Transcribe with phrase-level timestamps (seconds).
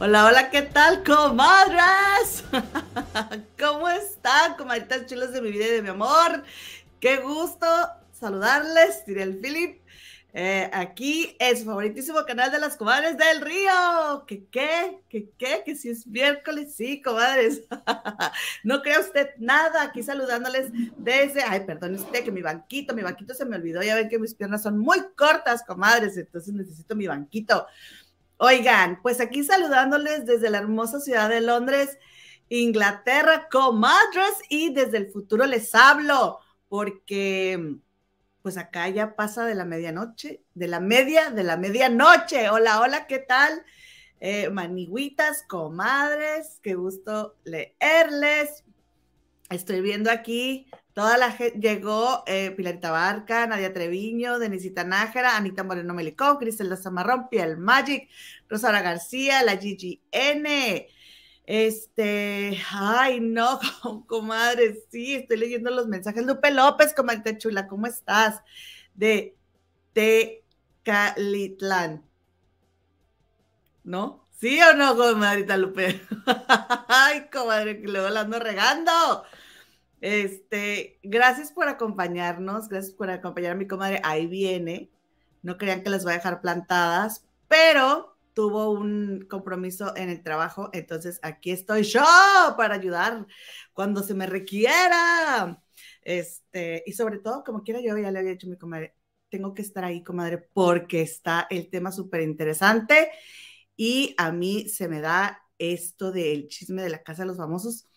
[0.00, 2.42] Hola, hola, ¿qué tal, comadres?
[3.58, 6.42] ¿Cómo están, comadritas chulas de mi vida y de mi amor?
[6.98, 7.66] Qué gusto
[8.10, 9.80] saludarles, diré el Philip.
[10.36, 14.24] Eh, aquí es su favoritísimo canal de las comadres del río.
[14.26, 14.98] ¿Qué qué?
[15.08, 15.62] ¿Qué qué?
[15.64, 17.62] Que si es miércoles, sí, comadres.
[18.64, 19.82] no crea usted nada.
[19.82, 21.44] Aquí saludándoles desde.
[21.44, 23.80] Ay, perdón usted que mi banquito, mi banquito se me olvidó.
[23.80, 26.16] Ya ven que mis piernas son muy cortas, comadres.
[26.16, 27.68] Entonces necesito mi banquito.
[28.46, 31.96] Oigan, pues aquí saludándoles desde la hermosa ciudad de Londres,
[32.50, 37.78] Inglaterra, comadres, y desde el futuro les hablo, porque
[38.42, 42.50] pues acá ya pasa de la medianoche, de la media, de la medianoche.
[42.50, 43.64] Hola, hola, ¿qué tal?
[44.20, 44.50] Eh,
[45.48, 48.62] comadres, qué gusto leerles.
[49.48, 55.64] Estoy viendo aquí, toda la gente, llegó eh, Pilarita Barca, Nadia Treviño, Denisita Nájera, Anita
[55.64, 58.08] Moreno Melicón, Cristelda Zamarrón, Piel Magic,
[58.48, 60.88] Rosara García, la Gigi N,
[61.46, 63.60] este, ay, no,
[64.06, 66.24] comadre, sí, estoy leyendo los mensajes.
[66.24, 68.40] Lupe López, comadre chula, ¿cómo estás?
[68.94, 69.36] De
[69.92, 72.02] Tecalitlán.
[73.82, 74.26] ¿No?
[74.40, 76.00] ¿Sí o no, comadrita Lupe?
[76.88, 79.24] ay, comadre, que luego la ando regando.
[80.04, 84.02] Este, gracias por acompañarnos, gracias por acompañar a mi comadre.
[84.04, 84.90] Ahí viene.
[85.40, 90.68] No crean que les voy a dejar plantadas, pero tuvo un compromiso en el trabajo,
[90.74, 92.04] entonces aquí estoy yo
[92.58, 93.26] para ayudar
[93.72, 95.62] cuando se me requiera.
[96.02, 98.94] Este, y sobre todo, como quiera, yo ya le había dicho a mi comadre,
[99.30, 103.10] tengo que estar ahí, comadre, porque está el tema súper interesante
[103.74, 107.88] y a mí se me da esto del chisme de la casa de los famosos.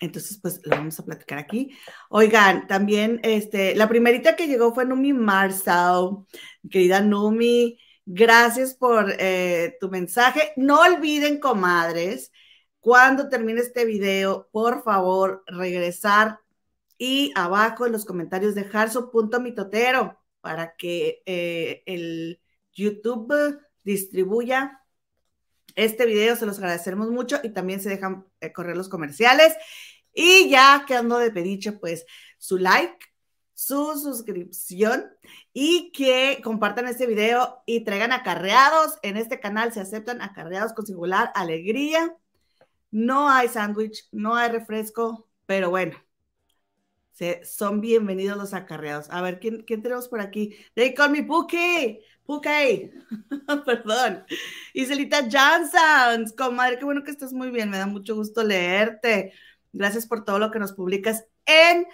[0.00, 1.76] Entonces, pues lo vamos a platicar aquí.
[2.08, 6.26] Oigan, también, este, la primerita que llegó fue Numi Marsau,
[6.70, 7.78] querida Numi,
[8.10, 10.54] Gracias por eh, tu mensaje.
[10.56, 12.32] No olviden, comadres,
[12.80, 16.40] cuando termine este video, por favor, regresar
[16.96, 22.40] y abajo en los comentarios dejar su punto mitotero para que eh, el
[22.72, 24.80] YouTube distribuya
[25.74, 26.34] este video.
[26.34, 29.54] Se los agradeceremos mucho y también se dejan eh, correr los comerciales.
[30.20, 32.04] Y ya quedando de pediche, pues
[32.38, 33.06] su like,
[33.54, 35.04] su suscripción
[35.52, 38.98] y que compartan este video y traigan acarreados.
[39.02, 42.16] En este canal se aceptan acarreados con singular alegría.
[42.90, 45.96] No hay sándwich, no hay refresco, pero bueno,
[47.12, 49.08] se, son bienvenidos los acarreados.
[49.10, 50.56] A ver, ¿quién, quién tenemos por aquí?
[50.74, 52.00] They call me Puki.
[52.24, 52.90] Puki.
[53.64, 54.24] Perdón.
[54.74, 56.26] Iselita Johnson.
[56.36, 57.70] Comadre, qué bueno que estás muy bien.
[57.70, 59.32] Me da mucho gusto leerte.
[59.72, 61.86] Gracias por todo lo que nos publicas en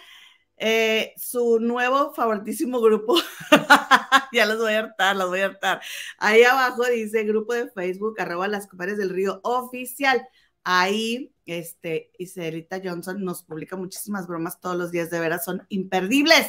[0.56, 3.16] eh, su nuevo favoritísimo grupo.
[4.32, 5.80] ya los voy a hartar, los voy a hartar.
[6.18, 10.26] Ahí abajo dice grupo de Facebook, arroba las comadres del río oficial.
[10.66, 16.46] Ahí, este, Iselita Johnson nos publica muchísimas bromas todos los días, de veras, son imperdibles.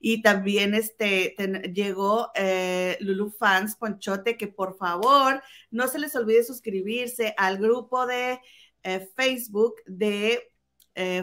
[0.00, 1.34] Y también, este,
[1.72, 8.06] llegó eh, Lulu Fans Ponchote, que por favor, no se les olvide suscribirse al grupo
[8.06, 8.40] de
[8.82, 10.52] eh, Facebook de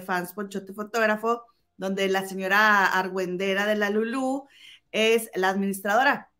[0.06, 1.46] Fans Ponchote Fotógrafo
[1.82, 4.48] donde la señora Argüendera de la Lulú
[4.92, 6.32] es la administradora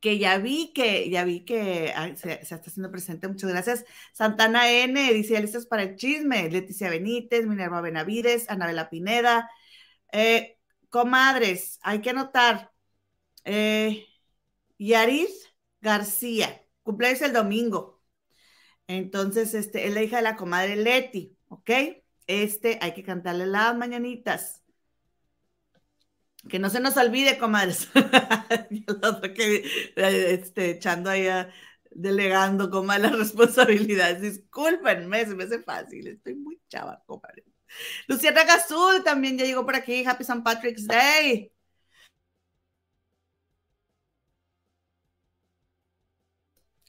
[0.00, 3.84] que ya vi que, ya vi que se, está haciendo presente, muchas gracias.
[4.12, 9.50] Santana N, dice, listas para el chisme, Leticia Benítez, Minerva Benavides, Anabela Pineda,
[10.12, 10.58] eh,
[10.88, 12.72] comadres, hay que anotar,
[13.44, 14.06] eh,
[14.78, 18.02] Yaris García, cumpleaños el domingo,
[18.86, 21.70] entonces, este, es la hija de la comadre Leti, ¿ok?
[22.30, 24.62] Este hay que cantarle las mañanitas.
[26.48, 27.88] Que no se nos olvide, comadres.
[29.34, 29.64] que
[29.96, 31.26] este, echando ahí,
[31.90, 34.22] delegando como las responsabilidades.
[34.22, 36.06] Discúlpenme, se me hace fácil.
[36.06, 37.44] Estoy muy chava, comadre.
[38.06, 40.04] Luciana Gazul también ya llegó por aquí.
[40.06, 40.42] Happy St.
[40.42, 41.52] Patrick's Day.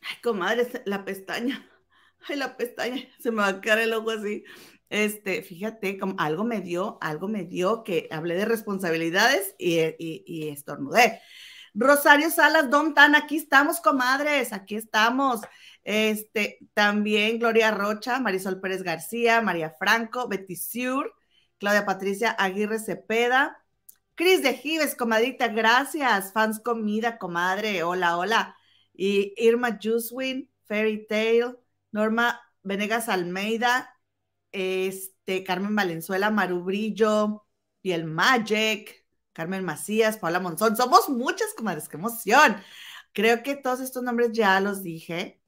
[0.01, 1.67] Ay, comadre, la pestaña.
[2.27, 3.01] Ay, la pestaña.
[3.19, 4.43] Se me va a caer el ojo así.
[4.91, 10.49] Este, fíjate, como algo me dio, algo me dio que hablé de responsabilidades y, y,
[10.49, 11.21] estornudé.
[11.73, 15.39] Rosario Salas, Don Tan, aquí estamos, comadres, aquí estamos.
[15.85, 21.13] Este, también Gloria Rocha, Marisol Pérez García, María Franco, Betty Sur,
[21.57, 23.63] Claudia Patricia Aguirre Cepeda,
[24.15, 26.33] Cris de Gives, comadrita, gracias.
[26.33, 28.57] Fans Comida, comadre, hola, hola.
[28.93, 31.55] Y Irma Juswin, Fairy Tale,
[31.93, 33.95] Norma Venegas Almeida,
[34.51, 37.45] este, Carmen Valenzuela, Maru Brillo,
[37.81, 40.75] Piel Magic, Carmen Macías, Paula Monzón.
[40.75, 42.57] Somos muchas, comadres, qué emoción.
[43.13, 45.41] Creo que todos estos nombres ya los dije.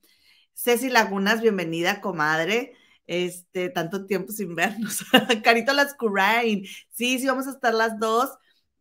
[0.54, 2.76] Ceci Lagunas, bienvenida, comadre.
[3.06, 5.04] Este, tanto tiempo sin vernos.
[5.44, 6.66] Carito Lascurain.
[6.90, 8.30] Sí, sí, vamos a estar las dos.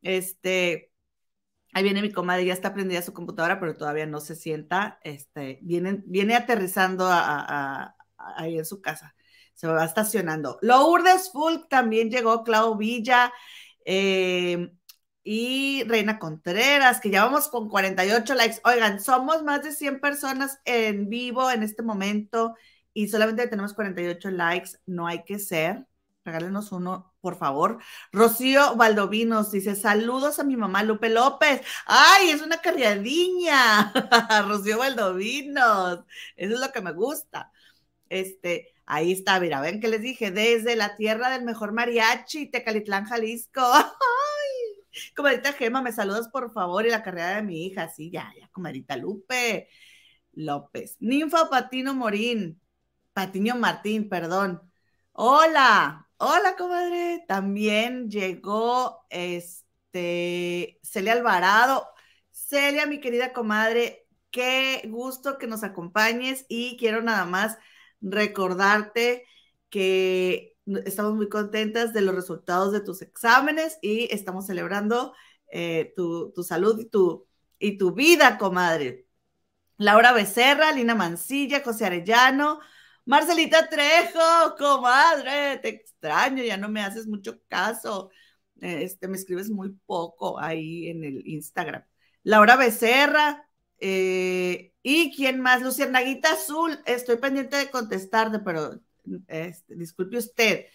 [0.03, 0.93] Este,
[1.73, 4.99] ahí viene mi comadre, ya está prendida su computadora, pero todavía no se sienta.
[5.03, 7.09] Este, viene, viene aterrizando
[8.17, 9.15] ahí en su casa.
[9.55, 10.59] Se va estacionando.
[10.63, 13.33] Lourdes Fulk también llegó, Clau Villa.
[13.85, 14.73] Eh,
[15.25, 18.61] y Reina Contreras, que ya vamos con 48 likes.
[18.65, 22.55] Oigan, somos más de 100 personas en vivo en este momento
[22.93, 24.71] y solamente tenemos 48 likes.
[24.87, 25.87] No hay que ser.
[26.25, 27.79] Regálenos uno, por favor.
[28.13, 31.63] Rocío Valdovinos dice: Saludos a mi mamá Lupe López.
[31.87, 33.93] ¡Ay, es una carriadiña!
[34.49, 36.01] Rocío Valdovinos.
[36.37, 37.53] Eso es lo que me gusta.
[38.09, 43.07] Este, ahí está, mira, ven que les dije, desde la tierra del mejor mariachi, Tecalitlán,
[43.07, 43.63] Jalisco.
[45.17, 47.89] Comadita Gema, me saludas por favor y la carrera de mi hija.
[47.89, 49.69] Sí, ya, ya, comadita Lupe
[50.33, 50.99] López.
[51.01, 52.61] Ninfa Patino Morín.
[53.15, 54.61] Patiño Martín, perdón.
[55.13, 57.25] Hola, hola, comadre.
[57.27, 61.89] También llegó este Celia Alvarado.
[62.31, 67.57] Celia, mi querida comadre, qué gusto que nos acompañes y quiero nada más
[68.03, 69.25] recordarte
[69.71, 75.15] que estamos muy contentas de los resultados de tus exámenes y estamos celebrando
[75.51, 77.27] eh, tu, salud y tu,
[77.59, 79.07] y tu vida, comadre.
[79.79, 82.61] Laura Becerra, Lina Mancilla, José Arellano,
[83.05, 88.11] Marcelita Trejo, comadre, te extraño, ya no me haces mucho caso.
[88.61, 91.85] Este, me escribes muy poco ahí en el Instagram.
[92.23, 93.49] Laura Becerra,
[93.83, 95.63] eh, ¿y quién más?
[95.63, 98.81] Lucianaguita Azul, estoy pendiente de contestarte, pero
[99.27, 100.67] este, disculpe usted.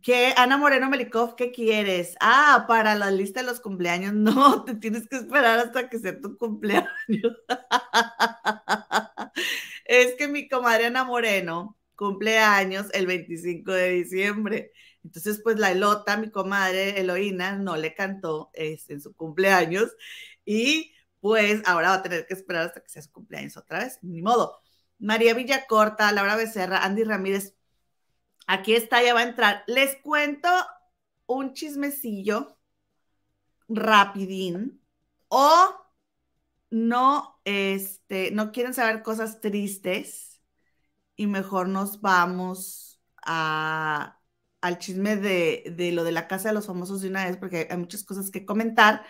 [0.00, 2.16] ¿Qué, Ana Moreno Melikov, ¿qué quieres?
[2.20, 4.14] Ah, para la lista de los cumpleaños.
[4.34, 6.88] No, te tienes que esperar hasta que sea tu cumpleaños.
[9.84, 14.72] es que mi comadre Ana Moreno cumpleaños el 25 de diciembre.
[15.04, 19.90] Entonces, pues la Elota, mi comadre Eloína, no le cantó este, en su cumpleaños
[20.44, 20.91] y
[21.22, 24.00] pues ahora va a tener que esperar hasta que sea su cumpleaños otra vez.
[24.02, 24.60] Ni modo.
[24.98, 27.54] María Villacorta, Laura Becerra, Andy Ramírez.
[28.48, 29.62] Aquí está, ya va a entrar.
[29.68, 30.48] Les cuento
[31.26, 32.58] un chismecillo
[33.68, 34.82] rapidín
[35.28, 35.76] o
[36.70, 40.42] no, este, no quieren saber cosas tristes
[41.14, 44.18] y mejor nos vamos a,
[44.60, 47.68] al chisme de, de, lo de la casa de los famosos de una vez porque
[47.70, 49.04] hay muchas cosas que comentar.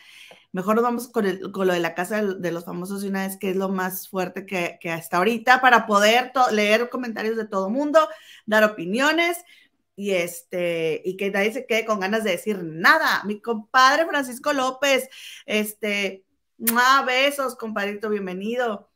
[0.53, 3.51] Mejor nos vamos con, lo de la casa de, los famosos de una vez, que
[3.51, 8.07] es lo más fuerte que, hasta ahorita, para poder leer comentarios de todo mundo,
[8.47, 9.39] dar opiniones
[9.97, 13.23] y este y que nadie se quede con ganas de decir nada.
[13.25, 15.09] Mi compadre Francisco López,
[15.47, 16.25] este,
[16.77, 18.91] ah, besos, compadrito, bienvenido.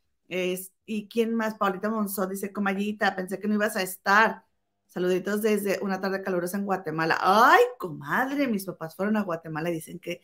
[0.85, 4.43] y quién más, Paulita Monzón dice, comallita, pensé que no ibas a estar.
[4.87, 7.17] Saluditos desde una tarde calurosa en Guatemala.
[7.21, 10.21] Ay, comadre, mis papás fueron a Guatemala y dicen que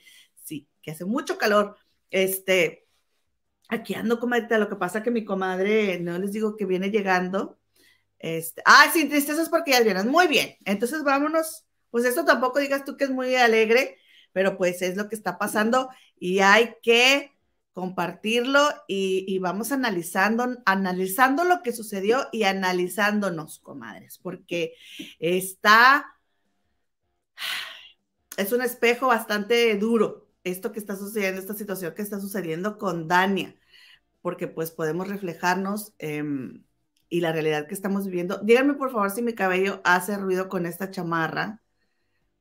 [0.83, 1.77] que hace mucho calor.
[2.11, 2.87] Este,
[3.69, 7.57] aquí ando, comadre, lo que pasa que mi comadre, no les digo que viene llegando.
[8.19, 10.05] Este, ah, sin tristezas porque ya vienes.
[10.05, 10.57] Muy bien.
[10.65, 11.65] Entonces vámonos.
[11.89, 13.97] Pues esto tampoco digas tú que es muy alegre,
[14.31, 17.31] pero pues es lo que está pasando y hay que
[17.73, 24.75] compartirlo y, y, vamos analizando, analizando lo que sucedió y analizándonos, comadres, porque
[25.19, 26.05] está,
[28.37, 33.07] es un espejo bastante duro esto que está sucediendo, esta situación que está sucediendo con
[33.07, 33.55] Dania,
[34.21, 36.63] porque pues podemos reflejarnos em,
[37.09, 38.39] y la realidad que estamos viviendo.
[38.43, 41.61] Díganme por favor si mi cabello hace ruido con esta chamarra,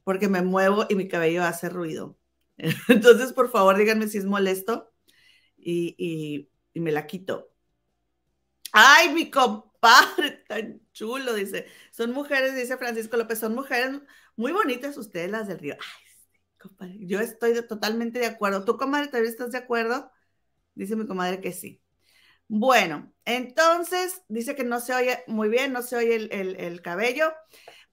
[0.04, 2.18] porque me muevo y mi cabello hace ruido.
[2.88, 4.92] Entonces, por favor, díganme si es molesto
[5.56, 7.52] y, y me la quito.
[8.73, 11.66] Ay, mi compadre, tan chulo, dice.
[11.90, 14.00] Son mujeres, dice Francisco López, son mujeres
[14.37, 15.76] muy bonitas ustedes las del río.
[15.78, 16.01] Ay,
[17.00, 18.64] yo estoy totalmente de acuerdo.
[18.64, 20.11] ¿Tú, comadre, también estás de acuerdo?
[20.75, 21.83] Dice mi comadre que sí.
[22.49, 27.33] Bueno, entonces dice que no se oye muy bien, no se oye el, cabello.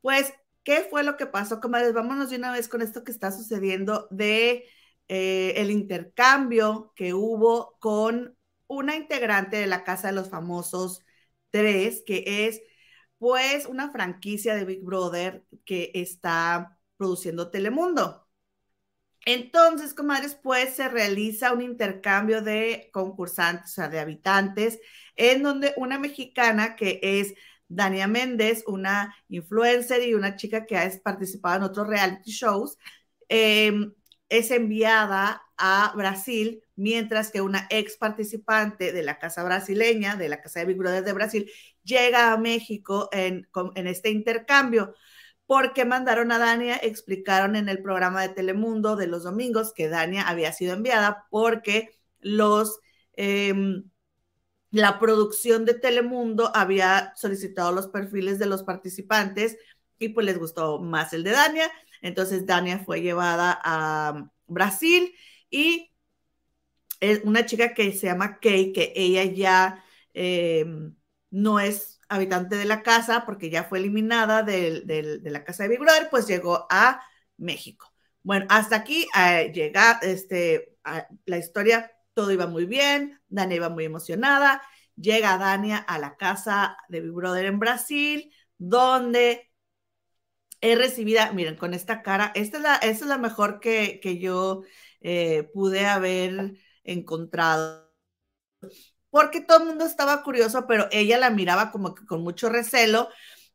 [0.01, 0.33] Pues,
[0.63, 1.93] ¿qué fue lo que pasó, comadres?
[1.93, 4.65] Vámonos de una vez con esto que está sucediendo de
[5.07, 11.05] eh, el intercambio que hubo con una integrante de la Casa de los Famosos
[11.51, 12.61] 3, que es
[13.17, 18.28] pues una franquicia de Big Brother que está produciendo Telemundo.
[19.25, 24.79] Entonces, comadres, pues se realiza un intercambio de concursantes, o sea, de habitantes,
[25.15, 27.33] en donde una mexicana que es
[27.67, 32.77] Dania Méndez, una influencer y una chica que ha participado en otros reality shows,
[33.27, 33.93] em,
[34.29, 40.41] es enviada a Brasil mientras que una ex participante de la casa brasileña, de la
[40.41, 41.51] casa de Big Brother de Brasil,
[41.83, 44.95] llega a México en, en este intercambio
[45.49, 50.27] porque mandaron a Dania, explicaron en el programa de Telemundo de los domingos que Dania
[50.27, 51.89] había sido enviada porque
[52.19, 52.79] los,
[53.13, 53.89] em,
[54.69, 59.57] la producción de Telemundo había solicitado los perfiles de los participantes
[59.97, 61.71] y pues les gustó más el de Dania.
[62.03, 65.15] Entonces Dania fue llevada a Brasil
[65.49, 65.91] y
[67.23, 70.95] una chica que se llama Kay, que ella ya em,
[71.31, 75.79] no es habitante de la casa, porque ya fue eliminada de, la casa de Big
[75.79, 77.01] Brother, pues llegó a
[77.37, 77.93] México.
[78.23, 80.75] Bueno, hasta aquí eh, llega este,
[81.25, 84.61] la historia, todo iba muy bien, Dania iba muy emocionada,
[84.95, 89.51] llega Dania a la casa de Big Brother en Brasil, donde
[90.61, 94.19] es recibida, miren, con esta cara, esta es la, esta es la mejor que, que
[94.19, 94.63] yo
[95.01, 97.89] eh, pude haber encontrado
[99.09, 103.09] porque todo el mundo estaba curioso, pero ella la miraba como que con mucho recelo.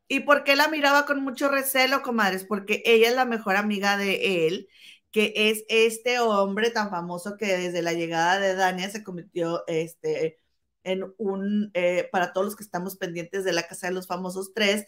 [0.08, 2.44] ¿Y por qué la miraba con mucho recelo, comadres?
[2.44, 4.68] Porque ella es la mejor amiga de él,
[5.10, 10.40] que es este hombre tan famoso que desde la llegada de Dania se convirtió este,
[10.82, 14.52] en un, eh, para todos los que estamos pendientes de la Casa de los Famosos
[14.54, 14.86] tres,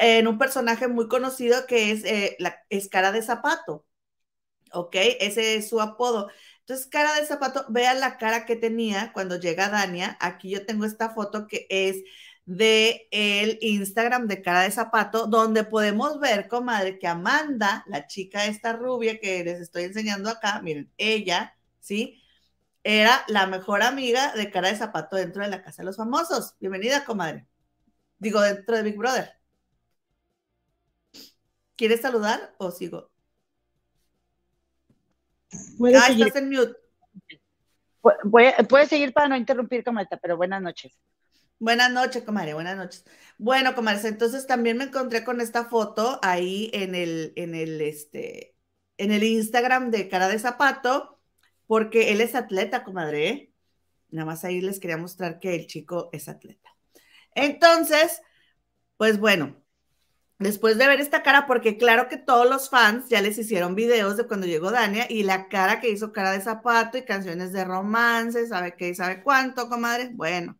[0.00, 3.86] en un personaje muy conocido que es, eh, la, es cara de zapato.
[4.72, 4.96] ¿Ok?
[5.20, 6.28] Ese es su apodo.
[6.62, 10.16] Entonces, cara de zapato, vean la cara que tenía cuando llega Dania.
[10.20, 11.96] Aquí yo tengo esta foto que es
[12.44, 18.46] de el Instagram de cara de zapato, donde podemos ver, comadre, que Amanda, la chica
[18.46, 22.22] esta rubia que les estoy enseñando acá, miren, ella, ¿sí?
[22.84, 26.56] Era la mejor amiga de cara de zapato dentro de la casa de los famosos.
[26.60, 27.46] Bienvenida, comadre.
[28.18, 29.32] Digo, dentro de Big Brother.
[31.76, 33.11] ¿Quieres saludar o sigo?
[35.52, 36.74] Ah, estás en mute.
[38.68, 40.98] Puedes seguir para no interrumpir, comadre, pero buenas noches.
[41.58, 43.04] Buenas noches, comadre, buenas noches.
[43.38, 48.56] Bueno, comadre, entonces también me encontré con esta foto ahí en el, en el, este,
[48.96, 51.20] en el Instagram de Cara de Zapato,
[51.68, 53.28] porque él es atleta, comadre.
[53.28, 53.52] ¿eh?
[54.10, 56.68] Nada más ahí les quería mostrar que el chico es atleta.
[57.34, 58.20] Entonces,
[58.96, 59.61] pues bueno,
[60.42, 64.16] después de ver esta cara, porque claro que todos los fans ya les hicieron videos
[64.16, 67.64] de cuando llegó Dania y la cara que hizo cara de zapato y canciones de
[67.64, 70.10] romance, sabe qué, sabe cuánto, comadre.
[70.12, 70.58] Bueno,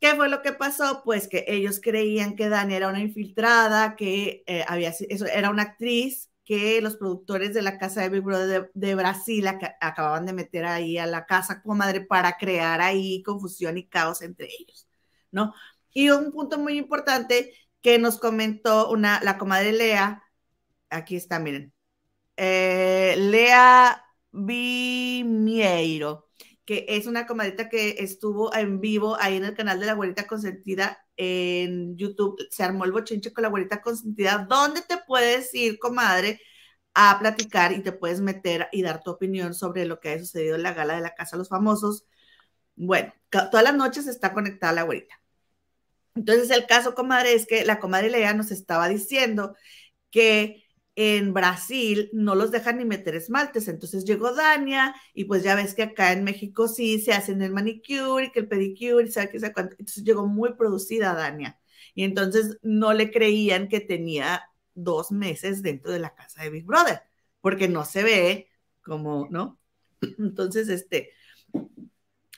[0.00, 1.02] ¿qué fue lo que pasó?
[1.04, 5.62] Pues que ellos creían que Dania era una infiltrada, que eh, había, eso, era una
[5.62, 9.46] actriz que los productores de la casa de Big Brother de, Brasil
[9.80, 14.48] acababan de meter ahí a la casa, comadre, para crear ahí confusión y caos entre
[14.48, 14.88] ellos,
[15.30, 15.54] ¿no?
[15.94, 17.52] Y un punto muy importante
[17.82, 20.22] que nos comentó una, la comadre Lea,
[20.90, 21.72] aquí está, miren,
[22.36, 26.28] eh, Lea Vimieiro,
[26.64, 30.26] que es una comadrita que estuvo en vivo ahí en el canal de la güerita
[30.26, 32.38] consentida en YouTube.
[32.50, 36.40] Se armó el bochinche con la güerita consentida, donde te puedes ir, comadre,
[36.94, 40.56] a platicar y te puedes meter y dar tu opinión sobre lo que ha sucedido
[40.56, 42.06] en la gala de la Casa de los Famosos.
[42.76, 45.21] Bueno, todas las noches está conectada la güerita.
[46.14, 49.54] Entonces, el caso, comadre, es que la comadre Lea nos estaba diciendo
[50.10, 50.64] que
[50.94, 53.68] en Brasil no los dejan ni meter esmaltes.
[53.68, 57.52] Entonces llegó Dania y pues ya ves que acá en México sí se hacen el
[57.52, 59.76] manicure y que el pedicure y sabe qué sabe cuánto.
[59.78, 61.58] Entonces llegó muy producida Dania.
[61.94, 64.42] Y entonces no le creían que tenía
[64.74, 67.02] dos meses dentro de la casa de Big Brother,
[67.40, 68.48] porque no se ve
[68.82, 69.58] como, ¿no?
[70.18, 71.10] Entonces, este,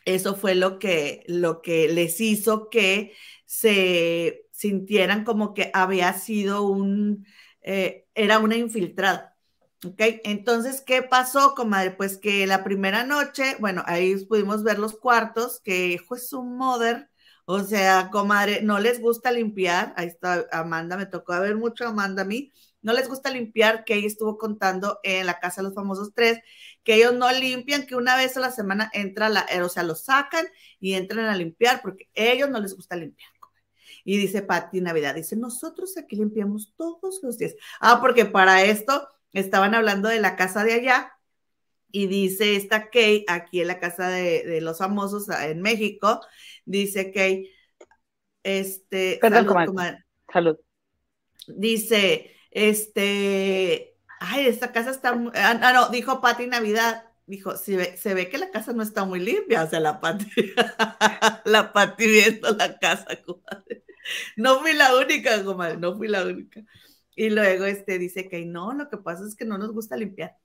[0.05, 6.63] eso fue lo que, lo que les hizo que se sintieran como que había sido
[6.67, 7.27] un,
[7.63, 9.37] eh, era una infiltrada.
[9.85, 10.01] ¿Ok?
[10.25, 11.91] Entonces, ¿qué pasó, comadre?
[11.91, 17.11] Pues que la primera noche, bueno, ahí pudimos ver los cuartos, que fue su mother,
[17.45, 22.23] o sea, comadre, no les gusta limpiar, ahí está Amanda, me tocó ver mucho Amanda
[22.23, 22.51] a mí,
[22.85, 26.41] no les gusta limpiar, que ella estuvo contando en la casa de los famosos tres,
[26.85, 29.95] que ellos no limpian, que una vez a la semana entra la, o sea, lo
[29.95, 30.47] sacan
[30.79, 33.31] y entran a limpiar, porque ellos no les gusta limpiar.
[34.05, 37.55] Y dice Patti Navidad, dice, nosotros aquí limpiamos todos los días.
[37.81, 41.15] Ah, porque para esto estaban hablando de la casa de allá
[41.91, 46.21] y dice esta Kay, aquí en la casa de, los famosos ah, en México,
[46.67, 47.51] dice Kay,
[48.43, 49.19] este...
[49.23, 49.81] Perdón, salud,
[50.31, 50.57] salud.
[51.47, 57.97] Dice, este, ay, esta casa está, ah, ah, no, dijo Patti Navidad, dijo, se ve,
[57.99, 60.27] se ve que la casa no está muy limpia, o sea, la Pati,
[61.45, 63.85] la Pati viendo la casa, comadre.
[64.37, 66.63] No fui la única, comadre, no fui la única.
[67.17, 70.37] Y luego este dice que no, lo que pasa es que no nos gusta limpiar.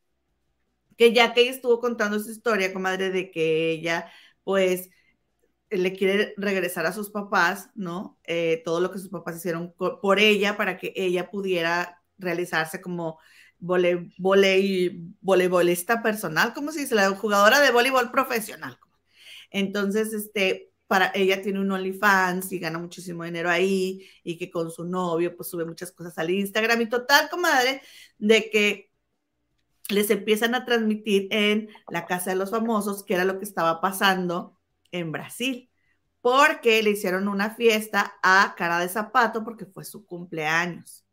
[0.97, 4.11] que ya que ella estuvo contando su historia, comadre, de que ella,
[4.43, 4.89] pues,
[5.69, 8.19] le quiere regresar a sus papás, ¿no?
[8.25, 13.19] Eh, todo lo que sus papás hicieron por ella para que ella pudiera realizarse como
[13.59, 14.11] vole,
[15.21, 16.95] voleibolista personal, ¿cómo se dice?
[16.95, 18.77] La jugadora de voleibol profesional.
[19.51, 24.71] Entonces, este, para ella tiene un OnlyFans y gana muchísimo dinero ahí y que con
[24.71, 27.81] su novio pues sube muchas cosas al Instagram y total, comadre,
[28.17, 28.91] de que
[29.89, 33.81] les empiezan a transmitir en la casa de los famosos, que era lo que estaba
[33.81, 34.59] pasando
[34.91, 35.69] en Brasil,
[36.21, 41.05] porque le hicieron una fiesta a cara de zapato porque fue su cumpleaños.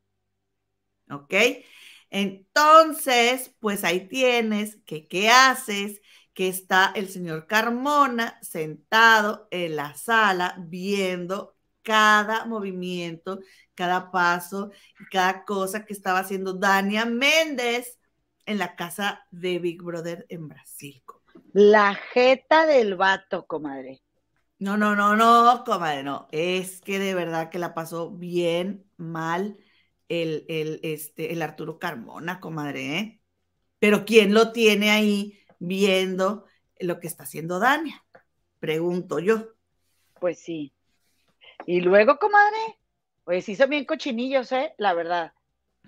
[1.10, 1.34] ¿Ok?
[2.10, 6.00] Entonces, pues ahí tienes que qué haces,
[6.34, 13.40] que está el señor Carmona sentado en la sala viendo cada movimiento,
[13.74, 14.70] cada paso
[15.00, 17.98] y cada cosa que estaba haciendo Dania Méndez
[18.44, 21.02] en la casa de Big Brother en Brasil.
[21.52, 24.02] La jeta del vato, comadre.
[24.58, 26.28] No, no, no, no, comadre, no.
[26.32, 29.58] Es que de verdad que la pasó bien mal
[30.08, 33.20] el, el, este, el Arturo Carmona, comadre, ¿eh?
[33.78, 36.46] Pero ¿quién lo tiene ahí viendo
[36.80, 38.04] lo que está haciendo Dania?
[38.58, 39.54] Pregunto yo.
[40.20, 40.72] Pues sí.
[41.66, 42.78] Y luego, comadre,
[43.24, 44.74] pues hizo bien cochinillos, ¿eh?
[44.78, 45.32] La verdad.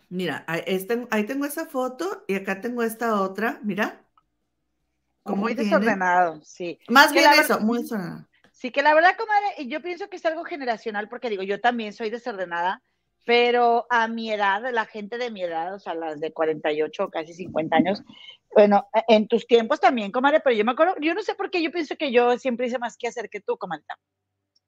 [0.09, 4.05] Mira, este, ahí tengo esa foto y acá tengo esta otra, mira.
[5.25, 6.79] Muy desordenado, sí.
[6.89, 8.27] Más bien eso, muy desordenado.
[8.53, 11.93] Sí, que la verdad, comadre, yo pienso que es algo generacional, porque digo, yo también
[11.93, 12.83] soy desordenada,
[13.29, 17.11] pero a mi edad, la gente de mi edad, o sea, las de 48 o
[17.11, 18.03] casi 50 años,
[18.55, 21.51] bueno, e, en tus tiempos también, comadre, pero yo me acuerdo, yo no sé por
[21.51, 23.85] qué yo pienso que yo siempre hice más que hacer que tú, comadre.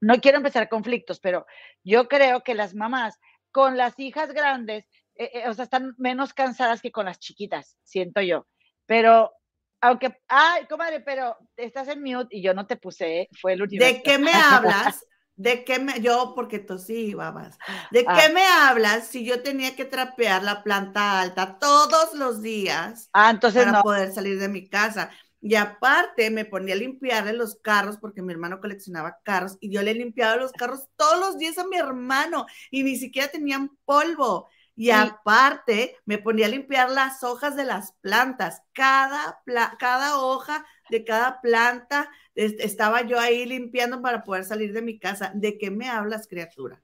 [0.02, 1.46] No quiero empezar conflictos, pero
[1.82, 3.18] yo creo que las mamás
[3.50, 7.78] con las hijas grandes, eh, eh, o sea, están menos cansadas que con las chiquitas,
[7.82, 8.46] siento yo.
[8.84, 9.32] Pero
[9.80, 13.82] aunque, ay, comadre, pero estás en mute y yo no te puse, fue el último.
[13.82, 15.02] ¿De qué me hablas?
[15.40, 17.56] ¿De qué me, yo, porque tosí, babas,
[17.90, 18.14] ¿de ah.
[18.14, 23.30] qué me hablas si yo tenía que trapear la planta alta todos los días ah,
[23.30, 25.10] entonces para poder salir de mi casa?
[25.40, 29.80] Y aparte me ponía a limpiarle los carros porque mi hermano coleccionaba carros y yo
[29.80, 34.50] le limpiaba los carros todos los días a mi hermano y ni siquiera tenían polvo.
[34.76, 38.62] Y aparte me ponía a limpiar las hojas de las plantas.
[38.72, 39.42] Cada,
[39.78, 45.32] cada hoja de cada planta estaba yo ahí limpiando para poder salir de mi casa.
[45.34, 46.82] ¿De qué me hablas, criatura?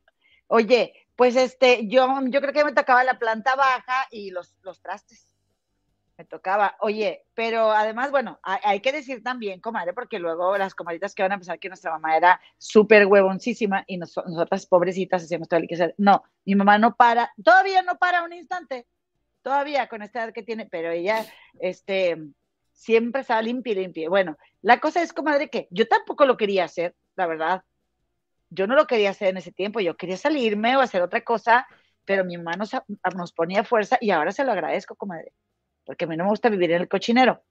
[0.49, 4.81] Oye, pues este, yo, yo creo que me tocaba la planta baja y los, los
[4.81, 5.26] trastes.
[6.19, 6.77] Me tocaba.
[6.81, 11.33] Oye, pero además, bueno, hay, que decir también, comadre, porque luego las comadritas que van
[11.33, 15.75] a pensar que nuestra mamá era súper huevoncísima y nosotras pobrecitas hacíamos todo lo que
[15.75, 15.95] hacer.
[15.99, 18.87] No, mi mamá no para, todavía no para un instante,
[19.43, 21.27] todavía con esta edad que tiene, pero ella,
[21.61, 22.17] este,
[22.73, 24.09] siempre estaba limpia y limpia.
[24.09, 27.63] Bueno, la cosa es, comadre, que yo tampoco lo quería hacer, la verdad.
[28.49, 31.67] Yo no lo quería hacer en ese tiempo, yo quería salirme o hacer otra cosa,
[32.07, 32.71] pero mi mamá nos,
[33.15, 35.33] nos ponía fuerza y ahora se lo agradezco, comadre,
[35.87, 37.43] porque a mí no me gusta vivir en el cochinero.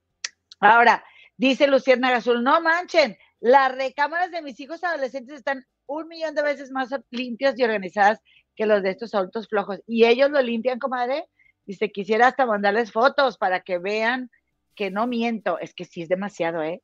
[0.59, 1.03] Ahora,
[1.37, 6.43] dice Luciana Azul, no manchen, las recámaras de mis hijos adolescentes están un millón de
[6.43, 8.19] veces más limpias y organizadas
[8.55, 9.81] que los de estos adultos flojos.
[9.87, 11.25] Y ellos lo limpian, comadre.
[11.65, 14.29] Dice, quisiera hasta mandarles fotos para que vean
[14.75, 16.81] que no miento, es que sí es demasiado, ¿eh?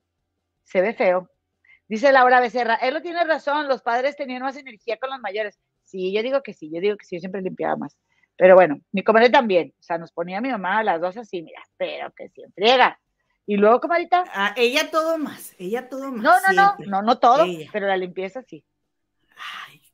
[0.64, 1.30] Se ve feo.
[1.88, 5.60] Dice Laura Becerra, él lo tiene razón, los padres tenían más energía con los mayores.
[5.84, 7.98] Sí, yo digo que sí, yo digo que sí, yo siempre limpiaba más.
[8.41, 11.43] Pero bueno, mi comadre también, o sea, nos ponía mi mamá a las dos así,
[11.43, 12.99] mira, pero que se entrega.
[13.45, 14.23] Y luego, comadita.
[14.34, 16.23] Ah, ella todo más, ella todo más.
[16.23, 18.65] No, no, no, no, no todo, pero la limpieza sí.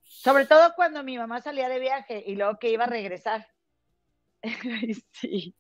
[0.02, 3.50] Sobre todo cuando mi mamá salía de viaje y luego que iba a regresar.
[5.12, 5.56] Sí.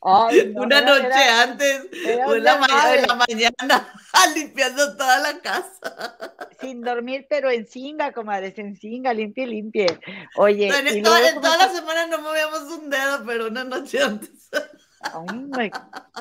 [0.00, 1.86] una noche antes,
[2.26, 3.92] una mañana, la mañana,
[4.34, 6.16] limpiando toda la casa.
[6.60, 10.00] Sin dormir, pero en singa, comadre, en singa, limpie, limpie.
[10.36, 14.50] Oye, en, toda, la semana no movíamos un dedo, pero una noche antes.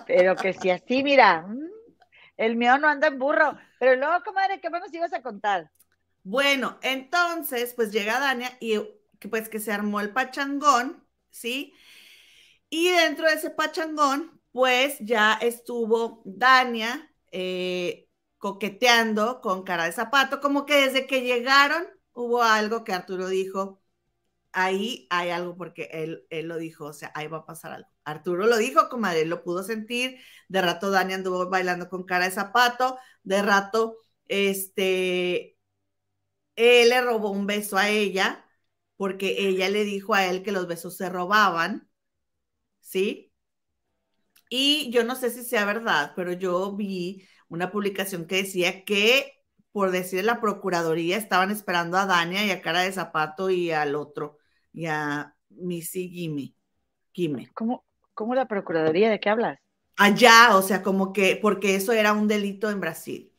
[0.06, 1.70] pero que si así, mira, mm,
[2.38, 3.58] el mío no anda en burro.
[3.80, 5.72] Pero luego, comadre, ¿qué nos ibas a contar?
[6.24, 8.78] Bueno, entonces, pues llega Dania y
[9.30, 11.74] pues que se armó el pachangón, ¿sí?
[12.78, 20.42] Y dentro de ese pachangón, pues ya estuvo Dania eh, coqueteando con cara de zapato,
[20.42, 23.82] como que desde que llegaron hubo algo que Arturo dijo,
[24.52, 27.90] ahí hay algo porque él, él lo dijo, o sea, ahí va a pasar algo.
[28.04, 32.26] Arturo lo dijo, como él lo pudo sentir, de rato Dania anduvo bailando con cara
[32.26, 35.58] de zapato, de rato, este,
[36.56, 38.46] él le robó un beso a ella,
[38.98, 41.90] porque ella le dijo a él que los besos se robaban,
[42.86, 43.34] ¿sí?
[44.50, 49.44] Y yo no sé si sea verdad, pero yo vi una publicación que decía que,
[49.72, 53.96] por decir la Procuraduría, estaban esperando a Dania y a Cara de Zapato y al
[53.96, 54.38] otro,
[54.72, 56.10] y a Missy
[57.12, 57.50] Gimme.
[57.54, 59.10] ¿Cómo, ¿Cómo la Procuraduría?
[59.10, 59.58] ¿De qué hablas?
[59.98, 63.34] Allá, o sea, como que, porque eso era un delito en Brasil.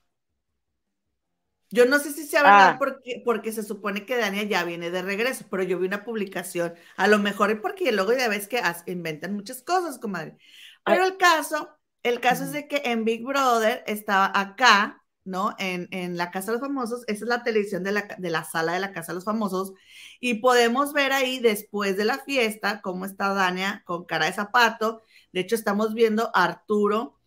[1.71, 2.77] Yo no sé si sea verdad ah.
[2.79, 6.75] porque, porque se supone que Dania ya viene de regreso, pero yo vi una publicación,
[6.97, 10.37] a lo mejor es porque luego ya ves que inventan muchas cosas, comadre.
[10.85, 15.57] Pero el caso, el caso es de que en Big Brother estaba acá, ¿no?
[15.59, 18.45] En, en, la Casa de los Famosos, esa es la televisión de la, de la,
[18.45, 19.73] sala de la Casa de los Famosos,
[20.21, 25.03] y podemos ver ahí después de la fiesta cómo está Dania con cara de zapato.
[25.33, 27.19] De hecho, estamos viendo a Arturo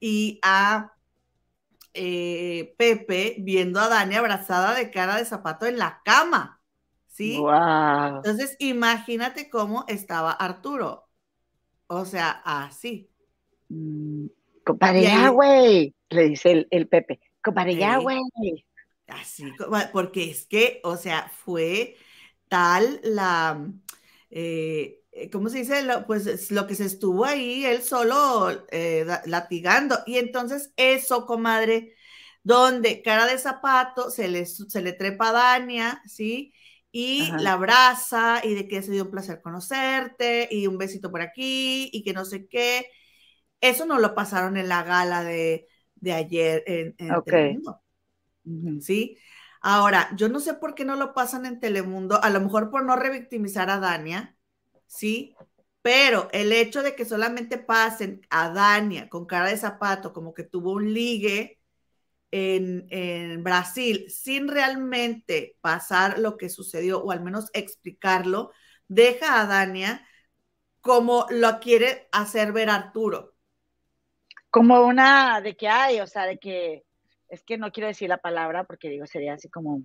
[0.00, 0.95] y a
[1.96, 6.60] eh, Pepe viendo a Dani abrazada de cara de zapato en la cama.
[7.08, 7.36] ¿Sí?
[7.36, 11.08] Entonces, imagínate cómo estaba Arturo.
[11.86, 13.10] O sea, así.
[13.68, 14.26] Mm,
[14.64, 17.20] compadre, güey, le dice el, Pepe.
[17.42, 18.20] Compadre, ya, güey.
[19.06, 19.50] Así,
[19.92, 21.96] porque es que, o sea, fue
[22.48, 23.66] tal la,
[24.30, 25.00] eh,
[25.32, 25.82] ¿cómo se dice?
[26.06, 29.98] pues lo que se estuvo ahí, él solo eh, latigando.
[30.06, 31.94] Y entonces eso, comadre,
[32.42, 36.52] donde cara de zapato se le, se le trepa a Dania, ¿sí?
[36.92, 41.20] Y la abraza y de que se dio un placer conocerte y un besito por
[41.20, 42.86] aquí y que no sé qué.
[43.60, 45.66] Eso no lo pasaron en la gala de,
[46.10, 47.82] ayer en, Telemundo.
[48.80, 49.18] ¿Sí?
[49.60, 52.84] Ahora, yo no sé por qué no lo pasan en Telemundo, a lo mejor por
[52.84, 54.35] no revictimizar a Dania,
[54.86, 55.34] ¿sí?
[55.82, 60.42] Pero el hecho de que solamente pasen a Dania con cara de zapato, como que
[60.42, 61.60] tuvo un ligue,
[62.30, 68.52] en, Brasil sin realmente pasar lo que sucedió o al menos explicarlo,
[68.88, 70.06] deja a Dania
[70.80, 73.34] como lo quiere hacer ver Arturo.
[74.50, 76.84] Como una de que hay, o sea, de que
[77.28, 79.82] es que no quiero decir la palabra porque digo, sería así como,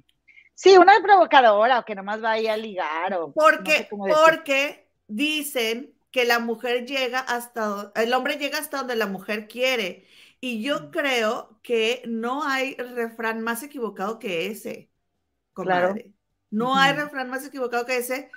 [0.53, 3.33] sí, una provocadora o que nomás vaya a ligar o...
[3.33, 9.47] Porque, porque dicen que la mujer llega hasta, el hombre llega hasta donde la mujer
[9.47, 10.07] quiere
[10.39, 14.91] y yo creo que no hay refrán más equivocado que ese,
[15.53, 15.95] Claro.
[16.49, 18.31] No hay refrán más equivocado que ese.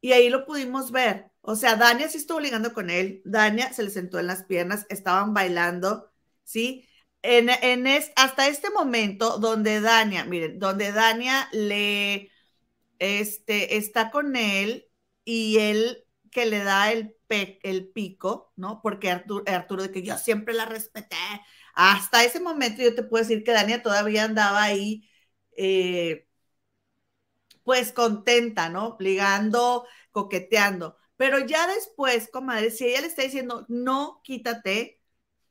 [0.00, 1.30] Y ahí lo pudimos ver.
[1.40, 3.22] O sea, Dania sí estuvo ligando con él.
[3.24, 6.10] Dania se le sentó en las piernas, estaban bailando,
[6.44, 6.88] ¿sí?
[7.22, 12.30] En, en hasta este momento, donde Dania, miren, donde Dania le
[12.98, 14.88] este, está con él
[15.24, 16.03] y él
[16.34, 17.16] que le da el
[17.62, 18.80] el pico, ¿no?
[18.82, 21.16] Porque Arturo, Arturo, de que yo siempre la respeté.
[21.74, 25.08] Hasta ese momento yo te puedo decir que Dania todavía andaba ahí,
[25.56, 26.28] eh,
[27.62, 28.96] pues contenta, ¿no?
[29.00, 30.96] Ligando, coqueteando.
[31.16, 35.00] Pero ya después, comadre, si ella le está diciendo, no, quítate,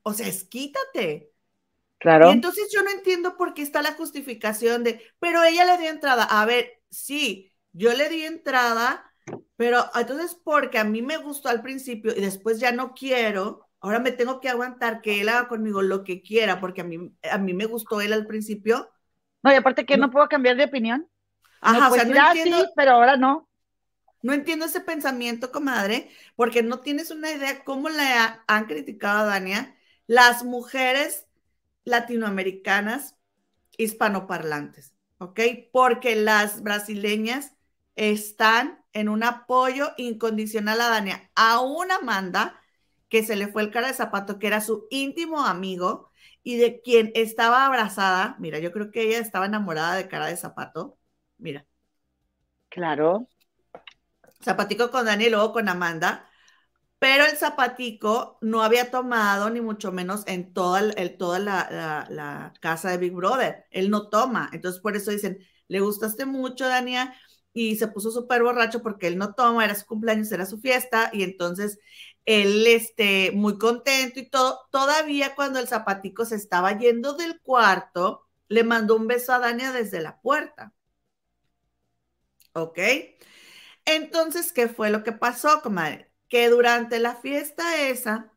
[0.03, 1.31] o sea, es quítate.
[1.97, 2.29] Claro.
[2.29, 5.89] Y entonces yo no entiendo por qué está la justificación de, pero ella le dio
[5.89, 6.23] entrada.
[6.25, 9.12] A ver, sí, yo le di entrada
[9.55, 13.99] pero entonces, porque a mí me gustó al principio y después ya no quiero, ahora
[13.99, 17.37] me tengo que aguantar que él haga conmigo lo que quiera, porque a mí, a
[17.37, 18.89] mí me gustó él al principio.
[19.43, 21.09] No, y aparte que no, puedo cambiar de opinión.
[21.61, 23.49] Ajá, o sea, no entiendo, pero ahora no.
[24.21, 28.03] No entiendo ese pensamiento, comadre, porque no tienes una idea cómo le
[28.47, 29.75] han criticado a Dania
[30.07, 31.27] las mujeres
[31.83, 33.17] latinoamericanas
[33.77, 35.39] hispanoparlantes, ¿ok?
[35.71, 37.53] Porque las brasileñas
[37.95, 41.31] están en un apoyo incondicional a Dania.
[41.35, 42.59] A una Amanda,
[43.09, 46.11] que se le fue el cara de zapato, que era su íntimo amigo
[46.43, 48.35] y de quien estaba abrazada.
[48.39, 50.97] Mira, yo creo que ella estaba enamorada de cara de zapato.
[51.37, 51.65] Mira.
[52.69, 53.27] Claro.
[54.41, 56.29] Zapatico con Dani y luego con Amanda.
[56.99, 62.53] Pero el zapatico no había tomado, ni mucho menos en toda, el, toda la, la
[62.61, 63.65] casa de Big Brother.
[63.71, 64.49] Él no toma.
[64.53, 67.13] Entonces, por eso dicen, le gustaste mucho, Dania
[67.53, 71.09] y se puso súper borracho porque él no toma, era su cumpleaños, era su fiesta,
[71.13, 71.79] y entonces
[72.25, 78.27] él, este, muy contento y todo, todavía cuando el zapatico se estaba yendo del cuarto,
[78.47, 80.73] le mandó un beso a Dania desde la puerta.
[82.53, 82.79] ¿Ok?
[83.85, 86.11] Entonces, ¿qué fue lo que pasó, comadre?
[86.29, 88.33] Que durante la fiesta esa,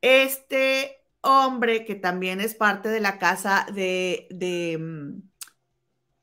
[0.00, 5.22] este hombre que también es parte de la casa de, de mm,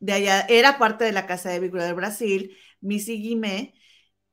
[0.04, 3.74] de allá, era parte de la casa de Big Brother Brasil, Missy Guimé,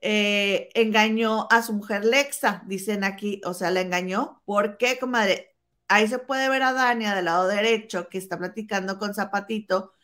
[0.01, 4.43] eh, engañó a su mujer Lexa, dicen aquí, o sea, la engañó.
[4.47, 5.57] ¿Por qué, comadre?
[5.89, 9.95] Ahí se puede ver a Dania del lado derecho que está platicando con Zapatito,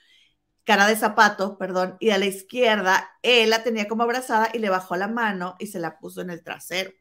[0.65, 4.71] cara de zapato, perdón, y a la izquierda él la tenía como abrazada y le
[4.71, 6.93] bajó la mano y se la puso en el trasero.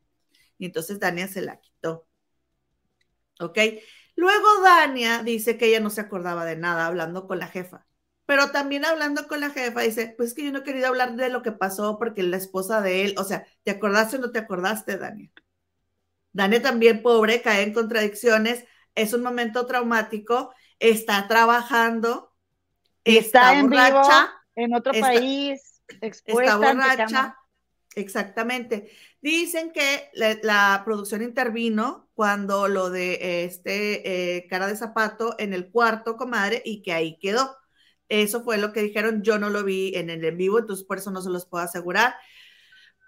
[0.57, 2.07] y entonces Dania se la quitó.
[3.39, 3.57] ¿Ok?
[4.15, 7.85] Luego Dania dice que ella no se acordaba de nada hablando con la jefa,
[8.25, 11.29] pero también hablando con la jefa dice, pues que yo no he querido hablar de
[11.29, 14.39] lo que pasó porque la esposa de él, o sea, ¿te acordaste o no te
[14.39, 15.31] acordaste, Dania?
[16.31, 22.33] Dania también, pobre, cae en contradicciones, es un momento traumático, está trabajando,
[23.03, 27.37] está, en borracha, en otro país, expuesta está borracha.
[27.95, 28.91] Exactamente.
[29.21, 35.71] Dicen que la, producción intervino cuando lo de este eh, cara de zapato en el
[35.71, 37.55] cuarto, comadre, y que ahí quedó.
[38.09, 39.23] Eso fue lo que dijeron.
[39.23, 41.63] Yo no lo vi en el en vivo, entonces por eso no se los puedo
[41.63, 42.15] asegurar.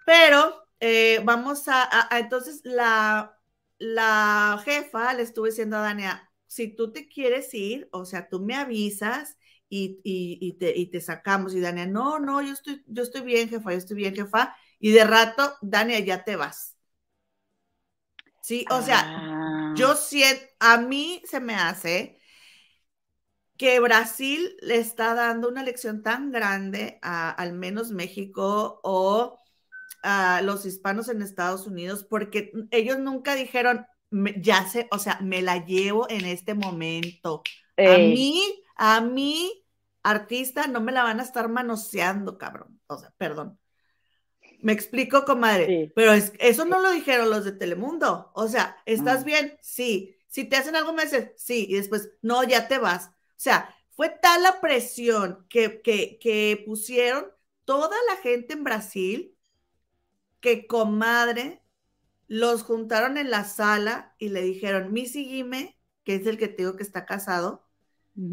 [0.05, 3.37] Pero eh, vamos a, entonces la,
[3.77, 8.39] la jefa le estuve diciendo a Dania, si tú te quieres ir, o sea, tú
[8.39, 9.37] me avisas
[9.69, 11.53] y, y, te, y te sacamos.
[11.53, 14.91] Y Dania, no, no, yo estoy, yo estoy bien, jefa, yo estoy bien, jefa y
[14.91, 16.75] de rato, Dania, ya te vas.
[18.41, 19.73] Sí, o sea, ah.
[19.75, 22.16] yo siento, a mí se me hace
[23.57, 29.39] que Brasil le está dando una lección tan grande a al menos México o
[30.03, 33.85] a los hispanos en Estados Unidos, porque ellos nunca dijeron,
[34.37, 37.41] ya sé, o sea, me la llevo en este momento.
[37.77, 39.65] A mí, a mí,
[40.03, 42.79] artista, no me la van a estar manoseando, cabrón.
[42.87, 43.59] O sea, perdón.
[44.61, 45.91] Me explico, comadre.
[45.95, 48.31] Pero es, eso no lo dijeron los de Telemundo.
[48.33, 49.57] O sea, ¿estás bien?
[49.61, 50.15] Sí.
[50.27, 51.67] Si te hacen algo, me dices, sí.
[51.69, 53.11] Y después, no, ya te vas.
[53.37, 57.27] O sea, fue tal la presión que, que, que pusieron
[57.65, 59.37] toda la gente en Brasil
[60.39, 61.63] que, comadre,
[62.27, 66.57] los juntaron en la sala y le dijeron, Missy Guime, que es el que te
[66.57, 67.65] digo que está casado,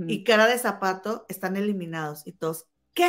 [0.06, 2.26] y cara de zapato, están eliminados.
[2.26, 3.06] Y todos, ¿qué?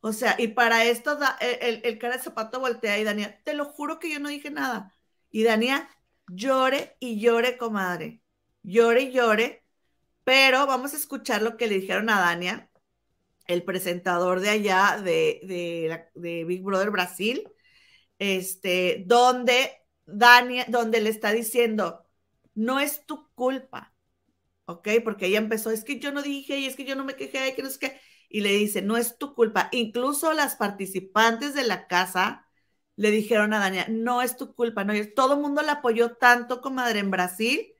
[0.00, 3.52] O sea, y para esto da, el, el, cara de zapato voltea y Dania, te
[3.52, 4.94] lo juro que yo no dije nada.
[5.30, 5.88] Y Dania,
[6.26, 8.22] llore y llore, comadre.
[8.62, 9.65] Llore y llore.
[10.26, 12.68] Pero vamos a escuchar lo que le dijeron a Dania,
[13.46, 17.48] el presentador de allá de, de, Big Brother Brasil,
[18.18, 19.70] este, donde
[20.04, 22.04] Dania, donde le está diciendo,
[22.54, 23.94] no es tu culpa,
[24.64, 24.88] ¿ok?
[25.04, 27.54] Porque ella empezó, es que yo no dije y es que yo no me quejé,
[27.54, 29.68] que no es que y le dice, no es tu culpa.
[29.70, 32.48] Incluso las participantes de la casa
[32.96, 36.60] le dijeron a Dania, no es tu culpa, no, todo el mundo la apoyó tanto,
[36.60, 37.74] comadre, en Brasil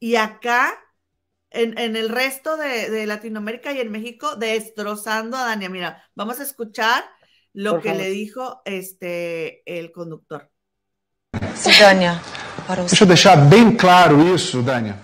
[0.00, 0.83] y acá,
[1.54, 5.68] en, el resto de, Latinoamérica y en México, destrozando a Dania.
[5.68, 7.04] Mira, vamos a escuchar
[7.52, 10.50] lo que le dijo este, el conductor.
[11.54, 12.20] Sí, Dania.
[12.88, 14.98] Deixa eu deixar bem claro isso, Dania.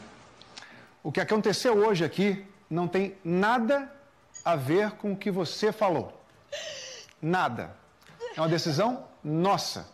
[1.02, 3.90] O que aconteceu hoje aqui não tem nada
[4.44, 6.12] a ver com o que você falou.
[7.20, 7.76] Nada.
[8.36, 9.88] É uma decisão nossa.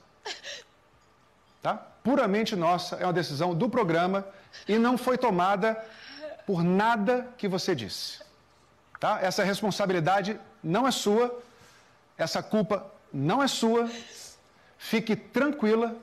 [1.63, 1.75] Tá?
[2.03, 4.25] Puramente nossa, é uma decisão do programa
[4.69, 5.77] e não foi tomada
[6.47, 8.21] por nada que você disse.
[9.01, 9.21] Tá?
[9.21, 11.43] Essa responsabilidade não é sua,
[12.17, 13.91] essa culpa não é sua.
[14.79, 15.97] Fique tranquila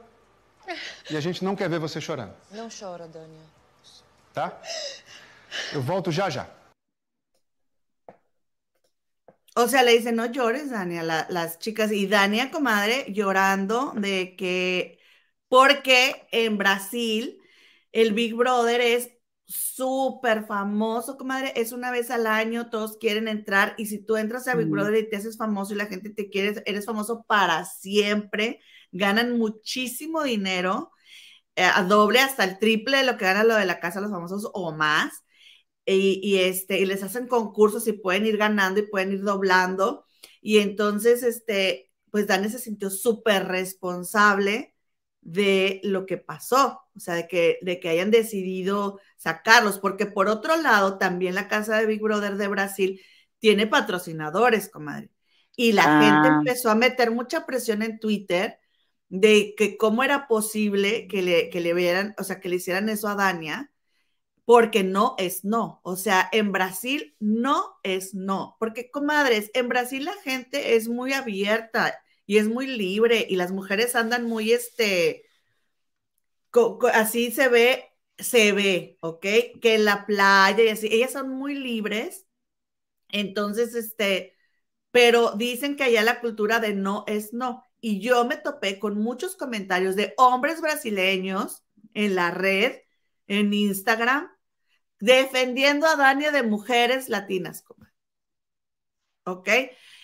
[1.10, 2.34] e a gente não quer ver você chorando.
[2.52, 3.46] Não chora, Dania.
[4.34, 4.62] Tá?
[5.72, 6.48] Eu volto já já.
[9.56, 11.92] O sea, le dice, no llores, Dania, las chicas.
[11.92, 14.98] Y Dania, comadre, llorando de que,
[15.48, 17.40] porque en Brasil
[17.92, 19.12] el Big Brother es
[19.54, 24.48] súper famoso, comadre, es una vez al año, todos quieren entrar y si tú entras
[24.48, 27.66] a Big Brother y te haces famoso y la gente te quiere, eres famoso para
[27.66, 28.60] siempre,
[28.92, 30.92] ganan muchísimo dinero,
[31.56, 34.04] eh, a doble hasta el triple de lo que gana lo de la casa de
[34.04, 35.24] los famosos o más
[35.86, 40.06] y, este, y les hacen concursos y pueden ir ganando y pueden ir doblando.
[40.42, 44.73] Y entonces, este, pues Dani se sintió súper responsable
[45.24, 50.28] de lo que pasó, o sea, de que, de que hayan decidido sacarlos, porque por
[50.28, 53.02] otro lado, también la casa de Big Brother de Brasil
[53.40, 55.10] tiene patrocinadores, comadre.
[55.56, 56.38] Y la gente ah.
[56.40, 58.60] empezó a meter mucha presión en Twitter
[59.10, 62.90] de que cómo era posible que le, que le vieran, o sea, que le hicieran
[62.90, 63.72] eso a Dania,
[64.46, 65.80] porque no es no.
[65.84, 68.58] O sea, en Brasil no es no.
[68.60, 73.52] Porque, comadres, en Brasil la gente es muy abierta y es muy libre y las
[73.52, 75.26] mujeres andan muy, este,
[76.94, 79.26] así se ve, se ve, ¿ok?
[79.62, 82.28] Que la playa y así, ellas son muy libres.
[83.10, 84.36] Entonces, este,
[84.92, 87.64] pero dicen que allá la cultura de no es no.
[87.82, 92.78] Y yo me topé con muchos comentarios de hombres brasileños en la red,
[93.28, 94.30] en Instagram,
[95.00, 97.66] defendiendo a Dania de mujeres latinas.
[99.26, 99.50] ¿Ok?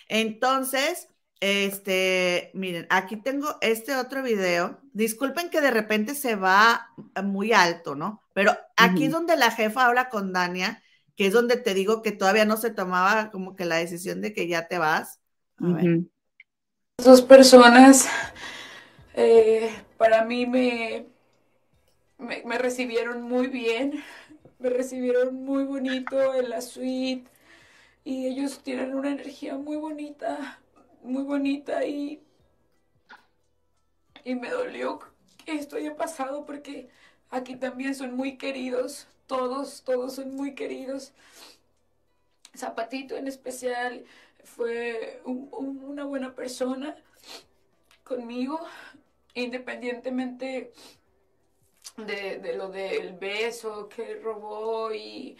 [0.08, 1.08] Entonces,
[1.40, 4.78] Este, miren, aquí tengo este otro video.
[4.92, 6.88] Disculpen que de repente se va
[7.24, 8.22] muy alto, ¿no?
[8.34, 10.82] Pero aquí es donde la jefa habla con Dania,
[11.16, 14.34] que es donde te digo que todavía no se tomaba como que la decisión de
[14.34, 15.20] que ya te vas.
[16.98, 18.08] Dos personas
[19.14, 21.06] eh, para mí me,
[22.18, 24.02] me recibieron muy bien,
[24.58, 27.28] me recibieron muy bonito en la suite
[28.04, 30.60] y ellos tienen una energía muy bonita
[31.02, 32.22] muy bonita y,
[34.24, 35.00] y me dolió
[35.44, 36.88] que esto haya pasado porque
[37.30, 41.12] aquí también son muy queridos, todos, todos son muy queridos.
[42.56, 44.04] Zapatito en especial
[44.44, 46.96] fue una buena persona
[48.02, 48.60] conmigo,
[49.34, 50.72] independientemente
[51.96, 55.36] de, lo del beso que robó y,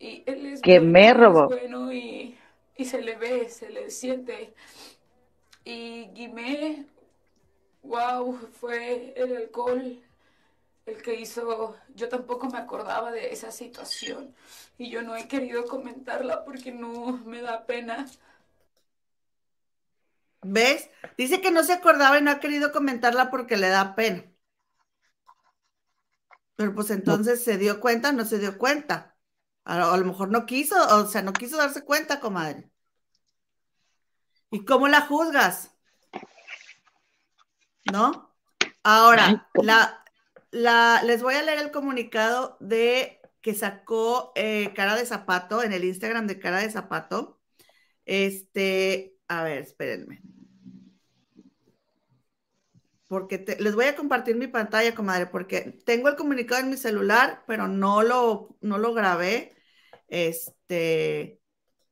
[0.00, 1.48] él es que me robó.
[1.48, 2.36] bueno y,
[2.80, 4.54] y se le ve, se le siente
[5.64, 6.86] y Guimé,
[7.82, 10.02] wow, fue el alcohol
[10.86, 14.34] el que hizo, yo tampoco me acordaba de esa situación
[14.78, 18.06] y yo no he querido comentarla porque no me da pena.
[20.42, 20.88] ¿Ves?
[21.18, 24.24] Dice que no se acordaba y no ha querido comentarla porque le da pena.
[26.56, 29.16] Pero pues entonces se dio cuenta, no se dio cuenta.
[29.64, 32.69] A, a, lo mejor no quiso, o sea, no quiso darse cuenta, comadre.
[34.50, 35.76] ¿Y cómo la juzgas?
[37.92, 38.34] ¿No?
[38.82, 40.04] Ahora, la,
[40.50, 45.72] la, les voy a leer el comunicado de que sacó eh, Cara de Zapato en
[45.72, 47.40] el Instagram de Cara de Zapato.
[48.04, 50.22] Este, a ver, espérenme.
[53.06, 57.42] Porque les voy a compartir mi pantalla, comadre, porque tengo el comunicado en mi celular,
[57.46, 59.56] pero no lo, no lo grabé.
[60.08, 61.40] Este,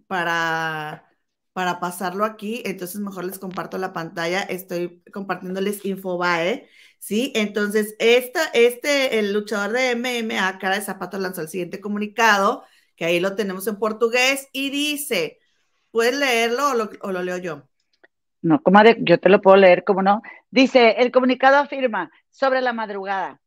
[0.06, 1.07] para
[1.58, 6.68] para pasarlo aquí, entonces mejor les comparto la pantalla, estoy compartiéndoles Infobae,
[7.00, 7.32] ¿sí?
[7.34, 12.62] Entonces, esta, este, el luchador de MMA, cara de zapato, lanzó el siguiente comunicado,
[12.94, 15.40] que ahí lo tenemos en portugués, y dice,
[15.90, 16.62] ¿puedes leerlo
[17.00, 17.64] o lo, leo yo?
[18.40, 20.22] No, comadre, yo te lo puedo leer, ¿cómo no?
[20.52, 23.40] Dice, el comunicado afirma, sobre la madrugada,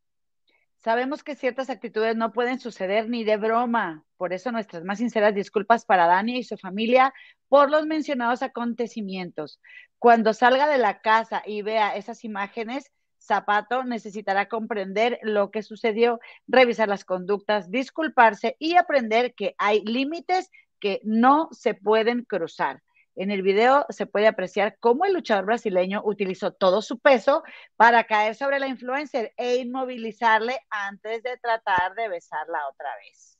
[0.83, 4.03] Sabemos que ciertas actitudes no pueden suceder ni de broma.
[4.17, 7.13] Por eso nuestras más sinceras disculpas para Dani y su familia
[7.49, 9.59] por los mencionados acontecimientos.
[9.99, 16.19] Cuando salga de la casa y vea esas imágenes, Zapato necesitará comprender lo que sucedió,
[16.47, 22.81] revisar las conductas, disculparse y aprender que hay límites que no se pueden cruzar.
[23.15, 27.43] En el video se puede apreciar cómo el luchador brasileño utilizó todo su peso
[27.75, 33.37] para caer sobre la influencer e inmovilizarle antes de tratar de besarla otra vez.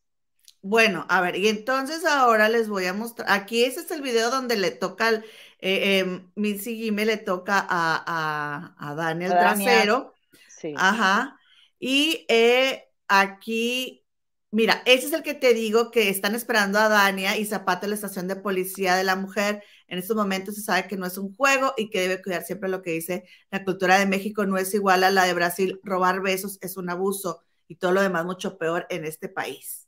[0.63, 4.29] Bueno, a ver, y entonces ahora les voy a mostrar, aquí ese es el video
[4.29, 5.25] donde le toca, al,
[5.59, 10.13] eh, eh, Missy le toca a, a, Daniel Trasero.
[10.47, 10.75] Sí.
[10.77, 11.39] Ajá.
[11.79, 14.00] Y eh, aquí
[14.53, 17.91] Mira, ese es el que te digo que están esperando a Dania y Zapata en
[17.91, 19.63] la estación de policía de la mujer.
[19.87, 22.67] En estos momentos se sabe que no es un juego y que debe cuidar siempre
[22.67, 24.45] lo que dice la cultura de México.
[24.45, 25.79] No es igual a la de Brasil.
[25.83, 29.87] Robar besos es un abuso y todo lo demás mucho peor en este país.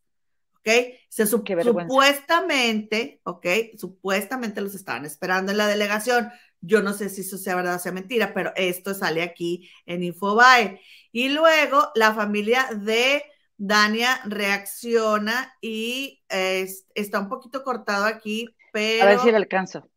[0.60, 0.69] ¿Ok?
[1.10, 3.45] Se supuestamente, ¿ok?
[3.78, 6.32] Supuestamente los estaban esperando en la delegación.
[6.62, 10.04] Yo no sé si eso sea verdad o sea mentira, pero esto sale aquí en
[10.04, 10.80] Infobae.
[11.12, 13.23] Y luego la familia de
[13.58, 19.04] Dania reacciona y está un poquito cortado aquí, pero...
[19.04, 19.89] A ver si le alcanzo.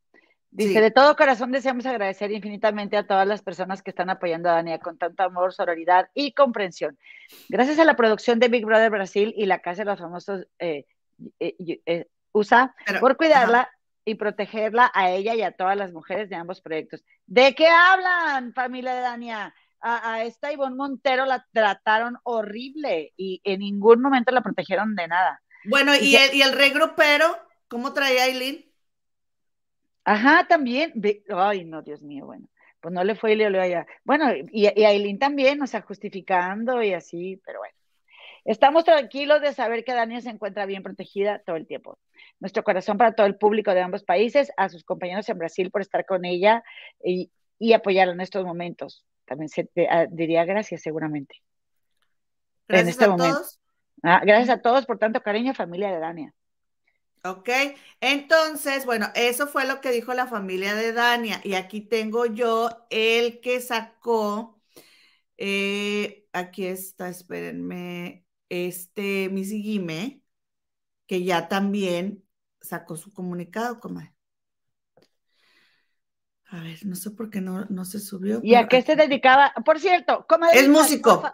[0.57, 4.55] Dice, de todo corazón deseamos agradecer infinitamente a todas las personas que están apoyando a
[4.55, 6.99] Dania con tanto amor, sororidad y comprensión.
[7.51, 10.87] Gracias a la producción de Big Brother Brasil y la Casa de los Famosos eh,
[11.40, 13.71] eh, eh, USA por cuidarla
[14.07, 17.05] y protegerla a ella y a todas las mujeres de ambos proyectos.
[17.27, 19.54] ¿De qué hablan, familia de Dania?
[19.81, 25.40] A, esta Ivonne Montero la trataron horrible y en ningún momento la protegieron de nada.
[25.64, 27.27] Bueno, ¿y, el, y el regrupero?
[27.68, 28.64] ¿Cómo traía Aileen?
[30.04, 30.92] Ajá, también.
[31.29, 32.46] Ay, no, Dios mío, bueno.
[32.81, 33.87] Pues no le fue y le olió allá.
[34.04, 37.74] Bueno, y, y Aileen también, o sea, justificando y así, pero bueno.
[38.44, 41.98] Estamos tranquilos de saber que Dania se encuentra bien protegida todo el tiempo.
[42.38, 45.81] Nuestro corazón para todo el público de ambos países, a sus compañeros en Brasil por
[45.81, 46.62] estar con ella
[47.02, 51.42] y, y apoyarla en estos momentos también se ah, diría gracias seguramente.
[52.68, 53.60] Gracias en este a todos.
[54.02, 56.35] Ah, gracias a todos por tanto cariño, familia de Dania.
[57.24, 57.48] Ok,
[58.00, 61.40] entonces, bueno, eso fue lo que dijo la familia de Dania.
[61.42, 64.60] Y aquí tengo yo el que sacó,
[65.37, 70.22] eh, aquí está, espérenme, este Missy Guime,
[71.06, 72.24] que ya también
[72.60, 74.15] sacó su comunicado, comadre.
[76.51, 78.40] A ver, no sé por qué no, no se subió.
[78.42, 79.53] ¿Y a qué se dedicaba?
[79.65, 81.21] Por cierto, comadre, Es músico.
[81.21, 81.33] Por,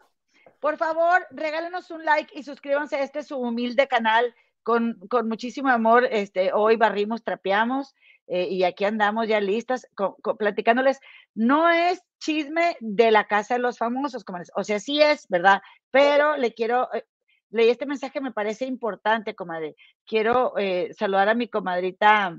[0.61, 5.69] por favor, regálenos un like y suscríbanse a este su humilde canal con, con muchísimo
[5.69, 6.07] amor.
[6.11, 7.95] Este, hoy barrimos, trapeamos
[8.27, 11.01] eh, y aquí andamos ya listas co- co- platicándoles.
[11.35, 14.51] No es chisme de la casa de los famosos, comadres.
[14.55, 15.61] O sea, sí es, ¿verdad?
[15.91, 17.05] Pero le quiero, eh,
[17.51, 19.77] leí este mensaje, me parece importante, comadre.
[20.07, 22.39] Quiero eh, saludar a mi comadrita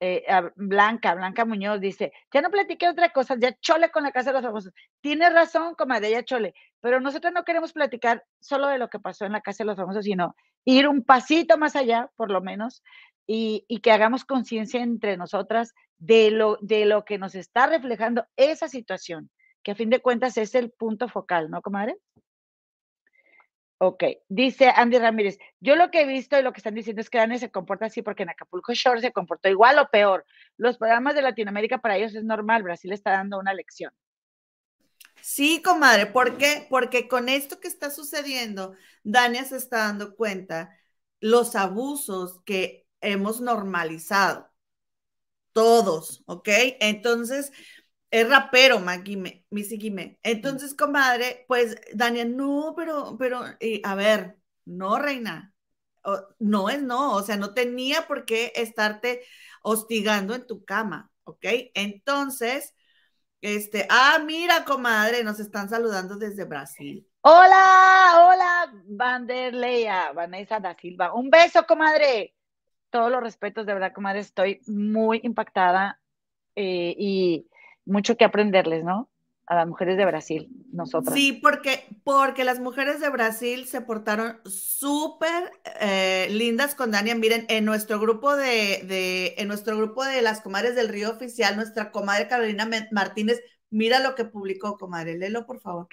[0.00, 4.12] eh, a Blanca, Blanca Muñoz dice, ya no platiqué otra cosa, ya chole con la
[4.12, 4.72] casa de los famosos.
[5.00, 9.26] Tiene razón, comadre, ya chole, pero nosotros no queremos platicar solo de lo que pasó
[9.26, 10.34] en la casa de los famosos, sino
[10.64, 12.82] ir un pasito más allá, por lo menos,
[13.26, 18.26] y, y que hagamos conciencia entre nosotras de lo, de lo que nos está reflejando
[18.36, 19.30] esa situación,
[19.62, 21.98] que a fin de cuentas es el punto focal, ¿no, comadre?
[23.82, 27.08] Ok, dice Andy Ramírez, yo lo que he visto y lo que están diciendo es
[27.08, 30.26] que Dani se comporta así porque en Acapulco Shore se comportó igual o peor.
[30.58, 33.90] Los programas de Latinoamérica para ellos es normal, Brasil está dando una lección.
[35.22, 36.66] Sí, comadre, ¿por qué?
[36.68, 40.76] Porque con esto que está sucediendo, Dania se está dando cuenta
[41.20, 44.50] los abusos que hemos normalizado.
[45.52, 46.48] Todos, ¿ok?
[46.80, 47.50] Entonces,
[48.10, 50.18] es rapero, Maguime, Missy Guime.
[50.22, 55.54] Entonces, comadre, pues, Dania, no, pero, pero, eh, a ver, no, reina.
[56.04, 59.22] O- no es no, o sea, no tenía por qué estarte
[59.62, 61.44] hostigando en tu cama, ¿ok?
[61.74, 62.74] Entonces,
[63.42, 67.06] este, ah, mira, comadre, nos están saludando desde Brasil.
[67.22, 71.12] Hola, hola, Vanderleia, Vanessa da Silva.
[71.14, 72.34] Un beso, comadre.
[72.90, 76.00] Todos los respetos, de verdad, comadre, estoy muy impactada
[76.56, 77.48] eh, y
[77.90, 79.08] mucho que aprenderles, ¿no?
[79.46, 81.14] A las mujeres de Brasil, nosotras.
[81.14, 87.16] Sí, porque, porque las mujeres de Brasil se portaron súper eh, lindas con Dania.
[87.16, 91.56] Miren, en nuestro grupo de, de, en nuestro grupo de las comadres del río oficial,
[91.56, 95.88] nuestra comadre Carolina Martínez, mira lo que publicó, comadre, léelo, por favor.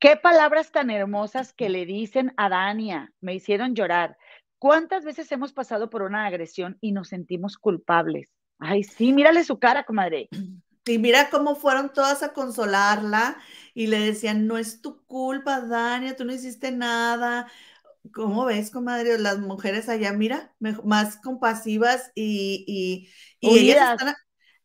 [0.00, 4.16] Qué palabras tan hermosas que le dicen a Dania, me hicieron llorar.
[4.58, 8.30] ¿Cuántas veces hemos pasado por una agresión y nos sentimos culpables?
[8.58, 10.28] Ay, sí, mírale su cara, comadre.
[10.88, 13.38] Y mira cómo fueron todas a consolarla
[13.74, 17.50] y le decían, no es tu culpa, Dania, tú no hiciste nada.
[18.14, 19.18] ¿Cómo ves, comadre?
[19.18, 23.10] Las mujeres allá, mira, más compasivas y, y,
[23.40, 23.98] y ellas Unidas.
[23.98, 24.14] están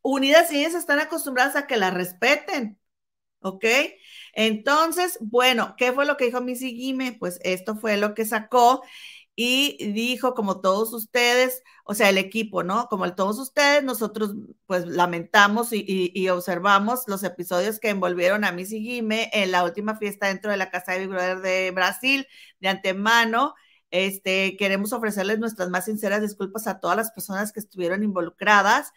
[0.01, 2.79] unidas y ellas están acostumbradas a que la respeten.
[3.41, 3.65] ¿Ok?
[4.33, 7.13] Entonces, bueno, ¿qué fue lo que dijo Missy Guime?
[7.19, 8.83] Pues esto fue lo que sacó
[9.35, 12.87] y dijo, como todos ustedes, o sea, el equipo, ¿no?
[12.87, 14.35] Como todos ustedes, nosotros
[14.67, 20.27] pues lamentamos y, observamos los episodios que envolvieron a Missy Guime en la última fiesta
[20.27, 22.27] dentro de la Casa de Big Brother de Brasil.
[22.59, 23.55] De antemano,
[23.91, 28.91] este, queremos ofrecerles nuestras más sinceras disculpas a todas las personas que estuvieron involucradas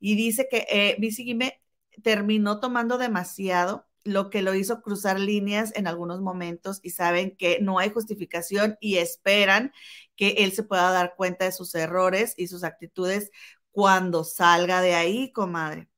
[0.00, 1.62] y dice que eh, Missy Guime
[2.02, 7.58] terminó tomando demasiado lo que lo hizo cruzar líneas en algunos momentos y saben que
[7.60, 9.72] no hay justificación y esperan
[10.16, 13.30] que él se pueda dar cuenta de sus errores y sus actitudes
[13.70, 15.88] cuando salga de ahí, comadre.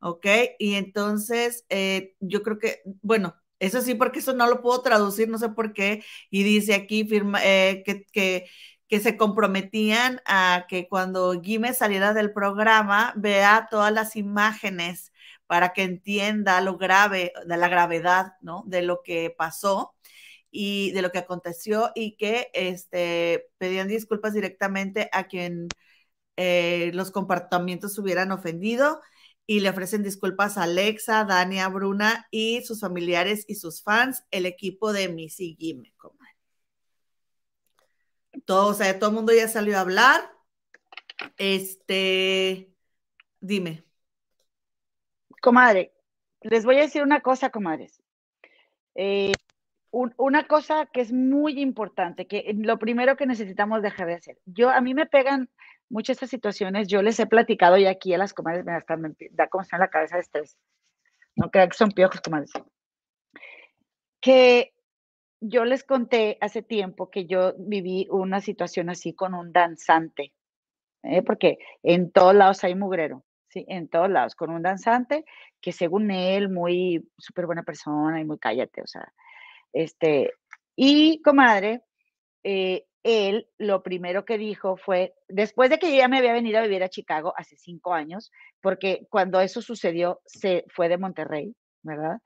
[0.00, 0.26] ¿Ok?
[0.58, 5.28] Y entonces eh, yo creo que, bueno, eso sí, porque eso no lo puedo traducir,
[5.28, 8.46] no sé por qué, y dice aquí firma, eh, que, que,
[8.88, 15.12] que se comprometían a que cuando Guime saliera del programa vea todas las imágenes
[15.46, 18.64] para que entienda lo grave, de la gravedad, ¿no?
[18.66, 19.94] De lo que pasó
[20.50, 25.68] y de lo que aconteció y que este, pedían disculpas directamente a quien
[26.36, 29.00] eh, los comportamientos hubieran ofendido
[29.46, 34.46] y le ofrecen disculpas a Alexa, Dania, Bruna y sus familiares y sus fans, el
[34.46, 35.56] equipo de Missy
[35.96, 36.36] comadre.
[38.44, 40.30] Todo, o sea, todo el mundo ya salió a hablar.
[41.38, 42.72] Este,
[43.40, 43.85] dime.
[45.40, 45.92] Comadre,
[46.42, 48.02] les voy a decir una cosa, comadres.
[48.94, 49.32] Eh,
[49.90, 54.38] un- una cosa que es muy importante, que lo primero que necesitamos dejar de hacer.
[54.44, 55.48] Yo, a mí me pegan
[55.88, 59.14] mucho estas situaciones, yo les he platicado y aquí a las comadres me, hasta me
[59.30, 60.56] da como está en la cabeza de estrés.
[61.36, 62.50] No crean que son piojos, comadres.
[64.20, 64.72] Que
[65.40, 70.32] yo les conté hace tiempo que yo viví una situación así con un danzante,
[71.02, 71.22] ¿eh?
[71.22, 73.24] porque en todos lados hay mugrero,
[73.56, 73.64] ¿sí?
[73.68, 75.24] En todos lados, con un danzante
[75.60, 79.10] que según él, muy súper buena persona y muy cállate, o sea,
[79.72, 80.32] este,
[80.76, 81.82] y comadre,
[82.44, 86.58] eh, él lo primero que dijo fue, después de que yo ya me había venido
[86.58, 88.30] a vivir a Chicago hace cinco años,
[88.60, 92.18] porque cuando eso sucedió, se fue de Monterrey, ¿verdad?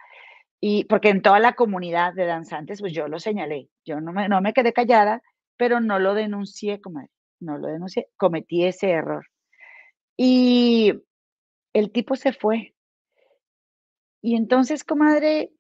[0.61, 4.29] Y porque en toda la comunidad de danzantes, pues yo lo señalé, yo no me,
[4.29, 5.23] no me quedé callada,
[5.57, 7.11] pero no lo denuncié, comadre,
[7.41, 9.27] no lo denuncié, cometí ese error.
[10.17, 10.93] Y
[11.73, 12.75] el tipo se fue.
[14.23, 15.53] Y entonces, comadre,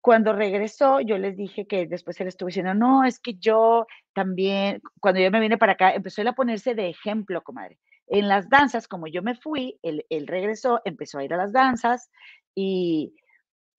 [0.00, 4.80] cuando regresó, yo les dije que después él estuvo diciendo, no, es que yo también,
[5.00, 7.78] cuando yo me vine para acá, empezó a ponerse de ejemplo, comadre.
[8.06, 11.52] En las danzas, como yo me fui, él, él regresó, empezó a ir a las
[11.52, 12.08] danzas
[12.54, 13.14] y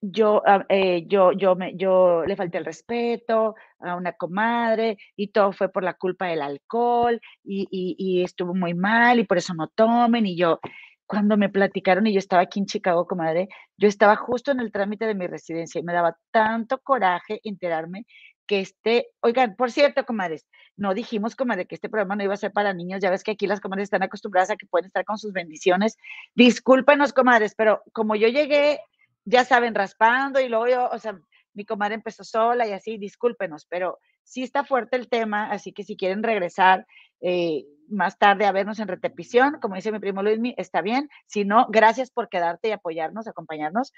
[0.02, 5.30] yo, ah, eh, yo, yo, me, yo le falté el respeto a una comadre y
[5.30, 9.38] todo fue por la culpa del alcohol y, y, y estuvo muy mal y por
[9.38, 10.60] eso no tomen y yo,
[11.08, 13.48] cuando me platicaron y yo estaba aquí en Chicago, comadre,
[13.78, 18.06] yo estaba justo en el trámite de mi residencia y me daba tanto coraje enterarme
[18.46, 22.38] que este, oigan, por cierto, comadres, no dijimos, comadre, que este programa no iba a
[22.38, 25.06] ser para niños, ya ves que aquí las comadres están acostumbradas a que pueden estar
[25.06, 25.98] con sus bendiciones.
[26.36, 28.80] Discúlpenos, comadres, pero como yo llegué,
[29.26, 31.20] ya saben, raspando y luego yo, o sea,
[31.54, 35.84] mi comadre empezó sola y así, discúlpenos, pero sí está fuerte el tema, así que
[35.84, 36.86] si quieren regresar
[37.22, 41.10] eh, más tarde a vernos en repetición, como dice mi primo Luismi, está bien.
[41.28, 43.94] Si no, gracias por quedarte y apoyarnos, acompañarnos.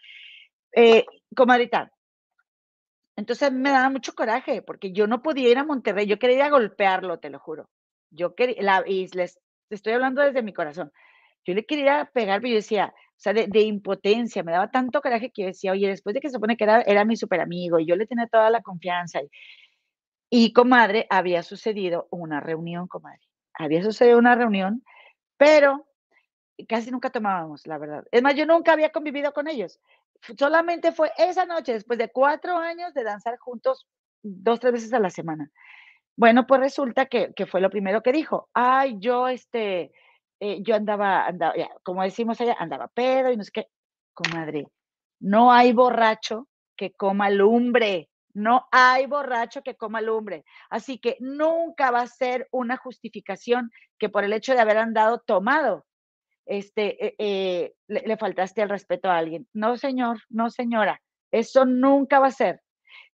[0.76, 1.04] Eh,
[1.36, 1.92] comadrita,
[3.16, 7.18] entonces me daba mucho coraje porque yo no podía ir a Monterrey, yo quería golpearlo,
[7.18, 7.68] te lo juro.
[8.12, 9.40] Yo quería, la, y les
[9.72, 10.92] estoy hablando desde mi corazón.
[11.44, 15.32] Yo le quería pegar, pero yo decía, o sea, de, impotencia, me daba tanto coraje
[15.32, 17.96] que decía, oye, después de que se supone que era, mi super amigo y yo
[17.96, 19.30] le tenía toda la confianza y,
[20.30, 23.22] y comadre, había sucedido una reunión, comadre.
[23.54, 24.84] Había sucedido una reunión,
[25.38, 25.88] pero
[26.68, 28.06] casi nunca tomábamos, la verdad.
[28.12, 29.80] Es más, yo nunca había convivido con ellos.
[30.38, 33.88] Solamente fue esa noche, después de cuatro años de danzar juntos
[34.22, 35.50] dos, tres veces a la semana.
[36.16, 38.50] Bueno, pues resulta que, fue lo primero que dijo.
[38.54, 39.92] Ay, yo, este,
[40.40, 41.54] eh, yo andaba, andaba,
[41.84, 43.68] como decimos allá, andaba pedo y no sé qué.
[44.14, 44.68] Comadre,
[45.22, 48.10] no hay borracho que coma lumbre.
[48.34, 50.46] No hay borracho que coma lumbre.
[50.70, 55.20] Así que nunca va a ser una justificación que por el hecho de haber andado
[55.20, 55.86] tomado,
[56.46, 59.48] este, eh, eh, le, faltaste el respeto a alguien.
[59.54, 61.02] No, señor, no, señora.
[61.32, 62.62] Eso nunca va a ser.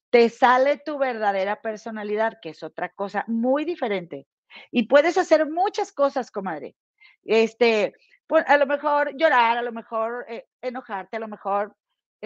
[0.10, 4.28] Te sale tu verdadera personalidad, que es otra cosa muy diferente.
[4.72, 6.76] Y puedes hacer muchas cosas, comadre.
[7.24, 7.94] Este,
[8.28, 11.76] pues, a lo mejor llorar, a lo mejor eh, enojarte, a lo mejor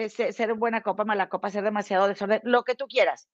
[0.08, 3.28] ser buena copa, mala copa, ser demasiado desorden, lo que tú quieras.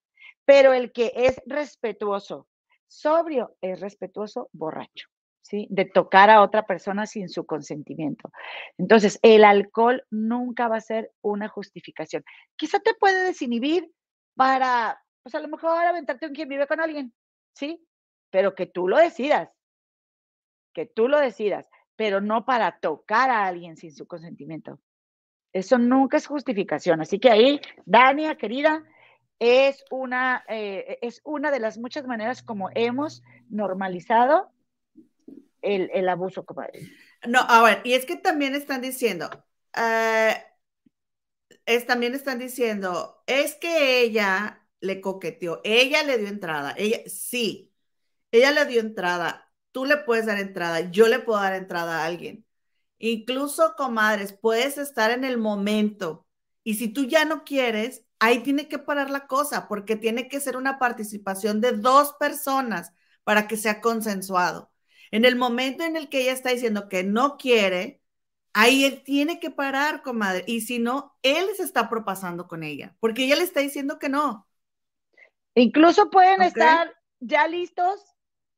[0.44, 2.48] Pero el que es respetuoso,
[2.88, 5.08] sobrio, es respetuoso, borracho.
[5.42, 5.68] ¿Sí?
[5.70, 8.32] De tocar a otra persona sin su consentimiento.
[8.78, 12.24] Entonces, el alcohol nunca va a ser una justificación.
[12.56, 13.88] Quizá te puede desinhibir
[14.34, 17.14] para, pues a lo mejor aventarte un quien vive con alguien,
[17.54, 17.80] ¿sí?
[18.30, 19.48] Pero que tú lo decidas,
[20.74, 24.80] que tú lo decidas, pero no para tocar a alguien sin su consentimiento.
[25.56, 27.00] Eso nunca es justificación.
[27.00, 28.84] Así que ahí, Dania, querida,
[29.38, 34.52] es una, eh, es una de las muchas maneras como hemos normalizado
[35.62, 36.80] el, abuso, comadre.
[37.26, 39.28] No, a ver, y es que también están diciendo,
[39.76, 40.36] eh,
[41.64, 47.74] es, también están diciendo, es que ella le coqueteó, ella le dio entrada, ella, sí,
[48.30, 52.04] ella le dio entrada, tú le puedes dar entrada, yo le puedo dar entrada a
[52.04, 52.45] alguien,
[52.98, 56.26] Incluso, comadres, puedes estar en el momento
[56.66, 60.40] y si tú ya no quieres, ahí tiene que parar la cosa porque tiene que
[60.40, 62.92] ser una participación de dos personas
[63.22, 64.72] para que sea consensuado.
[65.12, 68.02] En el momento en el que ella está diciendo que no quiere,
[68.52, 70.42] ahí él tiene que parar, comadre.
[70.48, 74.08] Y si no, él se está propasando con ella porque ella le está diciendo que
[74.08, 74.48] no.
[75.54, 78.15] Incluso pueden estar ya listos,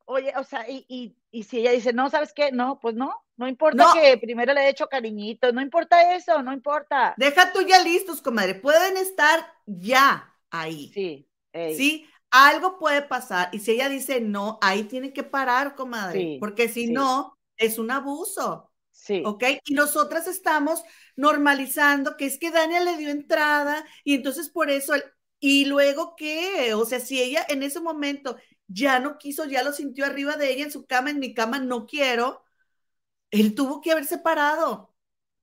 [0.09, 2.51] oye, o sea, y, y si ella dice, no, ¿sabes qué?
[2.51, 6.51] No, pues no, no importa que primero le haya hecho cariñito, no importa eso, no
[6.51, 7.13] importa.
[7.17, 8.55] Deja tú ya listos, comadre.
[8.55, 10.91] Pueden estar ya ahí.
[10.93, 11.29] Sí.
[11.53, 13.49] Sí, algo puede pasar.
[13.53, 16.37] Y si ella dice no, ahí tiene que parar, comadre.
[16.39, 18.71] porque si no, es un abuso.
[18.91, 19.23] Sí.
[19.25, 19.43] ¿Ok?
[19.65, 20.83] Y nosotras estamos
[21.15, 24.93] normalizando que es que Daniel le dio entrada y entonces por eso.
[25.39, 26.73] ¿Y luego qué?
[26.73, 28.35] O sea, si ella en ese momento
[28.69, 31.59] ya no quiso, ya lo sintió arriba de ella en su cama, en mi cama
[31.59, 32.43] no quiero
[33.31, 34.93] él tuvo que haber separado.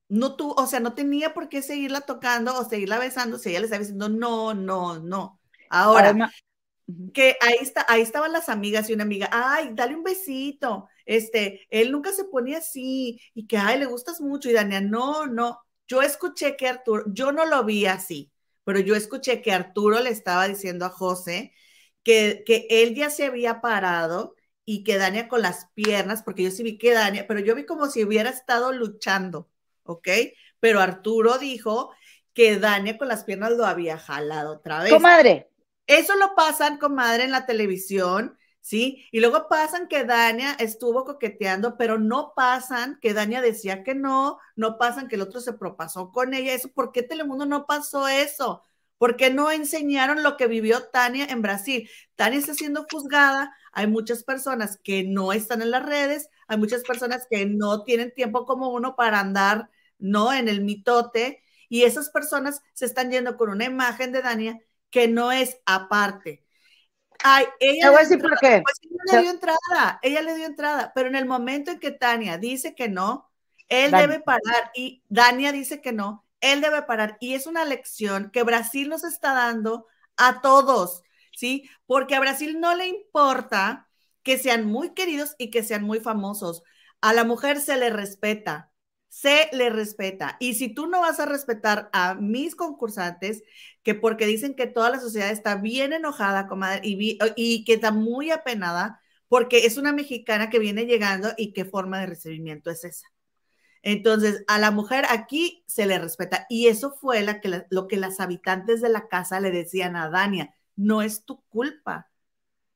[0.08, 3.60] No tuvo, o sea, no tenía por qué seguirla tocando o seguirla besando si ella
[3.60, 5.40] le estaba diciendo no, no, no.
[5.68, 6.30] Ahora,
[7.12, 10.88] que ahí está, ahí estaban las amigas y una amiga, ay, dale un besito.
[11.04, 14.48] Este, él nunca se ponía así y que ay, le gustas mucho.
[14.48, 15.58] Y Dania, no, no.
[15.88, 18.32] Yo escuché que Arturo, yo no lo vi así,
[18.64, 21.52] pero yo escuché que Arturo le estaba diciendo a José
[22.06, 26.52] que, que él ya se había parado y que Dania con las piernas, porque yo
[26.52, 29.50] sí vi que Dania, pero yo vi como si hubiera estado luchando,
[29.82, 30.06] ¿ok?
[30.60, 31.90] Pero Arturo dijo
[32.32, 34.92] que Dania con las piernas lo había jalado otra vez.
[34.92, 35.50] Comadre.
[35.88, 38.38] Eso lo pasan, comadre, en la televisión.
[38.60, 39.04] ¿sí?
[39.10, 44.38] Y luego pasan que Dania estuvo coqueteando, pero no pasan que Dania decía que no,
[44.54, 46.54] no pasan que el otro se propasó con ella.
[46.54, 48.62] Eso, ¿por qué Telemundo no pasó eso?
[48.98, 51.90] ¿Por qué no enseñaron lo que vivió Tania en Brasil?
[52.14, 56.82] Tania está siendo juzgada, hay muchas personas que no están en las redes, hay muchas
[56.82, 59.68] personas que no tienen tiempo como uno para andar,
[59.98, 60.32] ¿no?
[60.32, 65.08] En el mitote, y esas personas se están yendo con una imagen de Dania que
[65.08, 66.44] no es aparte.
[67.22, 68.62] Ay, ella, le dio, por qué.
[68.62, 71.90] Pues ella le dio entrada, ella le dio entrada, pero en el momento en que
[71.90, 73.30] Tania dice que no,
[73.68, 77.16] él debe parar y Dania dice que no, él debe parar.
[77.20, 81.68] Y es una lección que Brasil nos está dando a todos, ¿sí?
[81.86, 83.88] Porque a Brasil no le importa
[84.22, 86.62] que sean muy queridos y que sean muy famosos.
[87.00, 88.72] A la mujer se le respeta,
[89.08, 90.36] se le respeta.
[90.40, 93.42] Y si tú no vas a respetar a mis concursantes,
[93.82, 97.92] que porque dicen que toda la sociedad está bien enojada, comadre, y, y que está
[97.92, 102.84] muy apenada, porque es una mexicana que viene llegando y qué forma de recibimiento es
[102.84, 103.06] esa.
[103.88, 106.44] Entonces, a la mujer aquí se le respeta.
[106.48, 107.24] Y eso fue
[107.70, 112.10] lo que las habitantes de la casa le decían a Dania, no es tu culpa.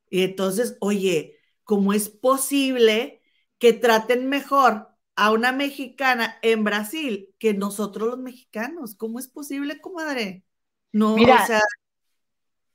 [0.09, 3.23] Y entonces, oye, ¿cómo es posible
[3.59, 8.95] que traten mejor a una mexicana en Brasil que nosotros los mexicanos?
[8.95, 10.45] ¿Cómo es posible, comadre?
[10.93, 11.61] No, Mira, o sea...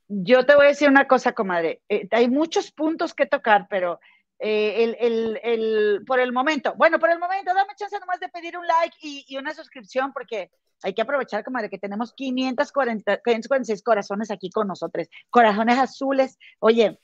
[0.10, 1.82] Yo te voy a decir una cosa, comadre.
[1.88, 4.02] Eh, hay muchos puntos que tocar, pero
[4.48, 8.30] eh, el, el, el, por el momento, bueno, por el momento, dame chance nomás de
[8.30, 10.52] pedir un like y, y una suscripción porque
[10.84, 16.38] hay que aprovechar como de que tenemos 540, 546 corazones aquí con nosotros, corazones azules.
[16.60, 17.00] Oye,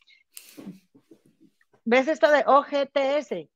[1.84, 3.50] ¿ves esto de OGTS?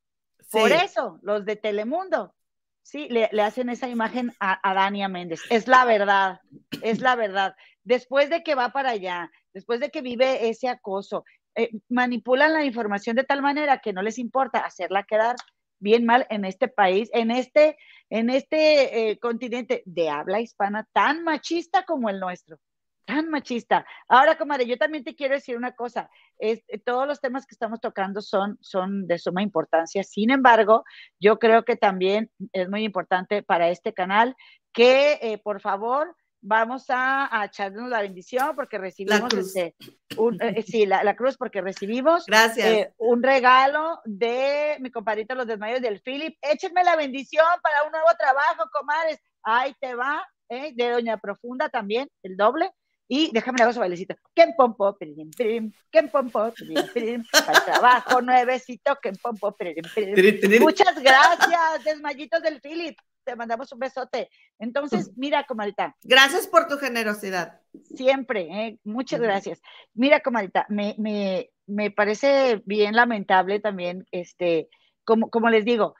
[0.49, 2.33] Por eso, los de Telemundo,
[2.81, 5.41] sí, le, le hacen esa imagen a, a Dania Méndez.
[5.51, 6.41] Es la verdad,
[6.81, 7.55] es la verdad.
[7.83, 11.23] Después de que va para allá, después de que vive ese acoso,
[11.56, 15.36] eh, manipulan la información de tal manera que no les importa hacerla quedar
[15.80, 17.78] bien mal en este país, en este,
[18.10, 22.58] en este eh, continente de habla hispana tan machista como el nuestro,
[23.06, 23.86] tan machista.
[24.08, 27.80] Ahora, comadre, yo también te quiero decir una cosa, eh, todos los temas que estamos
[27.80, 30.84] tocando son, son de suma importancia, sin embargo,
[31.20, 34.36] yo creo que también es muy importante para este canal
[34.74, 39.75] que, por favor, vamos a, echarnos la bendición porque recibimos este,
[40.17, 42.67] un, eh, sí, la, cruz porque recibimos Gracias.
[42.67, 46.37] Eh, un regalo de mi compadrito Los Desmayos del Philip.
[46.41, 49.19] Échenme la bendición para un nuevo trabajo, comadres.
[49.43, 50.71] Ahí te va, ¿eh?
[50.75, 52.71] de Doña Profunda también, el doble.
[53.07, 54.15] Y déjame le hago su bailecito.
[54.33, 59.83] Ken pompo, pirim, pirim, ken pompo, pirim, pirim, para el trabajo nuevecito, ken pompo, pirim,
[59.93, 60.61] pirim.
[60.61, 64.30] Muchas gracias, desmayitos del Philip te mandamos un besote.
[64.59, 65.95] Entonces, mira, comadita.
[66.03, 67.59] Gracias por tu generosidad.
[67.84, 68.80] Siempre, ¿eh?
[68.84, 69.61] muchas gracias.
[69.93, 74.69] Mira, comadita, me, me, me, parece bien lamentable también, este,
[75.03, 75.95] como, como les digo,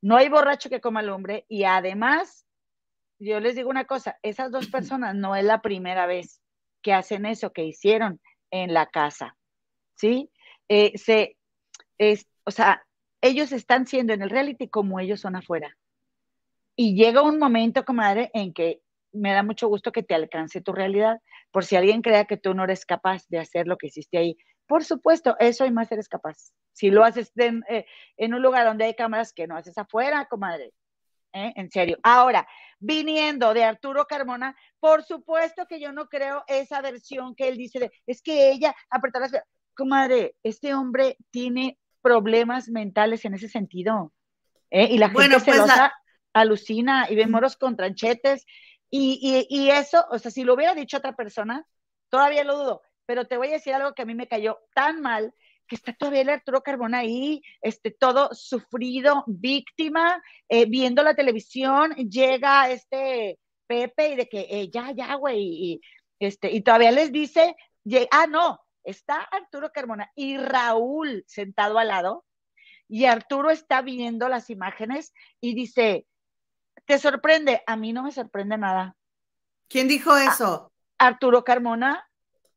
[0.00, 2.46] no hay borracho que coma al hombre y además,
[3.18, 6.40] yo les digo una cosa, esas dos personas no es la primera vez
[6.82, 8.20] que hacen eso que hicieron
[8.50, 9.36] en la casa,
[9.96, 10.30] ¿sí?
[10.68, 11.36] Eh, se,
[11.98, 12.84] es, o sea,
[13.20, 15.76] ellos están siendo en el reality como ellos son afuera.
[16.80, 20.72] Y llega un momento, comadre, en que me da mucho gusto que te alcance tu
[20.72, 21.20] realidad,
[21.50, 24.36] por si alguien crea que tú no eres capaz de hacer lo que hiciste ahí.
[24.68, 26.52] Por supuesto, eso y más eres capaz.
[26.72, 27.84] Si lo haces en, eh,
[28.16, 30.72] en un lugar donde hay cámaras que no haces afuera, comadre.
[31.32, 31.52] ¿eh?
[31.56, 31.98] En serio.
[32.04, 32.46] Ahora,
[32.78, 37.80] viniendo de Arturo Carmona, por supuesto que yo no creo esa versión que él dice
[37.80, 39.32] de, es que ella apretar las...
[39.74, 44.12] Comadre, este hombre tiene problemas mentales en ese sentido.
[44.70, 44.86] ¿eh?
[44.92, 45.92] Y la gente bueno, pues la
[46.32, 48.46] alucina y ve moros con tranchetes.
[48.90, 51.66] Y, y, eso, o sea, si lo hubiera dicho otra persona,
[52.08, 55.02] todavía lo dudo, pero te voy a decir algo que a mí me cayó tan
[55.02, 55.34] mal,
[55.66, 61.94] que está todavía el Arturo Carbona ahí, este, todo sufrido, víctima, eh, viendo la televisión,
[61.96, 65.80] llega este Pepe y de que eh, ya, ya, güey, y,
[66.18, 67.54] este, y todavía les dice,
[68.10, 72.24] ah, no, está Arturo Carmona y Raúl sentado al lado,
[72.88, 76.06] y Arturo está viendo las imágenes y dice,
[76.84, 77.62] ¿Te sorprende?
[77.66, 78.96] A mí no me sorprende nada.
[79.68, 80.72] ¿Quién dijo eso?
[80.98, 82.04] Arturo Carmona.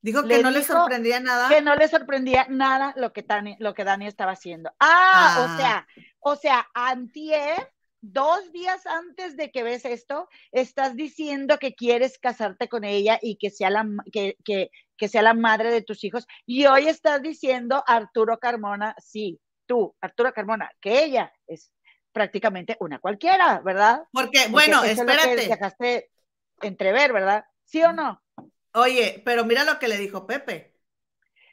[0.01, 1.47] Dijo que no le sorprendía nada.
[1.49, 4.71] Que no le sorprendía nada lo que Dani, lo que Dani estaba haciendo.
[4.79, 5.57] Ah, o ah.
[5.57, 5.87] sea,
[6.19, 12.67] o sea, antier, dos días antes de que ves esto, estás diciendo que quieres casarte
[12.67, 16.25] con ella y que sea la, que, que, que sea la madre de tus hijos.
[16.47, 21.71] Y hoy estás diciendo Arturo Carmona, sí, tú, Arturo Carmona, que ella es
[22.11, 24.03] prácticamente una cualquiera, ¿verdad?
[24.11, 25.43] Porque, bueno, espérate.
[25.43, 26.11] Es dejaste
[26.61, 27.45] entrever, ¿verdad?
[27.65, 28.21] ¿Sí o no?
[28.73, 30.77] Oye, pero mira lo que le dijo Pepe.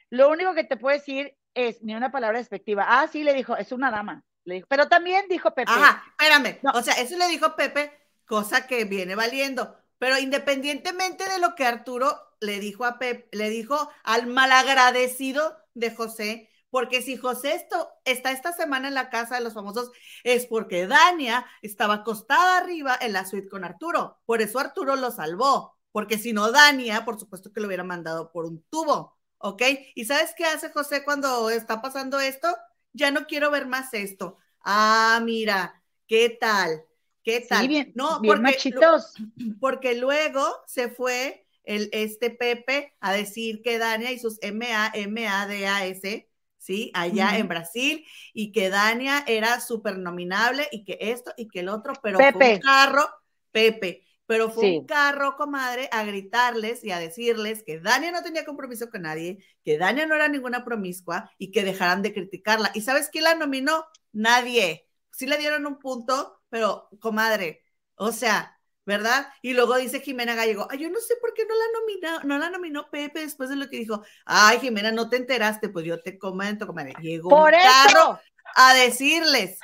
[0.09, 2.85] Lo único que te puedo decir es ni una palabra despectiva.
[2.87, 4.23] Ah, sí, le dijo, es una dama.
[4.45, 5.71] Le dijo, pero también dijo Pepe.
[5.71, 6.59] Ajá, espérame.
[6.61, 6.71] No.
[6.71, 7.91] O sea, eso le dijo Pepe,
[8.25, 9.77] cosa que viene valiendo.
[9.97, 15.93] Pero independientemente de lo que Arturo le dijo a Pepe, le dijo al malagradecido de
[15.93, 19.91] José, porque si José esto, está esta semana en la casa de los famosos,
[20.23, 24.19] es porque Dania estaba acostada arriba en la suite con Arturo.
[24.25, 25.77] Por eso Arturo lo salvó.
[25.91, 29.17] Porque si no, Dania, por supuesto que lo hubiera mandado por un tubo.
[29.39, 29.63] ¿Ok?
[29.95, 32.55] ¿Y sabes qué hace José cuando está pasando esto?
[32.93, 34.37] Ya no quiero ver más esto.
[34.61, 36.83] Ah, mira, ¿qué tal?
[37.23, 37.61] ¿Qué tal?
[37.61, 39.13] Sí, bien, no, bien porque, machitos.
[39.59, 46.28] porque luego se fue el, este Pepe a decir que Dania y sus MA, M-A-D-A-S,
[46.69, 46.91] ¿sí?
[46.93, 51.69] Allá en Brasil, y que Dania era súper nominable y que esto y que el
[51.69, 53.09] otro, pero fue un carro,
[53.51, 54.67] Pepe, pero fue Sí.
[54.67, 59.43] un carro, comadre, a gritarles y a decirles que Dania no tenía compromiso con nadie,
[59.65, 62.69] que Dania no era ninguna promiscua y que dejaran de criticarla.
[62.75, 63.85] ¿Y sabes quién la nominó?
[64.11, 64.87] Nadie.
[65.11, 67.63] Sí le dieron un punto, pero, comadre,
[67.95, 68.58] o sea,
[68.89, 69.27] ¿verdad?
[69.43, 72.37] Y luego dice Jimena Gallego, ay, yo no sé por qué no la nominó, no
[72.39, 76.01] la nominó Pepe después de lo que dijo, ay, Jimena, no te enteraste, pues yo
[76.01, 78.19] te comento, comadre, llegó Por un carro
[78.55, 79.59] a decirles.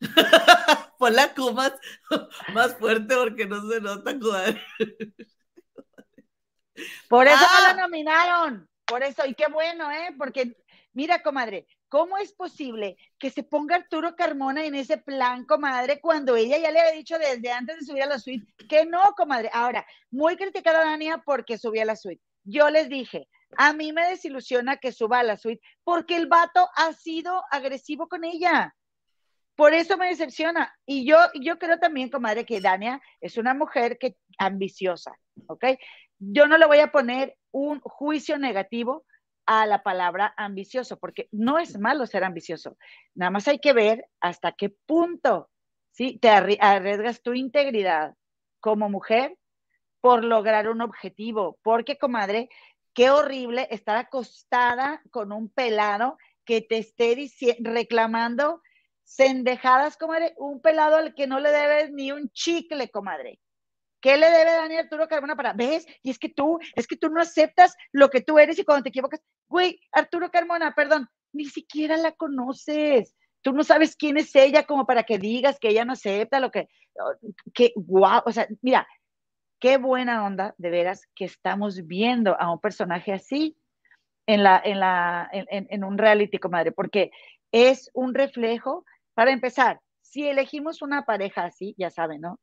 [0.98, 1.74] Pon la Q más,
[2.54, 4.60] más fuerte porque no se nota, comadre.
[7.08, 7.58] por eso Ah.
[7.60, 8.68] no la nominaron.
[8.86, 10.14] Por eso, y qué bueno, ¿eh?
[10.18, 10.56] Porque,
[10.92, 16.36] mira, comadre, ¿cómo es posible que se ponga Arturo Carmona en ese plan, comadre, cuando
[16.36, 19.50] ella ya le había dicho desde antes de subir a la suite que no, comadre?
[19.52, 22.22] Ahora, muy criticada Dania porque subía a la suite.
[22.44, 23.28] Yo les dije,
[23.58, 28.08] a mí me desilusiona que suba a la suite porque el vato ha sido agresivo
[28.08, 28.74] con ella.
[29.54, 30.74] Por eso me decepciona.
[30.86, 35.12] Y yo, yo creo también, comadre, que Dania es una mujer que ambiciosa,
[35.46, 35.66] ¿ok?
[36.18, 39.04] Yo no le voy a poner un juicio negativo
[39.46, 42.76] a la palabra ambicioso, porque no es malo ser ambicioso.
[43.14, 45.50] Nada más hay que ver hasta qué punto,
[45.90, 46.18] ¿sí?
[46.18, 48.14] Te arri- arriesgas tu integridad
[48.60, 49.36] como mujer
[50.00, 51.58] por lograr un objetivo.
[51.62, 52.48] Porque, comadre,
[52.94, 57.16] qué horrible estar acostada con un pelado que te esté
[57.60, 58.62] reclamando
[59.04, 63.40] sendejadas, comadre, un pelado al que no le debes ni un chicle, comadre.
[64.02, 65.52] ¿Qué le debe Daniel Arturo Carmona para?
[65.52, 65.86] ¿Ves?
[66.02, 68.82] Y es que tú, es que tú no aceptas lo que tú eres y cuando
[68.82, 73.14] te equivocas, güey, Arturo Carmona, perdón, ni siquiera la conoces.
[73.42, 76.50] Tú no sabes quién es ella como para que digas que ella no acepta lo
[76.50, 76.68] que,
[77.54, 78.88] que, guau, o sea, mira,
[79.60, 83.56] qué buena onda, de veras, que estamos viendo a un personaje así
[84.26, 87.12] en, la, en, la, en, en un reality, comadre, porque
[87.52, 88.84] es un reflejo,
[89.14, 92.40] para empezar, si elegimos una pareja así, ya saben, ¿no?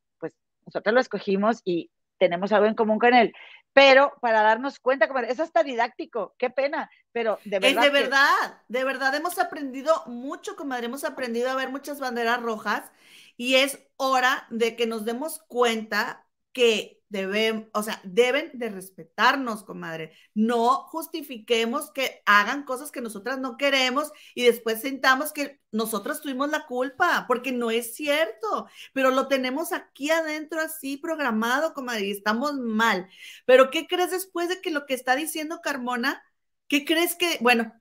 [0.72, 3.32] Nosotros lo escogimos y tenemos algo en común con él,
[3.72, 7.84] pero para darnos cuenta, comadre, es hasta didáctico, qué pena, pero de verdad.
[7.84, 11.98] Es de que- verdad, de verdad hemos aprendido mucho, comadre, hemos aprendido a ver muchas
[11.98, 12.90] banderas rojas
[13.36, 19.64] y es hora de que nos demos cuenta que deben, o sea, deben de respetarnos,
[19.64, 20.12] comadre.
[20.34, 26.50] No justifiquemos que hagan cosas que nosotras no queremos y después sintamos que nosotros tuvimos
[26.50, 32.10] la culpa, porque no es cierto, pero lo tenemos aquí adentro así programado, comadre, y
[32.12, 33.08] estamos mal.
[33.46, 36.22] Pero ¿qué crees después de que lo que está diciendo Carmona?
[36.68, 37.72] ¿Qué crees que, bueno,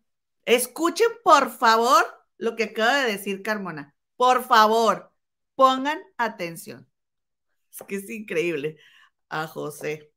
[0.46, 2.06] escuchen por favor
[2.40, 3.96] lo que acaba de decir Carmona.
[4.16, 5.14] Por favor,
[5.56, 6.89] pongan atención.
[7.80, 8.78] Es que es increíble.
[9.30, 10.12] A José.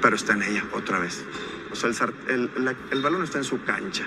[0.00, 1.24] pero está en ella otra vez.
[1.72, 4.06] O sea, el, sar- el- la- el balón está en su cancha.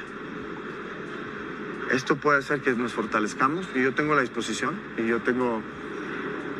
[1.92, 5.62] Esto puede hacer que nos fortalezcamos y yo tengo la disposición y yo tengo,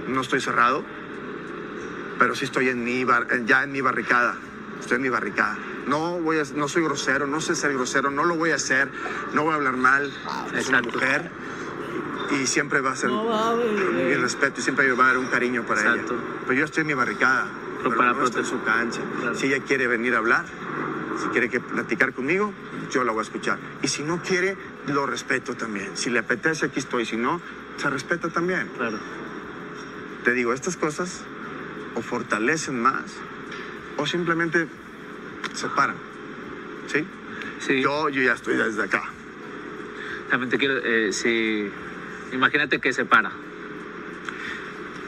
[0.10, 0.84] no estoy cerrado,
[2.20, 4.36] pero sí estoy en mi bar- ya en mi barricada.
[4.82, 5.58] Estoy en mi barricada.
[5.88, 8.90] No voy a, no soy grosero, no sé ser grosero, no lo voy a hacer,
[9.34, 10.12] no voy a hablar mal.
[10.54, 11.32] Es una mujer
[12.32, 15.64] y siempre va a ser No mi respeto y siempre va a haber un cariño
[15.66, 16.14] para Exacto.
[16.14, 16.24] ella.
[16.48, 17.48] Pero yo estoy en mi barricada,
[17.84, 19.02] pero, para no en su cancha.
[19.20, 19.36] Claro.
[19.36, 20.46] Si ella quiere venir a hablar,
[21.22, 22.54] si quiere que platicar conmigo,
[22.92, 23.58] yo la voy a escuchar.
[23.82, 24.58] Y si no quiere,
[24.88, 25.92] lo respeto también.
[25.96, 27.06] Si le apetece, aquí estoy.
[27.06, 27.42] Si no,
[27.78, 28.70] se respeta también.
[28.78, 28.98] Claro.
[30.24, 31.24] Te digo, estas cosas
[31.96, 33.18] o fortalecen más
[33.98, 34.68] o simplemente
[35.54, 35.96] separan.
[36.88, 37.06] ¿Sí?
[37.60, 39.04] Sí, Yo, yo ya estoy desde acá.
[40.30, 41.70] también te quiero, eh, sí,
[42.34, 43.32] imagínate que se para.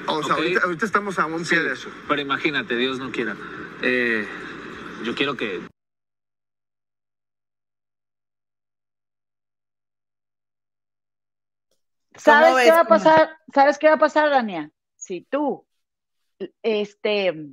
[0.07, 1.89] O sea, ahorita, ahorita estamos a un Sí, pie de eso.
[2.07, 3.35] pero imagínate, Dios no quiera.
[3.81, 4.27] Eh,
[5.03, 5.61] yo quiero que
[12.15, 13.37] ¿Sabes ves, qué va a pasar?
[13.53, 14.71] ¿Sabes qué va a pasar, Dania?
[14.95, 15.65] Si tú,
[16.61, 17.49] este,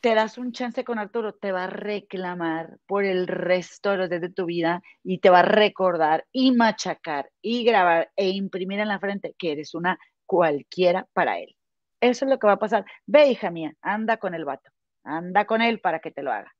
[0.00, 4.10] te das un chance con Arturo, te va a reclamar por el resto de los
[4.10, 8.80] días de tu vida y te va a recordar y machacar y grabar e imprimir
[8.80, 11.56] en la frente que eres una cualquiera para él.
[12.00, 12.84] Eso es lo que va a pasar.
[13.06, 14.70] Ve, hija mía, anda con el vato,
[15.04, 16.52] anda con él para que te lo haga.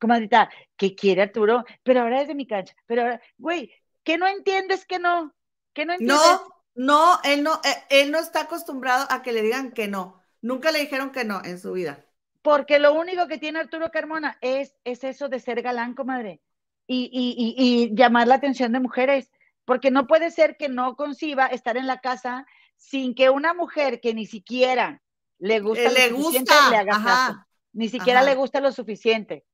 [0.00, 1.64] Comadita, ¿qué quiere Arturo?
[1.82, 5.34] Pero ahora es de mi cancha, pero ahora, güey, ¿qué no entiendes que no?
[5.74, 6.18] ¿Qué no entiendes?
[6.24, 10.22] No, no, él no, eh, él no está acostumbrado a que le digan que no.
[10.40, 12.03] Nunca le dijeron que no en su vida.
[12.44, 16.42] Porque lo único que tiene Arturo Carmona es, es eso de ser galán, comadre,
[16.86, 19.32] y, y, y, y llamar la atención de mujeres.
[19.64, 23.98] Porque no puede ser que no conciba estar en la casa sin que una mujer
[24.02, 25.00] que ni siquiera
[25.38, 27.46] le gusta Eh, le lo suficiente gusta, le haga caso.
[27.72, 28.28] Ni siquiera ajá.
[28.28, 29.46] le gusta lo suficiente.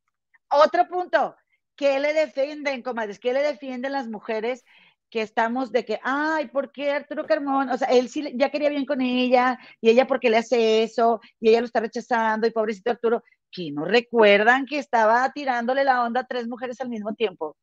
[0.51, 1.37] Otro punto,
[1.77, 3.21] que le defienden, comadres?
[3.21, 4.65] que le defienden las mujeres
[5.11, 7.75] que estamos de que, ay, ¿por qué Arturo Carmona?
[7.75, 11.21] O sea, él sí ya quería bien con ella, y ella porque le hace eso,
[11.41, 16.05] y ella lo está rechazando, y pobrecito Arturo, que no recuerdan que estaba tirándole la
[16.05, 17.57] onda a tres mujeres al mismo tiempo.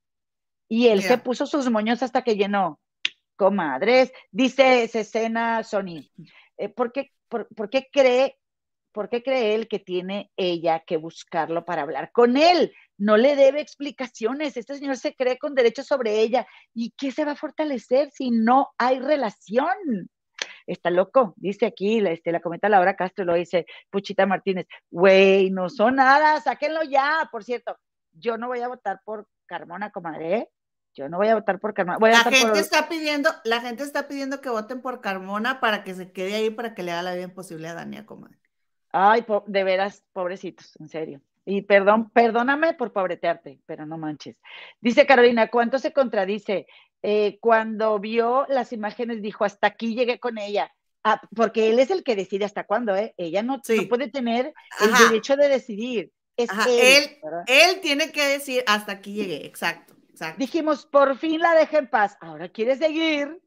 [0.69, 2.79] Y él se puso sus moños hasta que llenó.
[3.37, 6.09] Comadres, dice Cecena Sony,
[6.57, 8.37] eh, ¿por, qué, por, por qué cree,
[8.97, 12.73] ¿por qué cree él que tiene ella que buscarlo para hablar con él?
[12.97, 14.57] No le debe explicaciones.
[14.57, 16.47] Este señor se cree con derecho sobre ella.
[16.73, 20.09] ¿Y qué se va a fortalecer si no hay relación?
[20.65, 24.65] Está loco, dice aquí, la, este, la comenta Laura Castro, lo dice Puchita Martínez.
[24.89, 27.29] Güey, no son nada, sáquenlo ya.
[27.31, 27.77] Por cierto,
[28.13, 30.37] yo no voy a votar por Carmona, comadre.
[30.37, 30.49] ¿eh?
[30.95, 31.99] Yo no voy a votar por Carmona.
[31.99, 32.57] Voy a La votar gente por...
[32.57, 36.49] está pidiendo, la gente está pidiendo que voten por Carmona para que se quede ahí
[36.49, 38.39] para que le haga la vida imposible a Dania, comadre.
[38.91, 41.21] Ay, de veras, pobrecitos, en serio.
[41.45, 44.41] Y perdón, perdóname por pobretearte, pero no manches.
[44.81, 46.67] Dice Carolina, ¿cuánto se contradice?
[47.01, 50.73] Eh, cuando vio las imágenes dijo, hasta aquí llegué con ella.
[51.03, 53.13] Ah, porque él es el que decide hasta cuándo, ¿eh?
[53.15, 55.03] Ella no, no puede tener el Ajá.
[55.07, 56.11] derecho de decidir.
[56.35, 57.17] Es Ajá, él.
[57.47, 60.39] Él tiene que decir hasta aquí llegué, exacto, exacto.
[60.39, 62.17] Dijimos, por fin la deja en paz.
[62.19, 63.41] Ahora quiere seguir.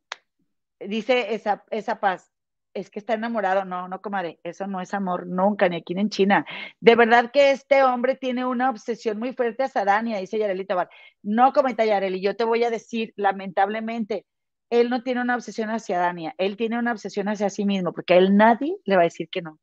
[0.79, 2.30] Dice esa, esa paz.
[2.73, 3.65] Es que está enamorado.
[3.65, 4.39] No, no, comadre.
[4.45, 6.47] Eso no es amor nunca, ni aquí ni en China.
[6.79, 10.89] De verdad que este hombre tiene una obsesión muy fuerte hacia Dania, dice Yareli Tobar.
[11.23, 12.21] No, comenta Yareli.
[12.21, 14.25] Yo te voy a decir, lamentablemente,
[14.71, 16.35] él no tiene una obsesión hacia Dania.
[16.39, 19.29] Él tiene una obsesión hacia sí mismo, porque a él nadie le va a decir
[19.29, 19.59] que no.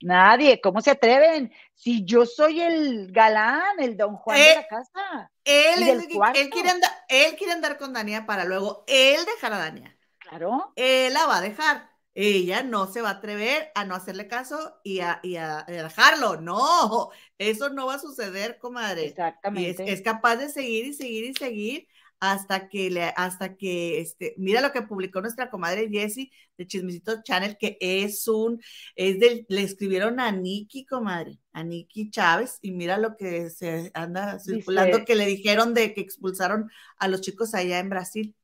[0.00, 0.60] Nadie.
[0.60, 1.52] ¿Cómo se atreven?
[1.74, 5.32] Si yo soy el galán, el don Juan de Eh, la casa.
[5.44, 6.06] Él,
[6.50, 9.96] quiere andar, él quiere andar con Dania para luego él dejar a Dania.
[10.18, 10.72] Claro.
[10.76, 11.90] Él la va a dejar.
[12.20, 16.40] Ella no se va a atrever a no hacerle caso y a, y a- dejarlo.
[16.40, 19.04] No, eso no va a suceder, comadre.
[19.04, 19.92] Es, Exactamente.
[19.92, 21.86] es capaz de seguir y seguir y seguir
[22.20, 27.22] hasta que le, hasta que este, mira lo que publicó nuestra comadre Jessie de Chismecito
[27.22, 28.60] Channel, que es un,
[28.96, 33.92] es del, le escribieron a Nikki, comadre, a Nikki Chávez, y mira lo que se
[33.94, 38.34] anda circulando, Dice- que le dijeron de que expulsaron a los chicos allá en Brasil.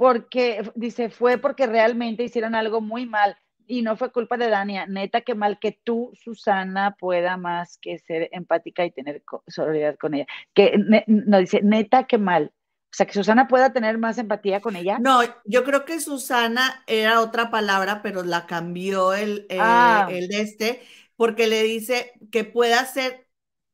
[0.00, 3.36] Porque, dice, fue porque realmente hicieron algo muy mal
[3.66, 4.86] y no fue culpa de Dania.
[4.86, 10.14] Neta, que mal que tú, Susana, pueda más que ser empática y tener solidaridad con
[10.14, 10.26] ella.
[10.54, 12.52] Que ne- no dice, neta, que mal.
[12.54, 14.98] O sea, que Susana pueda tener más empatía con ella.
[15.00, 20.08] No, yo creo que Susana era otra palabra, pero la cambió el, eh, Ah.
[20.10, 20.82] el de este,
[21.16, 23.28] porque le dice que pueda ser,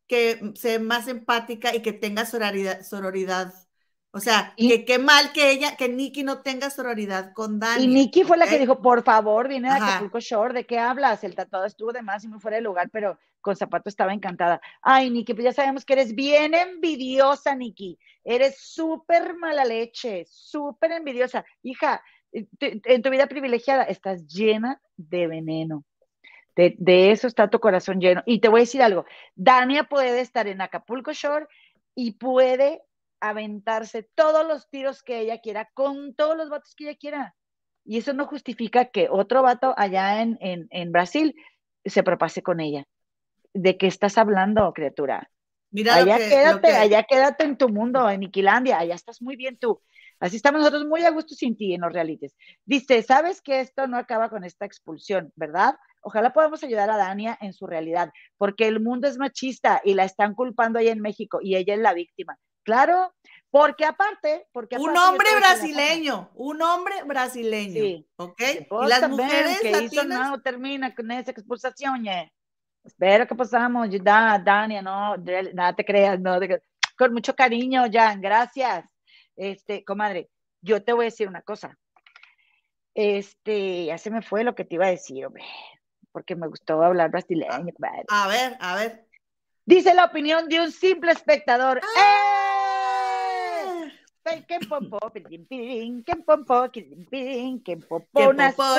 [0.09, 2.83] que sea más empática y que tenga sororidad.
[2.83, 3.55] sororidad.
[4.17, 7.85] O sea, Y- que qué mal que ella, que Nikki no tenga sororidad con Dani.
[7.85, 9.75] Y Nikki fue la que dijo, por favor, viene de.
[9.75, 11.23] Acapulco Shore, ¿de qué hablas?
[11.23, 14.61] El tatuado estuvo de más y muy fuera de lugar, pero con zapato estaba encantada.
[14.81, 17.99] Ay, Nikki, pues ya sabemos que eres bien envidiosa, Nikki.
[18.25, 21.45] Eres súper mala leche, súper envidiosa.
[21.63, 22.03] Hija,
[22.33, 25.85] eh, en tu vida privilegiada estás llena de veneno.
[26.57, 28.23] De, de eso está tu corazón lleno.
[28.25, 29.05] Y te voy a decir algo,
[29.35, 31.47] Dania puede estar en Acapulco Shore
[31.95, 32.83] y puede
[33.21, 37.35] aventarse todos los tiros que ella quiera con todos los vatos que ella quiera.
[37.85, 41.35] Y eso no justifica que otro vato allá en, en, en Brasil
[41.85, 42.85] se propase con ella.
[43.55, 45.31] ¿De qué estás hablando, criatura?
[45.71, 49.37] Mira allá que- quédate, que- allá quédate en tu mundo, en Iquilandia, allá estás muy
[49.37, 49.81] bien tú.
[50.19, 52.35] Así estamos nosotros muy a gusto sin ti en los realities.
[52.65, 55.77] Dice, sabes que esto no acaba con esta expulsión, ¿verdad?
[56.01, 60.05] Ojalá podamos ayudar a Dania en su realidad, porque el mundo es machista y la
[60.05, 62.39] están culpando allá en México y ella es la víctima.
[62.67, 63.15] Claro,
[63.51, 68.09] porque aparte, porque Un aparte yo hombre brasileño, un hombre brasileño, Sí.
[68.17, 68.43] ¿ok?
[68.69, 72.29] Vos Y las mujeres que hizo latinas, no termina con esa expulsación, ya.
[72.85, 75.17] Espero que pasamos, da, Dania, no,
[75.55, 76.61] nada te creas, no, te-
[76.99, 78.85] con mucho cariño, Jan, gracias.
[79.37, 80.29] Este, comadre,
[80.61, 81.79] yo te voy a decir una cosa.
[82.95, 85.45] Este, ya se me fue lo que te iba a decir, hombre.
[86.13, 87.73] porque me gustó hablar brasileño.
[87.75, 88.05] comadre.
[88.09, 89.07] A ver, a ver.
[89.67, 91.81] Dice la opinión de un simple espectador.
[91.83, 92.01] ¡Ah!
[92.01, 92.56] ¡Eh!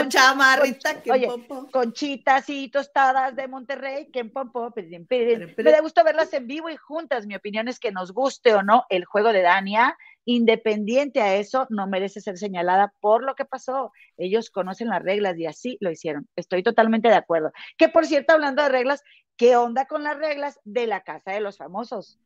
[0.09, 1.27] Chamarrita, oye,
[1.71, 5.39] conchitas y tostadas de Monterrey, que pompo, pirin, pirin.
[5.39, 7.25] Pirin, Me da gusto verlas en vivo y juntas.
[7.25, 11.67] Mi opinión es que nos guste o no el juego de Dania, independiente a eso,
[11.69, 13.93] no merece ser señalada por lo que pasó.
[14.17, 16.27] Ellos conocen las reglas y así lo hicieron.
[16.35, 17.51] Estoy totalmente de acuerdo.
[17.77, 19.03] Que por cierto, hablando de reglas,
[19.37, 22.19] ¿qué onda con las reglas de la Casa de los Famosos?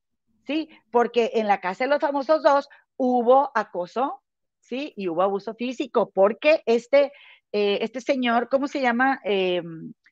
[0.47, 2.67] Sí, porque en la Casa de los Famosos 2
[3.04, 4.22] hubo acoso,
[4.60, 7.12] sí, y hubo abuso físico, porque este,
[7.52, 9.20] eh, este señor, ¿cómo se llama?
[9.26, 9.64] Eh,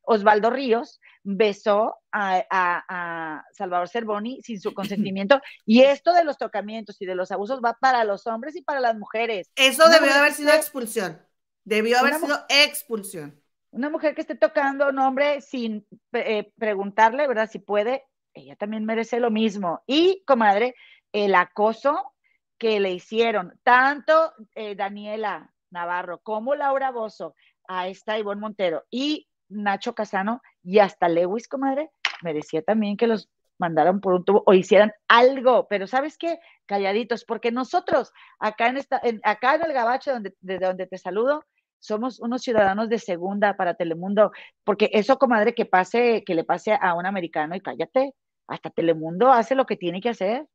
[0.01, 6.39] Osvaldo Ríos besó a, a- a Salvador Cervoni sin su consentimiento, y esto de los
[6.39, 9.51] tocamientos y de los abusos va para los hombres y para las mujeres.
[9.55, 11.21] Eso Una debió haber sido expulsión.
[11.63, 13.39] Debió haber sido expulsión.
[13.69, 17.47] Una mujer que esté tocando a un hombre sin eh, preguntarle, ¿verdad?
[17.51, 19.83] Si puede, ella también merece lo mismo.
[19.85, 20.73] Y, comadre,
[21.11, 22.13] el acoso
[22.59, 27.35] que le hicieron tanto eh, Daniela Navarro como Laura Bozo
[27.67, 31.89] a esta Ivonne Montero y Nacho Casano y hasta Lewis, comadre,
[32.21, 36.39] merecía también que los mandaran por un tubo o hicieran algo, pero ¿sabes qué?
[36.65, 40.97] Calladitos, porque nosotros acá en esta, en- acá en el Gabacho, donde, desde donde te
[40.97, 41.43] saludo,
[41.79, 44.31] somos unos ciudadanos de segunda para Telemundo,
[44.63, 48.13] porque eso, comadre, que pase, que le pase a un americano y cállate,
[48.47, 50.45] hasta Telemundo hace lo que tiene que hacer,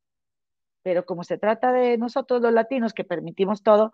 [0.85, 3.91] pero como se trata de nosotros los latinos que permitimos todo,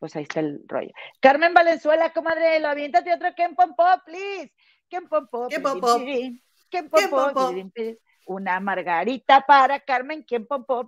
[0.00, 0.90] pues ahí está el rollo.
[1.20, 4.52] Carmen Valenzuela, comadre, lo aviéntate otro Ken Pompo, please.
[4.88, 7.54] Ken Pompo, Ken Pompo.
[7.72, 7.98] Ken.
[8.26, 10.84] Una margarita para Carmen, Ken Pompo.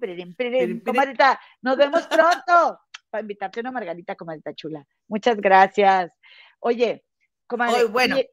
[0.85, 2.81] Comadrita, nos vemos pronto
[3.11, 4.85] para invitarte una margarita, comadrita chula.
[5.07, 6.13] Muchas gracias.
[6.59, 7.05] Oye,
[7.47, 8.31] comadre, Oye, bueno, oye,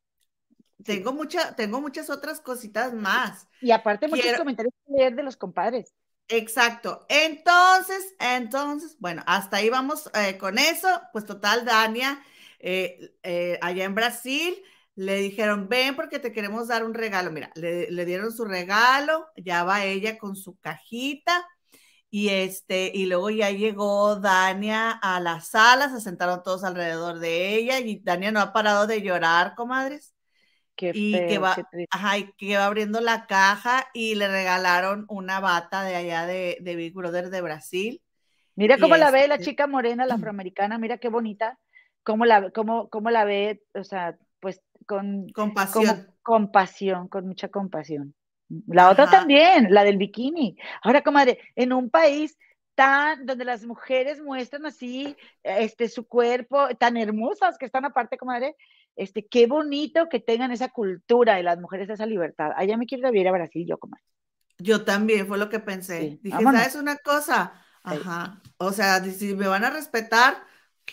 [0.84, 3.48] Tengo, mucha, tengo muchas otras cositas más.
[3.62, 5.94] y aparte muchos quiero- comentarios que leer de los compadres.
[6.28, 7.06] Exacto.
[7.10, 10.88] Entonces, entonces, bueno, hasta ahí vamos eh, con eso.
[11.14, 12.20] Pues total, Dania,
[12.60, 14.56] eh, eh, allá en Brasil,
[14.96, 17.32] le dijeron, ven porque te queremos dar un regalo.
[17.32, 21.46] Mira, le, le dieron su regalo, ya va ella con su cajita.
[22.12, 27.56] Y este, y luego ya llegó Dania a la sala, se sentaron todos alrededor de
[27.58, 30.15] ella, y Dania no ha parado de llorar, comadres.
[30.76, 34.28] Qué Y feo, que va, qué ajá, y que va abriendo la caja y le
[34.28, 38.02] regalaron una bata de allá de, de Big Brother de Brasil.
[38.56, 41.58] Mira cómo la ve la este- chica morena, la afroamericana, mira qué bonita,
[42.04, 46.08] cómo la, cómo, cómo la ve, o sea, pues con Compasión.
[46.22, 48.14] compasión, con mucha compasión.
[48.68, 49.20] La otra Ajá.
[49.20, 50.58] también, la del bikini.
[50.84, 52.38] Ahora, comadre, en un país
[52.76, 58.56] tan, donde las mujeres muestran así, este, su cuerpo, tan hermosas que están aparte, comadre,
[58.96, 62.52] este, qué bonito que tengan esa cultura y las mujeres esa libertad.
[62.56, 64.04] Allá me quiero ir a Brasil, yo, comadre.
[64.58, 66.00] Yo también, fue lo que pensé.
[66.00, 66.62] Sí, Dije, vámonos.
[66.62, 67.54] ¿sabes una cosa?
[67.88, 67.96] Sí.
[67.96, 68.42] Ajá.
[68.58, 70.44] O sea, si me van a respetar,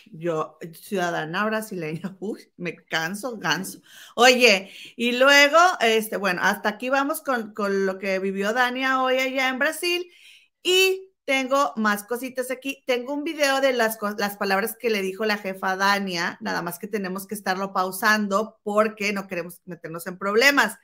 [0.06, 3.80] yo, ciudadana brasileña, uy, me canso, ganso.
[4.16, 9.18] Oye, y luego, este, bueno, hasta aquí vamos con, con lo que vivió Dania hoy
[9.18, 10.10] allá en Brasil.
[10.62, 12.82] Y tengo más cositas aquí.
[12.86, 16.78] Tengo un video de las, las palabras que le dijo la jefa Dania, nada más
[16.78, 20.78] que tenemos que estarlo pausando porque no queremos meternos en problemas.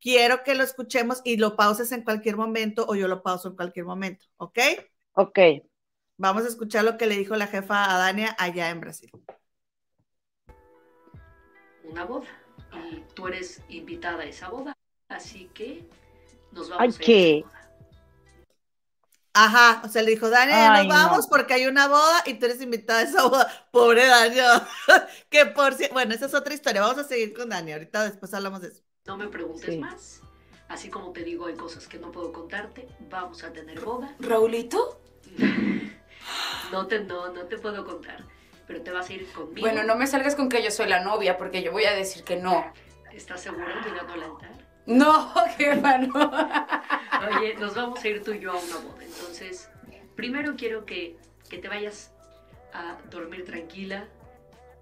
[0.00, 3.56] Quiero que lo escuchemos y lo pauses en cualquier momento o yo lo pauso en
[3.56, 4.58] cualquier momento, ¿ok?
[5.14, 5.38] Ok,
[6.16, 9.10] Vamos a escuchar lo que le dijo la jefa a Dania allá en Brasil.
[11.84, 12.28] una boda
[12.92, 14.76] y tú eres invitada a esa boda,
[15.08, 15.88] así que
[16.52, 17.14] nos Ay, vamos a ir ¿qué?
[17.14, 17.57] a esa boda.
[19.34, 21.30] Ajá, o sea, le dijo, Dania, nos vamos no.
[21.30, 23.68] porque hay una boda y tú eres invitada a esa boda.
[23.70, 24.66] Pobre Dania.
[25.30, 25.86] que por si...
[25.88, 26.80] Bueno, esa es otra historia.
[26.80, 27.74] Vamos a seguir con Dania.
[27.76, 28.82] Ahorita después hablamos de eso.
[29.06, 29.78] No me preguntes Sí.
[29.78, 30.20] más.
[30.68, 32.88] Así como te digo, hay cosas que no puedo contarte.
[33.08, 34.14] Vamos a tener boda.
[34.18, 35.00] ¿Raulito?
[36.72, 38.22] No te, no, no te puedo contar.
[38.66, 39.60] Pero te vas a ir conmigo.
[39.66, 42.22] Bueno, no me salgas con que yo soy la novia, porque yo voy a decir
[42.22, 42.70] que no.
[43.12, 44.57] ¿Estás segura llegando al altar?
[44.88, 45.34] No,
[46.14, 46.30] no.
[47.38, 49.04] Oye, nos vamos a ir tú y yo a una boda.
[49.04, 49.68] Entonces,
[50.16, 51.16] primero quiero que,
[51.50, 52.10] que te vayas
[52.72, 54.06] a dormir tranquila.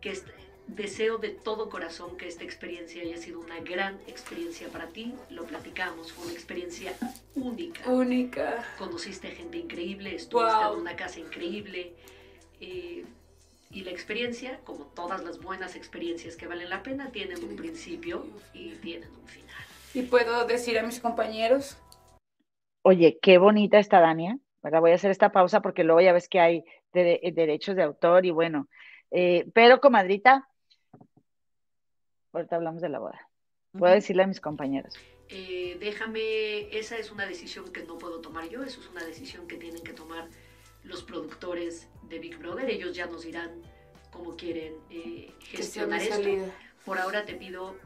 [0.01, 0.33] Que este-
[0.69, 5.15] deseo de todo corazón que esta experiencia haya sido una gran experiencia para ti.
[5.31, 6.93] Lo platicamos, fue una experiencia
[7.35, 7.89] única.
[7.91, 8.65] Única.
[8.79, 10.75] Conociste gente increíble, estuviste Wow.
[10.75, 11.95] en una casa increíble.
[12.61, 13.05] eh,
[13.71, 18.25] y la experiencia, como todas las buenas experiencias que valen la pena, tienen un principio
[18.55, 19.46] y tienen un final.
[19.97, 21.79] ¿Y puedo decir a mis compañeros?
[22.83, 24.81] Oye, qué bonita está Dania, ¿verdad?
[24.83, 27.83] Voy a hacer esta pausa porque luego ya ves que hay de- de- derechos de
[27.83, 28.69] autor y bueno,
[29.11, 30.51] eh, pero comadrita,
[32.35, 33.31] ahorita hablamos de la boda.
[33.73, 34.95] Puedo decirle a mis compañeros.
[35.31, 39.49] Eh, déjame, esa es una decisión que no puedo tomar yo, eso es una decisión
[39.49, 40.29] que tienen que tomar
[40.83, 43.63] los productores de Big Brother, ellos ya nos dirán
[44.11, 46.17] cómo quieren eh, gestionar esto.
[46.17, 46.51] salida.
[46.85, 47.77] Por ahora te pido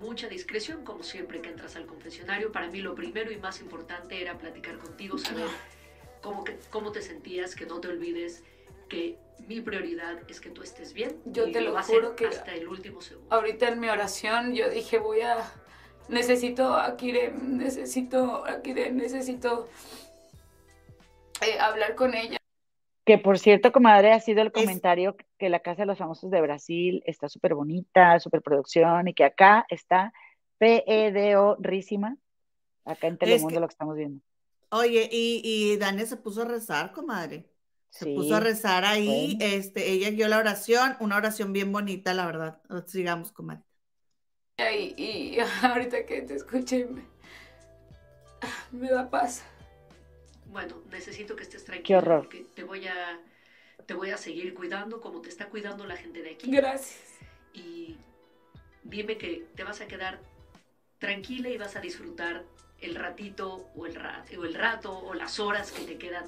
[0.00, 2.52] mucha discreción, como siempre que entras al confesionario.
[2.52, 5.48] Para mí lo primero y más importante era platicar contigo, saber
[6.22, 8.42] cómo, que, cómo te sentías, que no te olvides
[8.88, 11.20] que mi prioridad es que tú estés bien.
[11.26, 13.34] Yo y te lo a juro que- hasta el último segundo.
[13.34, 15.52] Ahorita en mi oración yo dije, voy a...
[16.08, 19.68] Necesito a necesito a necesito
[21.42, 22.38] eh, hablar con ella.
[23.08, 26.30] Que por cierto, comadre, ha sido el Es- comentario que la Casa de los Famosos
[26.30, 30.12] de Brasil está súper bonita, súper producción, y que acá está
[30.58, 32.16] P-E-D-O-rísima.
[32.84, 34.20] Acá en Telemundo que- lo que estamos viendo.
[34.70, 37.46] Oye, y, y Dania se puso a rezar, comadre.
[37.90, 38.14] Se Sí.
[38.14, 39.54] puso a rezar ahí, bueno.
[39.54, 42.60] este, ella guió la oración, una oración bien bonita, la verdad.
[42.86, 43.62] Sigamos, comadre.
[44.58, 47.02] Y, y ahorita que te escuché, me,
[48.72, 49.42] me da paz.
[50.48, 51.86] Bueno, necesito que estés tranquila.
[51.86, 52.22] Qué horror.
[52.22, 53.20] Porque te voy a,
[53.86, 56.50] te voy a seguir cuidando como te está cuidando la gente de aquí.
[56.50, 56.98] Gracias.
[57.52, 57.96] Y
[58.84, 60.20] dime que te vas a quedar
[60.98, 62.44] tranquila y vas a disfrutar
[62.80, 66.24] el ratito o el, ra- o el rato o las horas que te quedan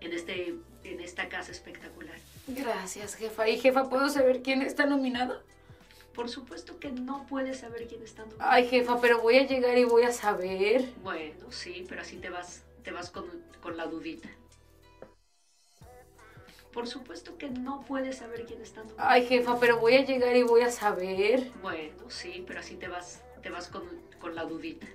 [0.00, 0.54] en, este,
[0.84, 2.16] en esta casa espectacular.
[2.46, 3.48] Gracias, jefa.
[3.48, 5.42] Y jefa, ¿puedo saber quién está nominado?
[6.14, 8.50] Por supuesto que no puedes saber quién está nominado.
[8.50, 10.84] Ay, jefa, pero voy a llegar y voy a saber.
[11.02, 13.24] Bueno, sí, pero así te vas, te vas con,
[13.60, 14.28] con la dudita.
[16.72, 19.08] Por supuesto que no puedes saber quién está nominado.
[19.08, 21.50] Ay, jefa, pero voy a llegar y voy a saber.
[21.62, 23.82] Bueno, sí, pero así te vas, te vas con,
[24.20, 24.86] con la dudita.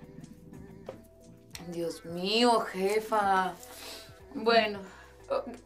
[1.68, 3.54] Dios mío, jefa.
[4.34, 4.80] Bueno,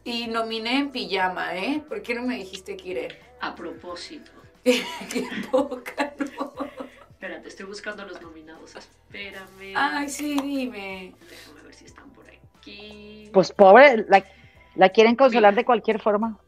[0.04, 1.82] y nominé en pijama, ¿eh?
[1.86, 3.08] ¿Por qué no me dijiste que iré?
[3.40, 4.30] A propósito.
[4.64, 6.54] Qué poca, no.
[7.24, 8.76] Espérate, estoy buscando los nominados.
[8.76, 9.72] Espérame.
[9.74, 11.14] Ay, sí, dime.
[11.30, 13.30] Déjame ver si están por aquí.
[13.32, 14.22] Pues pobre, la,
[14.74, 15.62] la quieren consolar Mira.
[15.62, 16.38] de cualquier forma.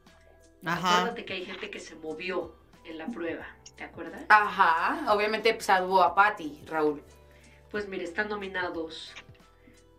[0.66, 0.98] Ajá.
[0.98, 2.54] Acuérdate que hay gente que se movió
[2.84, 3.46] en la prueba.
[3.74, 4.20] ¿Te acuerdas?
[4.28, 7.02] Ajá, obviamente pues, salvó a Patty, Raúl.
[7.70, 9.14] Pues mire, están nominados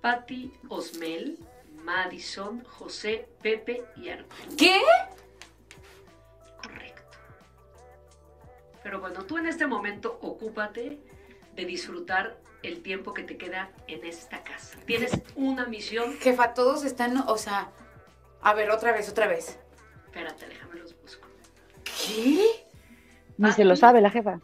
[0.01, 1.39] Patty Osmel,
[1.83, 4.55] Madison, José, Pepe y Arturo.
[4.55, 4.79] ¿Qué?
[8.87, 10.97] Pero bueno, tú en este momento ocúpate
[11.57, 14.79] de disfrutar el tiempo que te queda en esta casa.
[14.85, 16.13] Tienes una misión.
[16.21, 17.69] Jefa, todos están, o sea,
[18.41, 19.59] a ver, otra vez, otra vez.
[20.05, 21.27] Espérate, déjame los busco.
[21.83, 22.45] ¿Qué?
[23.35, 24.39] Ni se lo sabe la jefa.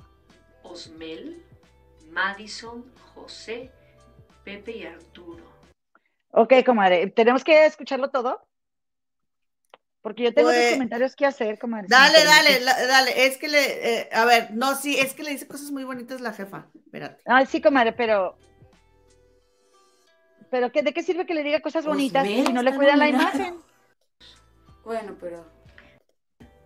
[0.63, 1.41] Osmel,
[2.09, 2.83] Madison,
[3.15, 3.71] José,
[4.43, 5.45] Pepe y Arturo.
[6.31, 8.41] Ok, comadre, ¿tenemos que escucharlo todo?
[10.03, 13.25] Porque yo tengo Pues, otros comentarios que hacer, me Dale, dale, la- dale.
[13.25, 16.19] Es que le, eh, a ver, no, sí, es que le dice cosas muy bonitas
[16.19, 16.67] la jefa.
[16.75, 17.23] Espérate.
[17.25, 18.37] Ay, sí, comadre, pero.
[20.51, 22.99] ¿Pero qué, de qué sirve que le diga cosas bonitas Osmel si no le cuidan
[22.99, 23.55] la imagen?
[24.83, 25.49] Bueno, pero...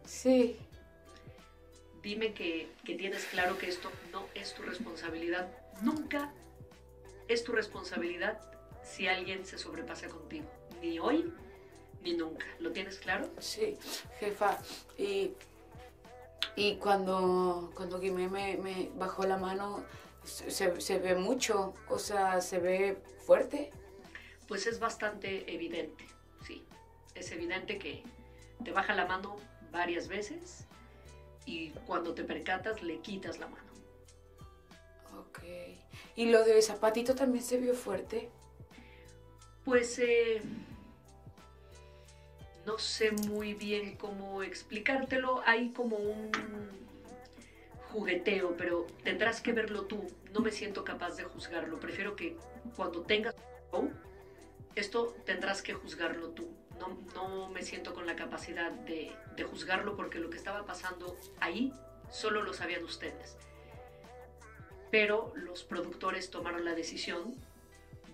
[0.03, 0.57] Sí.
[2.01, 5.47] Dime que, que tienes claro que esto no es tu responsabilidad.
[5.83, 6.33] Nunca
[7.27, 8.39] es tu responsabilidad
[8.81, 10.49] si alguien se sobrepasa contigo.
[10.81, 11.31] Ni hoy,
[12.01, 12.45] ni nunca.
[12.59, 13.29] ¿Lo tienes claro?
[13.39, 13.77] Sí,
[14.19, 14.57] jefa.
[14.97, 15.33] Y,
[16.55, 19.83] y cuando, cuando Guimé me, me bajó la mano,
[20.23, 23.71] se, se ve mucho, o sea, se ve fuerte.
[24.47, 26.05] Pues es bastante evidente,
[26.45, 26.65] sí.
[27.15, 28.03] Es evidente que
[28.63, 29.37] te baja la mano
[29.71, 30.65] varias veces
[31.45, 33.67] y cuando te percatas le quitas la mano.
[35.19, 35.39] Ok.
[36.15, 38.29] Y lo de Zapatito también se vio fuerte.
[39.65, 40.41] Pues eh,
[42.67, 45.41] no sé muy bien cómo explicártelo.
[45.45, 46.29] Hay como un
[47.93, 50.05] jugueteo, pero tendrás que verlo tú.
[50.33, 51.79] No me siento capaz de juzgarlo.
[51.79, 52.35] Prefiero que
[52.75, 53.33] cuando tengas
[54.75, 56.49] esto tendrás que juzgarlo tú.
[56.77, 61.17] No, no me siento con la capacidad de, de juzgarlo porque lo que estaba pasando
[61.39, 61.71] ahí
[62.11, 63.37] solo lo sabían ustedes.
[64.91, 67.33] Pero los productores tomaron la decisión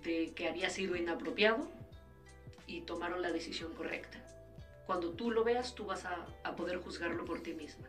[0.03, 1.67] de que había sido inapropiado
[2.67, 4.22] y tomaron la decisión correcta.
[4.85, 7.87] Cuando tú lo veas, tú vas a, a poder juzgarlo por ti misma.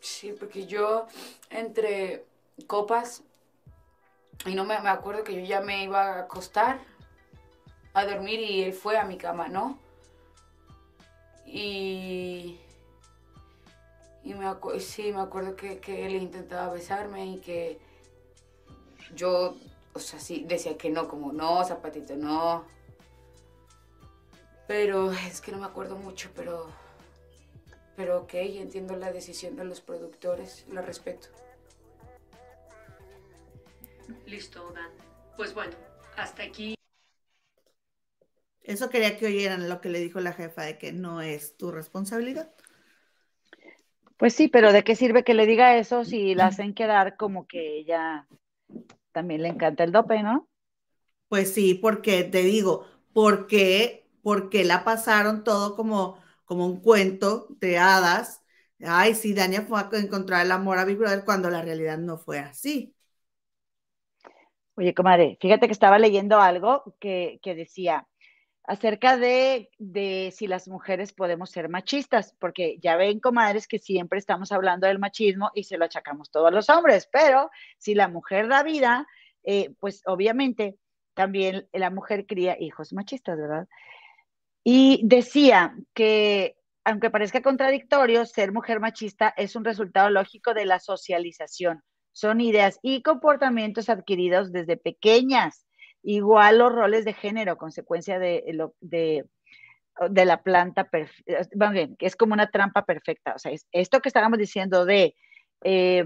[0.00, 1.06] Sí, porque yo
[1.50, 2.26] entre
[2.66, 3.22] copas,
[4.44, 6.80] y no me, me acuerdo que yo ya me iba a acostar
[7.94, 9.78] a dormir y él fue a mi cama, ¿no?
[11.46, 12.58] Y,
[14.24, 14.46] y me
[14.80, 17.78] sí, me acuerdo que, que él intentaba besarme y que
[19.14, 19.54] yo,
[19.92, 22.64] o sea, sí, decía que no, como no, zapatito, no.
[24.66, 26.68] Pero es que no me acuerdo mucho, pero
[27.96, 31.28] pero ok, entiendo la decisión de los productores, la respeto.
[34.26, 34.90] Listo, Dan.
[35.36, 35.72] Pues bueno,
[36.16, 36.74] hasta aquí.
[38.62, 41.70] Eso quería que oyeran lo que le dijo la jefa de que no es tu
[41.70, 42.52] responsabilidad.
[44.16, 47.46] Pues sí, pero ¿de qué sirve que le diga eso si la hacen quedar como
[47.46, 48.26] que ella
[49.12, 50.48] también le encanta el dope, ¿no?
[51.28, 57.78] Pues sí, porque te digo, porque porque la pasaron todo como como un cuento de
[57.78, 58.42] hadas.
[58.80, 62.18] Ay, sí, Dania fue a encontrar el amor a Big Brother cuando la realidad no
[62.18, 62.94] fue así.
[64.76, 68.06] Oye, comadre, fíjate que estaba leyendo algo que, que decía
[68.64, 74.18] acerca de, de, si las mujeres podemos ser machistas, porque ya ven, comadres, que siempre
[74.18, 78.48] estamos hablando del machismo y se lo achacamos todos los hombres, pero si la mujer
[78.48, 79.06] da vida,
[79.44, 80.78] eh, pues obviamente
[81.12, 83.68] también la mujer cría hijos machistas, ¿verdad?
[84.64, 90.80] Y decía que, aunque parezca contradictorio, ser mujer machista es un resultado lógico de la
[90.80, 91.82] socialización.
[92.12, 95.66] Son ideas y comportamientos adquiridos desde pequeñas.
[96.02, 98.42] Igual los roles de género, consecuencia de,
[100.00, 100.88] la planta
[101.98, 103.34] es como una trampa perfecta.
[103.34, 105.14] O sea, es esto que estábamos diciendo de
[105.62, 106.04] eh,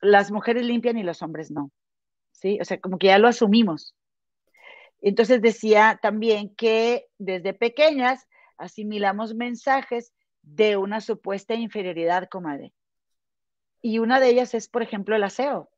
[0.00, 1.70] las mujeres limpian y los hombres no.
[2.32, 2.58] ¿Sí?
[2.60, 3.94] O sea, como que ya lo asumimos.
[5.00, 8.26] Entonces decía también que desde pequeñas
[8.58, 10.12] asimilamos mensajes
[10.42, 12.72] de una supuesta inferioridad, comadre.
[13.82, 15.70] Y una de ellas es, por ejemplo, el aseo.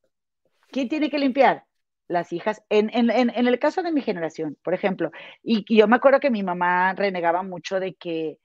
[0.70, 1.64] ¿Quién tiene que limpiar?
[2.08, 2.62] Las hijas.
[2.68, 5.10] En, en, en el caso de mi generación, por ejemplo.
[5.42, 8.38] Y, yo me acuerdo que mi mamá renegaba mucho de que,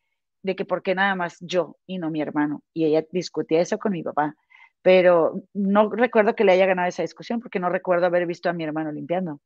[0.44, 2.62] de que por qué nada más yo y no mi hermano.
[2.74, 4.36] Y ella discutía eso con mi papá.
[4.84, 8.54] Pero no recuerdo que le haya ganado esa discusión porque no recuerdo haber visto a
[8.54, 9.42] mi hermano limpiando.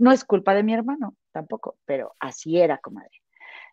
[0.00, 3.20] No es culpa de mi hermano tampoco, pero así era, comadre.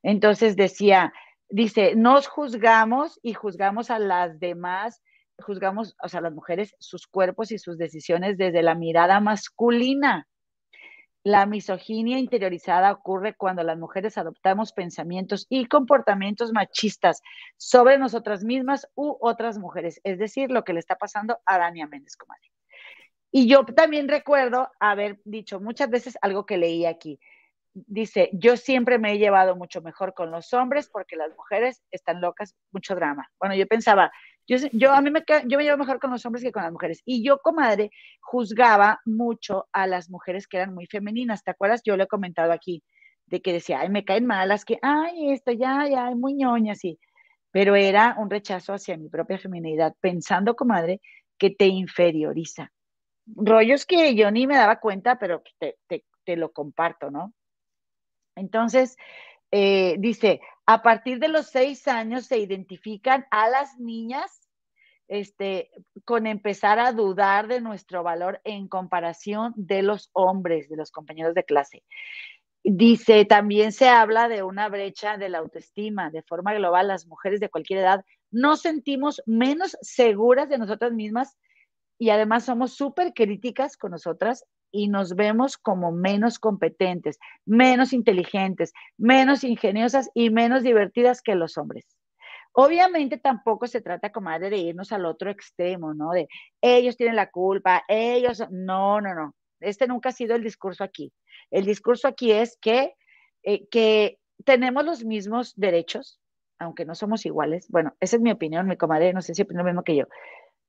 [0.03, 1.13] Entonces decía,
[1.47, 5.01] dice, nos juzgamos y juzgamos a las demás,
[5.39, 10.27] juzgamos, o sea, las mujeres, sus cuerpos y sus decisiones desde la mirada masculina.
[11.23, 17.21] La misoginia interiorizada ocurre cuando las mujeres adoptamos pensamientos y comportamientos machistas
[17.55, 21.87] sobre nosotras mismas u otras mujeres, es decir, lo que le está pasando a Dania
[21.87, 22.51] Méndez, comadre.
[23.31, 27.19] Y yo también recuerdo haber dicho muchas veces algo que leí aquí.
[27.73, 32.21] Dice, yo siempre me he llevado mucho mejor con los hombres porque las mujeres están
[32.21, 33.29] locas, mucho drama.
[33.39, 34.11] Bueno, yo pensaba,
[34.47, 37.01] yo, a mí me, yo me llevo mejor con los hombres que con las mujeres.
[37.05, 37.91] Y yo, comadre,
[38.21, 41.43] juzgaba mucho a las mujeres que eran muy femeninas.
[41.43, 41.81] ¿Te acuerdas?
[41.85, 42.83] Yo le he comentado aquí
[43.25, 46.97] de que decía, ay, me caen malas, que, ay, esto ya, ya, muy ñoña, sí.
[47.51, 51.01] Pero era un rechazo hacia mi propia feminidad, pensando, comadre,
[51.37, 52.71] que te inferioriza
[53.35, 57.33] rollos que yo ni me daba cuenta, pero te, te, lo comparto, ¿no?
[58.35, 58.97] Entonces,
[59.51, 64.47] eh, dice, a partir de los seis años se identifican a las niñas
[65.07, 65.71] este,
[66.03, 71.33] con empezar a dudar de nuestro valor en comparación de los hombres, de los compañeros
[71.33, 71.83] de clase.
[72.63, 76.11] Dice, también se habla de una brecha de la autoestima.
[76.11, 81.37] De forma global, las mujeres de cualquier edad nos sentimos menos seguras de nosotras mismas
[81.98, 88.74] y además somos súper críticas con nosotras y nos vemos como menos competentes, menos inteligentes,
[88.98, 91.86] menos ingeniosas y menos divertidas que los hombres.
[92.53, 96.11] Obviamente tampoco se trata, como de irnos al otro extremo, ¿no?
[96.11, 96.28] De
[96.61, 99.36] ellos tienen la culpa, ellos, no, no, no.
[99.60, 101.14] Este nunca ha sido el discurso aquí.
[101.52, 102.95] El discurso aquí es que,
[103.44, 106.19] eh, que tenemos los mismos derechos,
[106.60, 107.68] aunque no somos iguales.
[107.69, 110.06] Bueno, esa es mi opinión, mi comadre, no sé si opina lo mismo que yo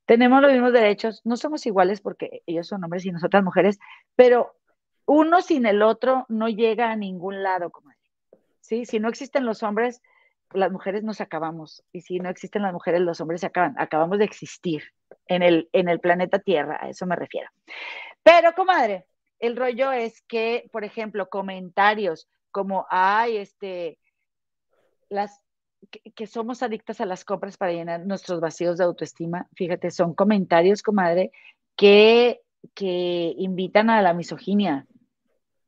[0.08, 3.78] tenemos los mismos derechos, no somos iguales porque ellos son hombres y nosotras mujeres,
[4.16, 4.56] pero
[5.04, 7.90] uno sin el otro no llega a ningún lado, como
[8.62, 8.86] ¿sí?
[8.86, 10.00] Si no existen los hombres,
[10.54, 14.18] las mujeres nos acabamos, y si no existen las mujeres, los hombres se acaban, acabamos
[14.18, 14.82] de existir
[15.26, 17.50] en el, en el planeta Tierra, a eso me refiero.
[18.22, 19.04] Pero, comadre,
[19.40, 23.98] el rollo es que, por ejemplo, comentarios como, ay, este,
[25.10, 25.42] las,
[26.14, 30.82] que, somos adictas a las compras para llenar nuestros vacíos de autoestima, fíjate, son comentarios,
[30.82, 31.30] comadre,
[31.76, 32.40] que,
[32.74, 34.86] que invitan a la misoginia,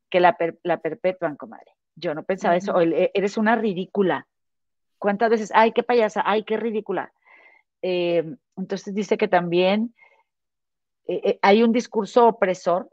[0.09, 1.71] que la, la perpetúan, comadre.
[1.95, 4.27] Yo no pensaba eso, e, eres una ridícula.
[4.97, 5.51] ¿Cuántas veces?
[5.53, 7.13] Ay, qué payasa, ay, qué ridícula.
[7.81, 8.23] Eh,
[8.57, 9.95] entonces dice que también
[11.07, 12.89] eh, eh, hay un discurso opresor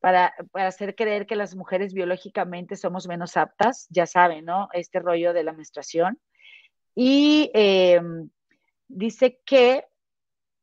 [0.00, 4.68] para, para, hacer creer que las mujeres biológicamente somos menos aptas, ya saben, ¿no?
[4.72, 6.18] Este rollo de la menstruación.
[7.00, 8.28] Y em,
[8.88, 9.84] dice que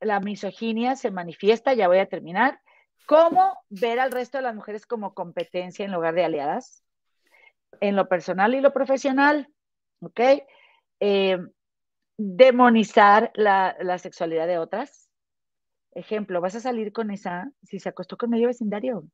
[0.01, 2.59] la misoginia se manifiesta, ya voy a terminar,
[3.05, 6.83] cómo ver al resto de las mujeres como competencia en lugar de aliadas,
[7.79, 9.47] en lo personal y lo profesional,
[10.01, 10.19] ¿ok?
[10.99, 11.49] Em,
[12.17, 15.09] demonizar la, la, sexualidad de otras,
[15.93, 19.07] Ejemplo, vas a salir con esa si se acostó con medio vecindario.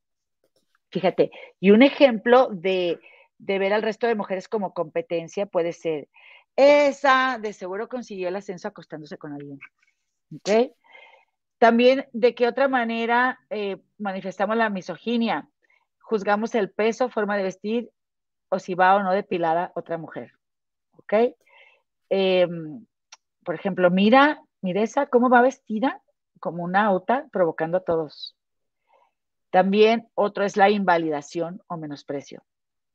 [0.90, 1.30] Fíjate,
[1.60, 2.98] y un ejemplo de,
[3.38, 6.08] de ver al resto de mujeres como competencia puede ser,
[6.56, 9.58] esa de seguro consiguió el ascenso acostándose con alguien.
[10.34, 10.72] ¿Ok?
[11.58, 15.48] También, ¿de qué otra manera eh, manifestamos la misoginia?
[16.00, 17.90] Juzgamos el peso, forma de vestir
[18.48, 20.32] o si va o no depilada otra mujer.
[20.96, 21.14] ¿Ok?
[22.10, 22.84] Em,
[23.44, 26.02] por ejemplo, mira, mira esa, cómo va vestida
[26.40, 28.36] como una auta, provocando a todos.
[29.50, 32.42] También otro es la invalidación o menosprecio.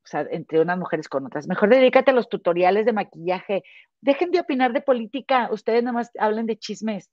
[0.07, 1.49] O sea, entre unas mujeres con otras.
[1.49, 3.63] Mejor dedícate a los tutoriales de maquillaje.
[3.99, 5.49] Dejen de opinar de política.
[5.51, 7.11] Ustedes nada más hablen de chismes,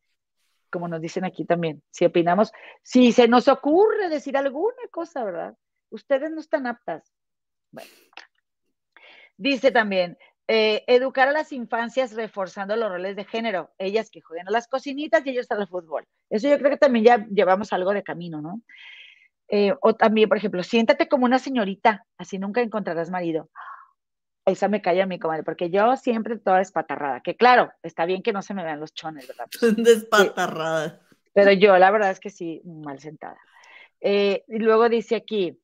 [0.71, 1.83] como nos dicen aquí también.
[1.91, 2.53] Si opinamos,
[2.85, 5.57] si se nos ocurre decir alguna cosa, ¿verdad?
[5.91, 7.13] Ustedes no están aptas.
[7.73, 7.91] Bueno.
[9.37, 10.17] Dice también,
[10.47, 14.69] eh, educar a las infancias reforzando los roles de género, ellas que juegan a las
[14.69, 16.07] cocinitas y ellos al fútbol.
[16.31, 18.63] Eso yo creo que también ya llevamos algo de camino, ¿no?
[19.57, 23.51] Eh, o también, por ejemplo, siéntate como una señorita, así nunca encontrarás marido.
[24.45, 28.25] Esa me cae a mí, comadre, porque yo siempre toda despatarrada, que claro, está bien
[28.25, 29.47] que no se me vean los chones, ¿verdad?
[29.77, 31.01] despatarrada.
[31.33, 33.39] pero yo la verdad es que sí, mal sentada.
[34.01, 35.57] Eh, y luego dice aquí,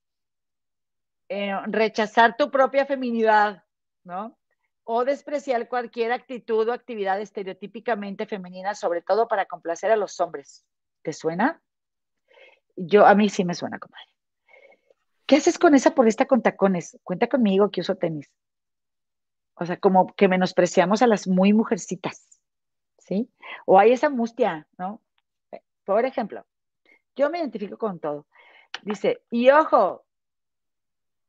[1.29, 3.65] rechazar tu propia feminidad,
[4.05, 4.39] ¿no?
[4.85, 10.65] o despreciar cualquier actitud o actividad estereotípicamente femenina, sobre todo para complacer a los hombres.
[11.03, 11.61] ¿Te suena?
[12.77, 14.07] Yo, a mí sí me suena, comadre.
[15.27, 16.99] ¿Qué haces con esa por esta con tacones?
[17.05, 18.31] Cuenta conmigo que uso tenis.
[19.55, 22.41] O sea, como que menospreciamos a las muy mujercitas,
[22.99, 23.31] ¿sí?
[23.67, 25.01] O hay esa mustia, ¿no?
[25.85, 26.47] Por ejemplo,
[27.15, 28.27] yo me identifico con todo.
[28.83, 30.05] Dice, y ojo,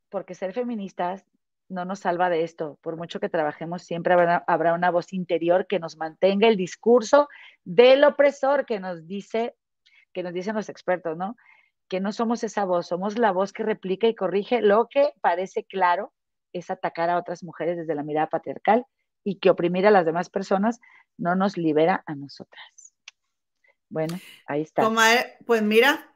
[0.09, 1.25] porque ser feministas
[1.71, 2.77] no nos salva de esto.
[2.81, 7.29] Por mucho que trabajemos, siempre habrá, una voz interior que nos mantenga el discurso
[7.63, 9.55] del opresor que nos dice,
[10.13, 11.35] que nos dicen los expertos, ¿no?
[11.87, 15.63] Que no somos esa voz, somos la voz que replica y corrige lo que parece
[15.65, 16.13] claro
[16.53, 18.85] es atacar a otras mujeres desde la mirada patriarcal
[19.23, 20.79] y que oprimir a las demás personas
[21.17, 22.93] no nos libera a nosotras.
[23.89, 24.89] Bueno, ahí está.
[25.45, 26.13] pues mira,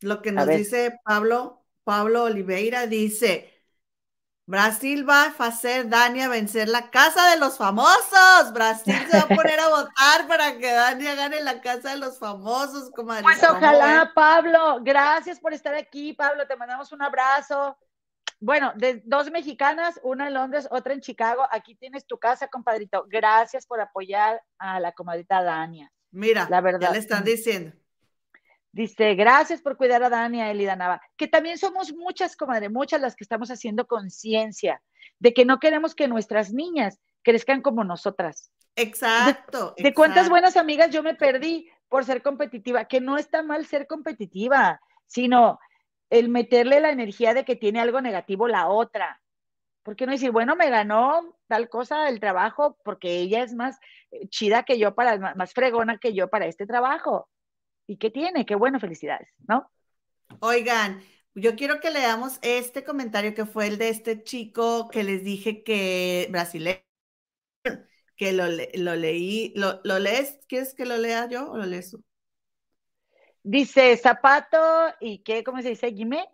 [0.00, 3.53] lo que nos dice Pablo Pablo Oliveira dice,
[4.46, 8.52] Brasil va a hacer Dania vencer la casa de los famosos.
[8.52, 12.18] Brasil se va a poner a votar para que Dania gane la casa de los
[12.18, 12.90] famosos.
[12.94, 14.80] Pues ojalá, Pablo.
[14.82, 16.46] Gracias por estar aquí, Pablo.
[16.46, 17.78] Te mandamos un abrazo.
[18.38, 21.46] Bueno, de dos mexicanas, una en Londres, otra en Chicago.
[21.50, 23.06] Aquí tienes tu casa, compadrito.
[23.08, 25.90] Gracias por apoyar a la comadita Dania.
[26.10, 26.80] Mira, la verdad.
[26.80, 27.72] Ya le están diciendo.
[28.74, 33.00] Dice, gracias por cuidar a Dani, a Elida Nava, que también somos muchas, comadre, muchas
[33.00, 34.82] las que estamos haciendo conciencia
[35.20, 38.50] de que no queremos que nuestras niñas crezcan como nosotras.
[38.74, 39.76] Exacto.
[39.78, 43.86] De, cuántas buenas amigas yo me perdí por ser competitiva, que no está mal ser
[43.86, 45.60] competitiva, sino
[46.10, 49.22] el meterle la energía de que tiene algo negativo la otra.
[49.84, 53.78] ¿Por qué no decir, bueno, me ganó tal cosa el trabajo porque ella es más
[54.10, 57.28] eh, chida que yo para, más fregona que yo para este trabajo?
[57.86, 58.46] ¿Y qué tiene?
[58.46, 59.70] Qué bueno, felicidades, ¿no?
[60.40, 61.02] Oigan,
[61.34, 65.62] yo quiero que leamos este comentario que fue el de este chico que les dije
[65.62, 66.80] que brasileño,
[68.16, 68.44] que lo,
[68.74, 70.38] lo leí, lo, lo, lees?
[70.48, 72.02] ¿Quieres que lo lea yo o lo lees tú?
[73.42, 74.58] Dice Zapato
[75.00, 75.88] y qué, ¿cómo se dice?
[75.88, 76.24] Guimé.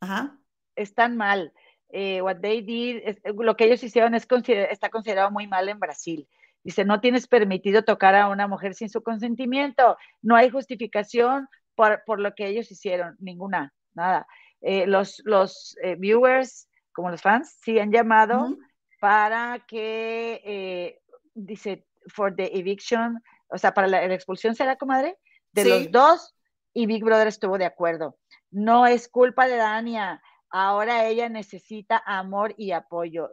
[0.00, 0.38] Ajá.
[0.74, 1.52] Están mal.
[1.88, 4.26] Eh, what they did, lo que ellos hicieron es
[4.70, 6.28] está considerado muy mal en Brasil.
[6.66, 9.96] Dice, no tienes permitido tocar a una mujer sin su consentimiento.
[10.20, 14.26] No hay justificación por, lo que ellos hicieron, ninguna, nada.
[14.62, 18.56] Eh, los los eh, viewers, como los fans, sí han llamado
[18.98, 21.00] para que, eh,
[21.34, 25.16] dice, for the eviction, o sea, para la, expulsión, ¿será, comadre?
[25.52, 26.34] De los dos,
[26.74, 28.18] y Big Brother estuvo de acuerdo.
[28.50, 30.20] No es culpa de Dania.
[30.50, 33.30] Ahora ella necesita amor y apoyo.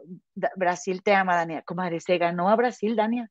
[0.56, 1.62] Brasil te ama, Dania.
[1.62, 3.30] Comadre, se ganó a Brasil, Dania.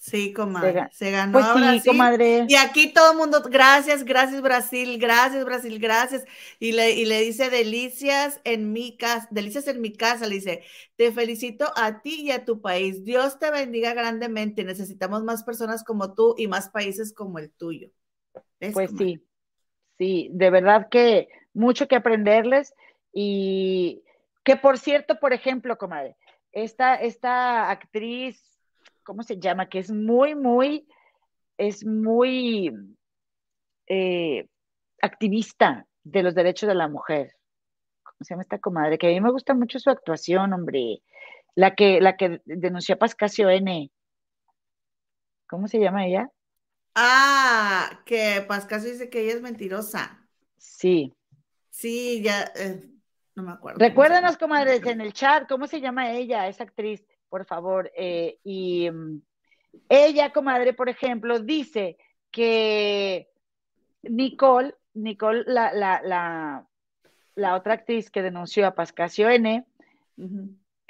[0.00, 0.88] Sí, comadre.
[0.92, 1.82] Se, ganó pues a Brasil.
[1.84, 2.46] comadre.
[2.48, 6.24] Y aquí todo el mundo, gracias, gracias Brasil, gracias Brasil, gracias.
[6.58, 10.64] Y le, y le dice delicias en mi casa, delicias en mi casa, le dice,
[10.96, 13.04] te felicito a ti y a tu país.
[13.04, 14.64] Dios te bendiga grandemente.
[14.64, 17.90] Necesitamos más personas como tú y más países como el tuyo.
[18.72, 19.22] Pues sí,
[19.98, 22.72] sí, de verdad que mucho que aprenderles
[23.12, 24.02] y
[24.44, 26.16] que por cierto, por ejemplo, comadre,
[26.52, 28.42] esta, esta actriz,
[29.02, 29.68] ¿cómo se llama?
[29.68, 30.88] Que es muy, muy,
[31.58, 32.72] es muy
[33.86, 34.48] eh,
[35.02, 37.36] activista de los derechos de la mujer.
[38.02, 38.98] ¿Cómo se llama esta comadre?
[38.98, 41.02] Que a mí me gusta mucho su actuación, hombre.
[41.54, 43.90] La que, la que denunció a Pascasio N.
[45.48, 46.30] ¿Cómo se llama ella?
[46.94, 50.28] Ah, que Pascasio dice que ella es mentirosa.
[50.56, 51.14] Sí.
[51.70, 52.89] Sí, ya, eh,
[53.40, 53.78] no me acuerdo.
[53.78, 57.90] Recuérdanos, comadres, en el chat, ¿cómo se llama ella, esa actriz, por favor?
[57.96, 59.22] Eh, y mm,
[59.88, 61.96] ella, comadre, por ejemplo, dice
[62.30, 63.28] que
[64.02, 66.66] Nicole, Nicole, la, la, la,
[67.34, 69.64] la otra actriz que denunció a Pascasio N,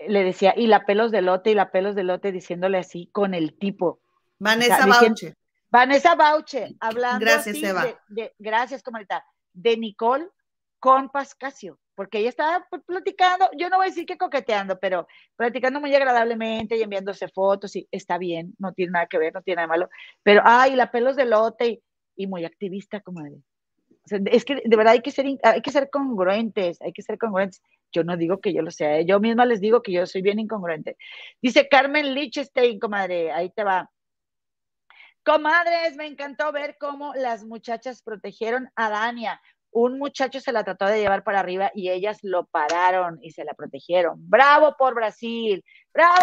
[0.07, 3.35] le decía, y la pelos de lote, y la pelos de lote, diciéndole así con
[3.35, 4.01] el tipo.
[4.39, 5.35] Vanessa O sea, Bauche.
[5.71, 7.85] Vanessa Bauche, hablando Gracias, así Eva.
[7.85, 10.27] de, de- gracias, comadita, de Nicole
[10.81, 15.07] con Pascasio, porque ella estaba platicando, yo no voy a decir que coqueteando, pero
[15.37, 19.43] platicando muy agradablemente y enviándose fotos, y está bien, no tiene nada que ver, no
[19.43, 19.91] tiene nada malo,
[20.23, 21.83] pero, ay, la pelos de lote, y,
[22.17, 23.43] y muy activista, comadre.
[24.11, 27.19] O es que de verdad hay que ser, hay que ser congruentes, hay que ser
[27.19, 27.61] congruentes.
[27.93, 29.05] Yo no digo que yo lo sea, ¿eh?
[29.05, 30.97] yo misma les digo que yo soy bien incongruente.
[31.43, 33.91] Dice Carmen Lichtenstein, comadre, ahí te va.
[35.23, 39.39] Comadres, me encantó ver cómo las muchachas protegieron a Dania.
[39.73, 43.45] Un muchacho se la trató de llevar para arriba y ellas lo pararon y se
[43.45, 44.15] la protegieron.
[44.29, 45.65] ¡Bravo por Brasil!
[45.93, 46.17] ¡Bravo!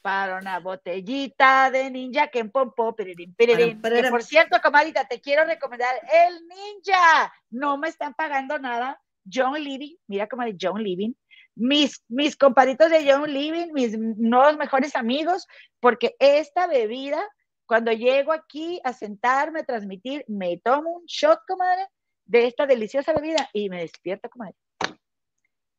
[0.00, 2.96] Para una botellita de ninja que pompo.
[2.96, 3.34] Param,
[3.80, 4.04] pararam.
[4.04, 7.32] Que por cierto, comadita, te quiero recomendar el ninja.
[7.50, 9.00] No me están pagando nada.
[9.30, 11.12] John Living, mira cómo de John Living.
[11.54, 15.46] Mis, mis compadritos de John Living, mis nuevos mejores amigos,
[15.80, 17.20] porque esta bebida,
[17.68, 21.86] cuando llego aquí a sentarme, a transmitir, me tomo un shot, comadre,
[22.24, 24.54] de esta deliciosa bebida y me despierto, comadre.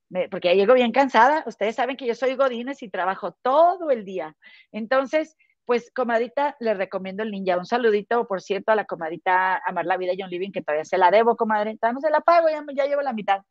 [0.10, 1.44] Me- porque ya llego bien cansada.
[1.48, 4.36] Ustedes saben que yo soy Godines y trabajo todo el día.
[4.72, 5.36] Entonces,
[5.66, 7.58] pues, comadita, les recomiendo el ninja.
[7.58, 10.98] Un saludito, por cierto, a la comadita Amar la Vida John Living, que todavía se
[11.00, 11.76] la debo, comadre.
[11.78, 13.42] Todavía no se la pago, ya, ya llevo la mitad.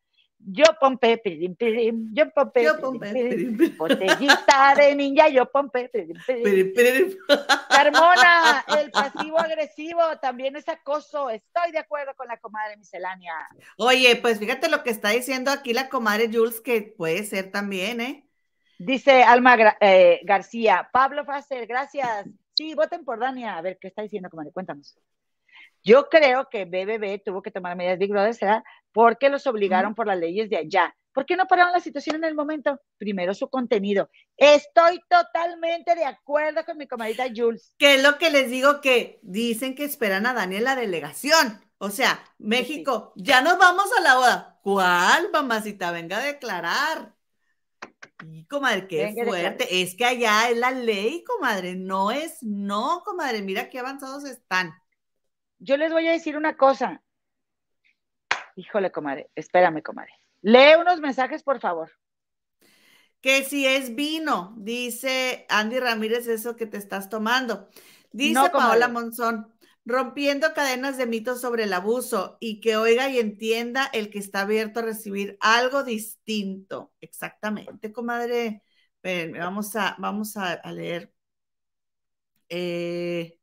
[0.40, 3.76] Yo pompe, pirim, pirim, yo pompe, Yo pompe, pirim.
[3.76, 5.90] Botellita de ninja, yo pompe.
[7.68, 11.28] Carmona, el pasivo agresivo también es acoso.
[11.28, 13.34] Estoy de acuerdo con la comadre miscelánea.
[13.76, 18.00] Oye, pues fíjate lo que está diciendo aquí la comadre Jules, que puede ser también,
[18.00, 18.28] ¿eh?
[18.78, 22.26] Dice Alma eh, García, Pablo Fraser, gracias.
[22.54, 23.56] Sí, voten por Dania.
[23.56, 24.52] A ver, ¿qué está diciendo, comadre?
[24.52, 24.96] Cuéntanos.
[25.82, 28.64] Yo creo que BBB tuvo que tomar medidas Big Brother, ¿será?
[28.92, 30.94] Porque los obligaron por las leyes de allá.
[31.12, 32.80] ¿Por qué no pararon la situación en el momento?
[32.96, 34.08] Primero su contenido.
[34.36, 37.74] Estoy totalmente de acuerdo con mi comadita Jules.
[37.76, 41.60] Que es lo que les digo que dicen que esperan a Dani en la delegación.
[41.78, 44.60] O sea, México, ya nos vamos a la boda.
[44.62, 45.90] ¿Cuál, mamacita?
[45.90, 47.14] Venga a declarar.
[48.24, 49.82] Y, comadre, qué Venga fuerte.
[49.82, 51.74] Es que allá es la ley, comadre.
[51.74, 53.42] No es no, comadre.
[53.42, 54.72] Mira qué avanzados están.
[55.58, 57.02] Yo les voy a decir una cosa.
[58.58, 60.12] Híjole, comadre, espérame, comadre.
[60.42, 61.90] Lee unos mensajes, por favor.
[63.20, 67.68] Que si es vino, dice Andy Ramírez, eso que te estás tomando.
[68.12, 68.52] Dice No.
[68.52, 69.52] Paola Monzón,
[69.84, 74.42] rompiendo cadenas de mitos sobre el abuso y que oiga y entienda el que está
[74.42, 76.92] abierto a recibir algo distinto.
[77.00, 78.62] Exactamente, comadre.
[78.96, 81.12] Espérenme, vamos a, vamos a, a leer.
[82.48, 83.37] Eh,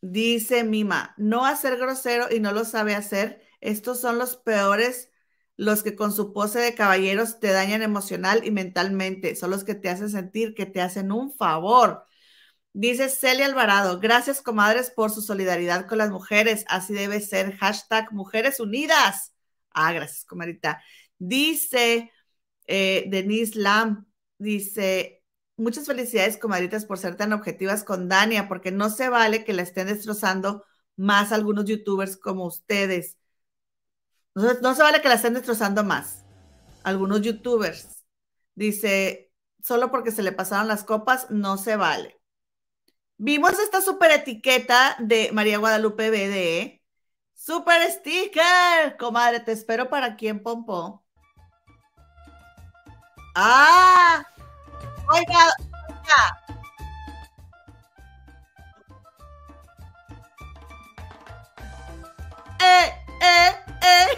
[0.00, 3.42] dice Mima, no hacer grosero y no lo sabe hacer.
[3.60, 5.10] Estos son los peores
[5.58, 9.74] los que con su pose de caballeros te dañan emocional y mentalmente, son los que
[9.74, 12.04] te hacen sentir que te hacen un favor.
[12.72, 18.12] Dice Celia Alvarado, gracias comadres por su solidaridad con las mujeres, así debe ser, hashtag
[18.12, 19.34] Mujeres Unidas.
[19.72, 20.80] Ah, gracias comadrita.
[21.18, 22.12] Dice
[22.68, 24.06] eh, Denise Lam,
[24.38, 25.17] dice,
[25.58, 29.62] muchas felicidades comadritas por ser tan objetivas con Dania, porque no se vale que la
[29.62, 30.64] estén destrozando
[30.96, 33.18] más algunos youtubers como ustedes.
[34.34, 36.24] No, se vale que la estén destrozando más.
[36.84, 38.04] Algunos youtubers.
[38.54, 39.32] Dice,
[39.62, 42.20] solo porque se le pasaron las copas, no se vale.
[43.16, 46.82] Vimos esta super etiqueta de María Guadalupe BDE.
[47.34, 51.04] Super sticker, comadre, te espero para aquí en Pompo.
[55.10, 55.42] Ah, oiga,
[55.88, 56.22] oiga.
[62.60, 63.52] Eh, eh,
[63.82, 64.08] eh.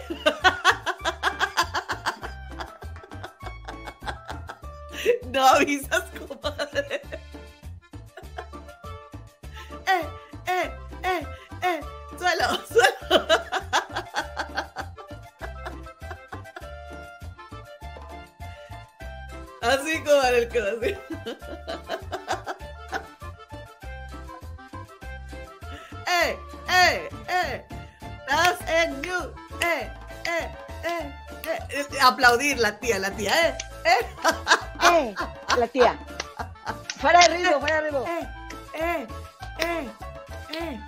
[5.32, 7.00] No avisas, comadre.
[9.86, 10.04] Eh,
[10.46, 10.70] eh,
[11.02, 11.26] eh,
[11.62, 11.80] eh.
[12.18, 13.49] Suelo, suelo.
[19.90, 20.98] Así, el.
[26.06, 26.38] Eh,
[26.68, 27.64] eh, eh.
[28.28, 29.32] That's en you.
[29.60, 29.90] Eh,
[30.24, 30.50] eh,
[30.84, 31.12] eh,
[31.44, 31.84] eh.
[32.00, 33.58] Aplaudir la tía, la tía, eh.
[33.84, 34.06] eh.
[34.82, 35.14] ¡Eh!
[35.58, 35.98] La tía.
[36.98, 38.04] Fuera de ritmo, fuera de ritmo.
[38.06, 38.28] Eh,
[38.74, 39.06] eh,
[39.58, 39.90] eh,
[40.52, 40.80] eh.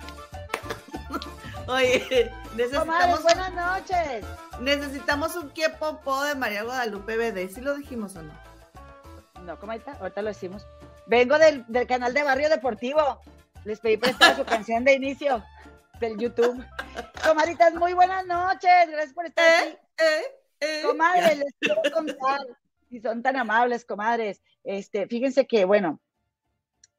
[1.67, 4.25] Oye, necesitamos, buenas noches.
[4.59, 7.53] necesitamos un quiepopó de María Guadalupe BD.
[7.53, 8.52] ¿Sí lo dijimos o no?
[9.45, 10.65] No, comadita, ahorita lo decimos.
[11.07, 13.19] Vengo del, del canal de Barrio Deportivo.
[13.65, 15.43] Les pedí prestar su canción de inicio
[15.99, 16.63] del YouTube.
[17.25, 18.89] Comadritas, muy buenas noches.
[18.89, 19.69] Gracias por estar aquí.
[19.69, 20.23] Eh, eh,
[20.61, 20.81] eh.
[20.85, 22.39] Comadres, les quiero contar,
[22.89, 25.99] si son tan amables, comadres, este, fíjense que, bueno,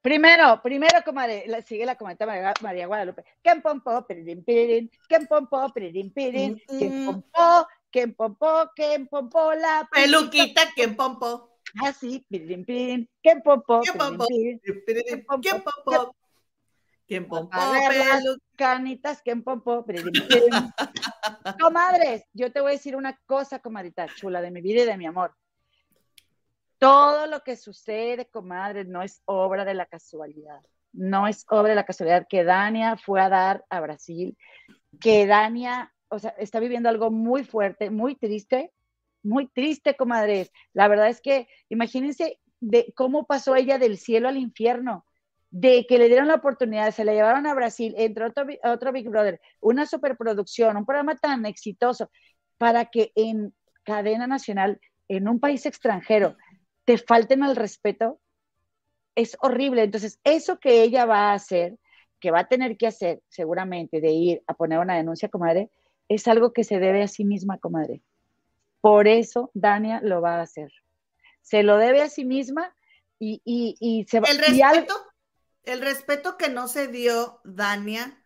[0.02, 5.26] primero, primero, comadre, la- sigue la comadre María, María Guadalupe, Ken pompo, piririn, piririn, Ken
[5.26, 7.06] pompo, pirin, Mm, Ken mm.
[7.06, 11.53] pompo, Ken pompo, Ken pompo, la Peluquita, ¿quién pompo?
[11.82, 14.26] Así, piririn, pirin, Ken pompo, ¿Quién piririn, pompo?
[14.86, 16.14] pirin, ¿Quién pompo?
[17.06, 17.20] ¿Quién.
[17.50, 20.72] Pelu- canitas, piririn, pirin.
[21.58, 24.96] Comadres, yo te voy a decir una cosa, comadrita chula de mi vida y de
[24.96, 25.34] mi amor.
[26.78, 30.60] Todo lo que sucede, comadre, no es obra de la casualidad.
[30.92, 34.36] No es obra de la casualidad que Dania fue a dar a Brasil,
[35.00, 38.72] que Dania, o sea, está viviendo algo muy fuerte, muy triste,
[39.24, 40.52] muy triste, comadres.
[40.72, 45.04] La verdad es que imagínense de cómo pasó ella del cielo al infierno,
[45.50, 49.08] de que le dieron la oportunidad, se la llevaron a Brasil, entre otro, otro Big
[49.08, 52.10] Brother, una superproducción, un programa tan exitoso,
[52.58, 56.36] para que en cadena nacional, en un país extranjero,
[56.84, 58.20] te falten al respeto,
[59.14, 59.82] es horrible.
[59.82, 61.78] Entonces, eso que ella va a hacer,
[62.20, 65.70] que va a tener que hacer seguramente, de ir a poner una denuncia, comadre,
[66.08, 68.02] es algo que se debe a sí misma, comadre.
[68.84, 70.70] Por eso Dania lo va a hacer.
[71.40, 72.76] Se lo debe a sí misma
[73.18, 74.94] y, y, y se va El respeto,
[75.62, 78.22] el respeto que no se dio Dania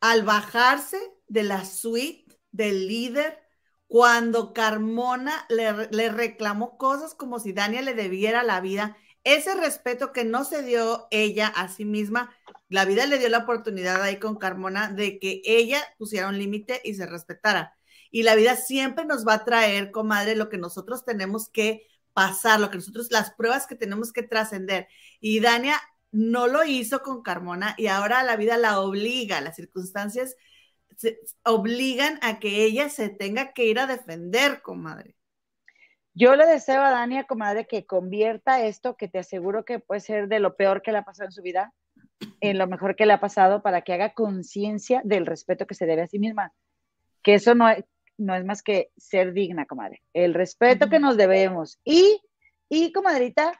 [0.00, 3.42] al bajarse de la suite del líder
[3.88, 8.96] cuando Carmona le, le reclamó cosas como si Dania le debiera la vida.
[9.24, 12.32] Ese respeto que no se dio ella a sí misma,
[12.68, 16.80] la vida le dio la oportunidad ahí con Carmona de que ella pusiera un límite
[16.84, 17.75] y se respetara.
[18.16, 22.58] Y la vida siempre nos va a traer, comadre, lo que nosotros tenemos que pasar,
[22.58, 24.88] lo que nosotros, las pruebas que tenemos que trascender.
[25.20, 25.78] Y Dania
[26.12, 30.34] no lo hizo con Carmona y ahora la vida la obliga, las circunstancias
[31.44, 35.14] obligan a que ella se tenga que ir a defender, comadre.
[36.14, 40.28] Yo le deseo a Dania, comadre, que convierta esto, que te aseguro que puede ser
[40.28, 41.74] de lo peor que le ha pasado en su vida,
[42.40, 45.84] en lo mejor que le ha pasado, para que haga conciencia del respeto que se
[45.84, 46.54] debe a sí misma.
[47.22, 47.66] Que eso no
[48.18, 50.02] no es más que ser digna, comadre.
[50.12, 51.78] El respeto que nos debemos.
[51.84, 52.20] Y,
[52.68, 53.52] y, comadrita,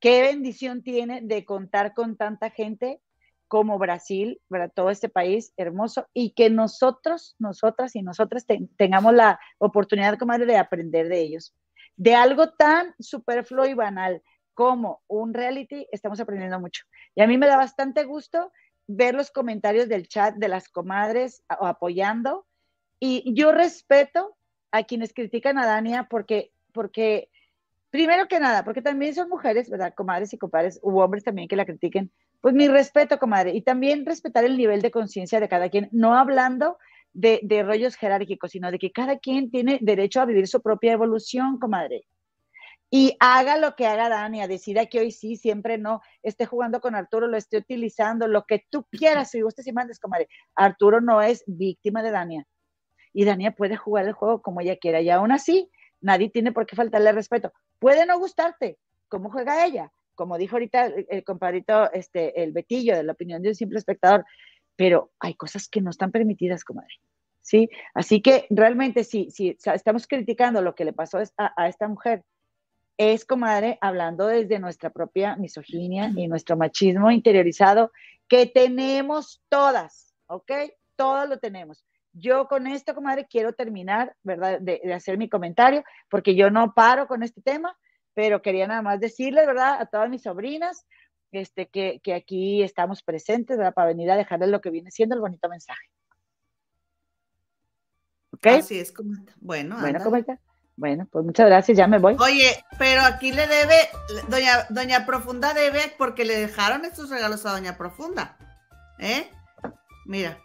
[0.00, 3.00] qué bendición tiene de contar con tanta gente
[3.48, 4.70] como Brasil, ¿verdad?
[4.74, 10.46] todo este país hermoso, y que nosotros, nosotras y nosotras te- tengamos la oportunidad, comadre,
[10.46, 11.54] de aprender de ellos.
[11.96, 14.22] De algo tan superfluo y banal
[14.54, 16.84] como un reality, estamos aprendiendo mucho.
[17.14, 18.52] Y a mí me da bastante gusto
[18.86, 22.46] ver los comentarios del chat de las comadres apoyando.
[23.00, 24.36] Y yo respeto
[24.70, 27.30] a quienes critican a Dania porque, porque,
[27.90, 29.94] primero que nada, porque también son mujeres, ¿verdad?
[29.94, 32.12] Comadres y compadres, u hombres también que la critiquen.
[32.40, 33.52] Pues mi respeto, comadre.
[33.54, 36.78] Y también respetar el nivel de conciencia de cada quien, no hablando
[37.12, 40.92] de, de rollos jerárquicos, sino de que cada quien tiene derecho a vivir su propia
[40.92, 42.04] evolución, comadre.
[42.92, 46.96] Y haga lo que haga Dania, decida que hoy sí, siempre no, esté jugando con
[46.96, 50.28] Arturo, lo esté utilizando, lo que tú quieras, si gustes y mandes, comadre.
[50.56, 52.46] Arturo no es víctima de Dania.
[53.12, 55.00] Y Dania puede jugar el juego como ella quiera.
[55.00, 55.70] Y aún así,
[56.00, 57.52] nadie tiene por qué faltarle respeto.
[57.78, 58.78] Puede no gustarte
[59.08, 63.48] cómo juega ella, como dijo ahorita el, compadrito, este, el Betillo, de la opinión de
[63.48, 64.24] un simple espectador,
[64.76, 66.94] pero hay cosas que no están permitidas, comadre.
[67.42, 67.68] ¿Sí?
[67.94, 72.22] Así que realmente, si, si estamos criticando lo que le pasó a, a esta mujer,
[72.98, 77.92] es, comadre, hablando desde nuestra propia misoginia y nuestro machismo interiorizado
[78.28, 80.52] que tenemos todas, ¿ok?
[80.96, 81.82] Todos lo tenemos.
[82.12, 84.60] Yo con esto, comadre, quiero terminar, ¿verdad?
[84.60, 87.76] De, de, hacer mi comentario, porque yo no paro con este tema,
[88.14, 89.80] pero quería nada más decirles, ¿verdad?
[89.80, 90.86] A todas mis sobrinas,
[91.32, 93.74] este, que, que aquí estamos presentes, ¿verdad?
[93.74, 95.88] Para venir a dejarles lo que viene siendo el bonito mensaje.
[98.32, 98.46] ¿Ok?
[98.46, 99.32] Así es, comenta.
[99.40, 100.40] Bueno, bueno, comenta.
[100.76, 102.16] Bueno, pues muchas gracias, ya me voy.
[102.18, 103.76] Oye, pero aquí le debe,
[104.28, 108.38] doña, doña Profunda debe porque le dejaron estos regalos a Doña Profunda.
[108.98, 109.28] ¿Eh?
[110.06, 110.38] Mira.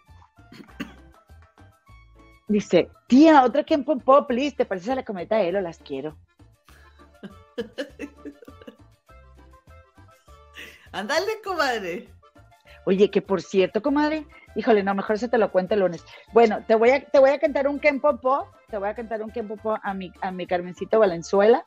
[2.48, 5.78] Dice, tía, que en Pop, please, ¿te parece a la cometa de él o las
[5.78, 6.16] quiero?
[10.92, 12.08] Ándale, comadre.
[12.84, 16.04] Oye, que por cierto, comadre, híjole, no, mejor se te lo cuento el lunes.
[16.32, 19.22] Bueno, te voy a, te voy a cantar un Ken Popó, te voy a cantar
[19.22, 21.64] un Ken Popó a mi, a mi Carmencita Valenzuela,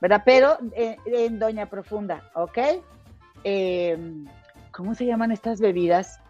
[0.00, 0.22] ¿verdad?
[0.24, 2.58] Pero eh, en Doña Profunda, ¿ok?
[3.44, 3.98] Eh,
[4.70, 6.20] ¿Cómo se llaman estas bebidas?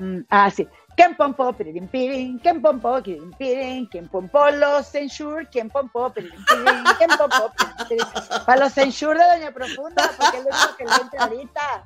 [0.00, 0.66] Mm, ah, sí.
[0.96, 6.44] Ken pompo, piririn, pirin, ken pompo, piririn, pirin, ken pompo, los ensure, ken pompo, piririn,
[6.46, 7.52] pirin, ken pompo,
[7.88, 8.06] pirin.
[8.46, 11.84] Para los ensure de Doña Profunda, porque es lo único que le entra ahorita.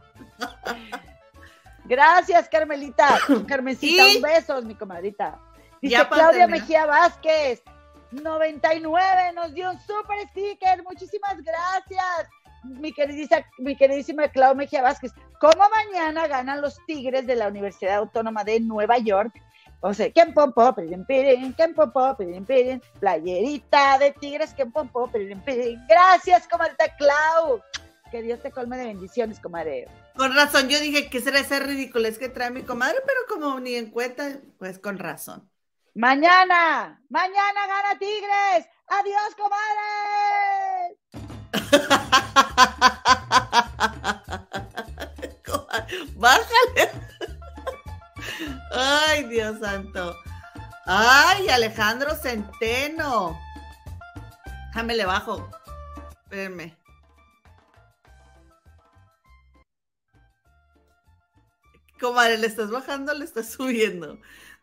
[1.85, 3.19] Gracias, Carmelita.
[3.49, 5.39] Carmencita, un beso, mi comadrita.
[5.83, 6.61] Dice Ya Claudia terminar.
[6.61, 7.63] Mejía Vázquez,
[8.13, 10.83] 99, nos dio un super sticker.
[10.85, 12.29] Muchísimas gracias.
[12.65, 17.97] Mi queridísima, mi queridísima Claudia Mejía Vázquez, ¿cómo mañana ganan los Tigres de la Universidad
[17.97, 19.35] Autónoma de Nueva York?
[19.81, 25.11] O sea, ¿quién pompo, pirin, pirin, quién pompo, pirin, pirin, playerita de Tigres, quién pompo,
[25.13, 25.79] pirin, pirin.
[25.87, 27.61] Gracias, comadita Clau.
[28.11, 29.87] Que Dios te colme de bendiciones, comadre.
[30.17, 33.75] Con razón, yo dije que será esa ridiculez que trae mi comadre, pero como ni
[33.75, 35.51] en cuenta, pues con razón.
[35.95, 38.67] Mañana, mañana gana Tigres.
[38.89, 40.74] Adiós, comadre.
[46.17, 46.91] Bájale.
[48.73, 50.17] Ay, Dios santo.
[50.87, 53.39] Ay, Alejandro Centeno.
[54.69, 55.49] Déjame le bajo.
[56.25, 56.77] Espérenme.
[62.01, 64.19] Comadre, ¿le estás bajando le estás subiendo?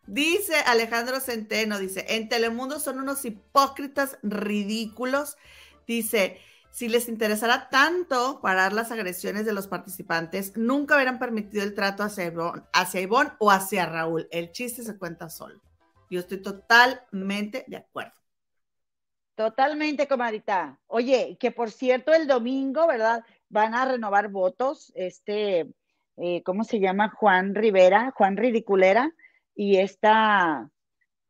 [0.06, 5.38] Dice Alejandro Centeno, dice, en Telemundo son unos hipócritas ridículos.
[5.88, 6.42] Dice,
[6.72, 12.04] si les interesara tanto parar las agresiones de los participantes, nunca hubieran permitido el trato
[12.04, 12.26] hacia
[13.02, 14.28] Ivonne, o hacia Raúl.
[14.32, 15.62] El chiste se cuenta solo.
[16.10, 18.14] Yo estoy totalmente de acuerdo.
[19.36, 20.80] Totalmente, comadita.
[20.88, 23.24] Oye, que por cierto, el domingo, ¿verdad?
[23.50, 24.92] Van a renovar votos.
[24.96, 25.68] Este,
[26.18, 27.10] eh, ¿cómo se llama?
[27.10, 29.14] Juan Rivera, Juan Ridiculera,
[29.56, 30.70] y esta,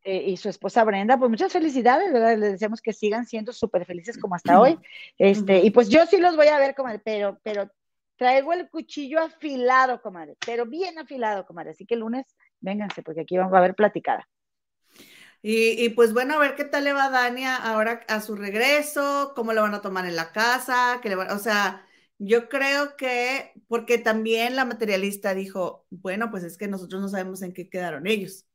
[0.03, 2.37] eh, y su esposa Brenda, pues muchas felicidades, ¿verdad?
[2.37, 4.77] Les deseamos que sigan siendo súper felices como hasta hoy.
[5.17, 7.69] Este, y pues yo sí los voy a ver, comadre, pero, pero
[8.17, 11.71] traigo el cuchillo afilado, comadre, pero bien afilado, comadre.
[11.71, 12.25] Así que el lunes,
[12.59, 14.27] vénganse, porque aquí vamos a ver platicada.
[15.43, 19.33] Y, y, pues bueno, a ver qué tal le va Dania ahora a su regreso,
[19.35, 21.83] cómo lo van a tomar en la casa, que le van, o sea,
[22.19, 27.41] yo creo que, porque también la materialista dijo, bueno, pues es que nosotros no sabemos
[27.41, 28.45] en qué quedaron ellos.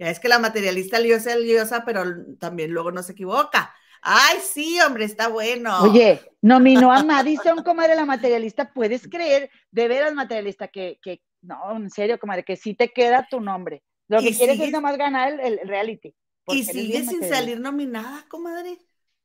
[0.00, 2.02] Ya es que la materialista liosa, liosa, pero
[2.38, 3.74] también luego no se equivoca.
[4.00, 5.82] Ay, sí, hombre, está bueno.
[5.82, 8.72] Oye, nominó a Madison, comadre, la materialista.
[8.72, 13.26] ¿Puedes creer, de veras, materialista, que, que no, en serio, comadre, que sí te queda
[13.30, 13.82] tu nombre?
[14.08, 16.14] Lo que quieres sigue- es nomás ganar el, el reality.
[16.48, 18.78] Y sigue sin salir nominada, comadre.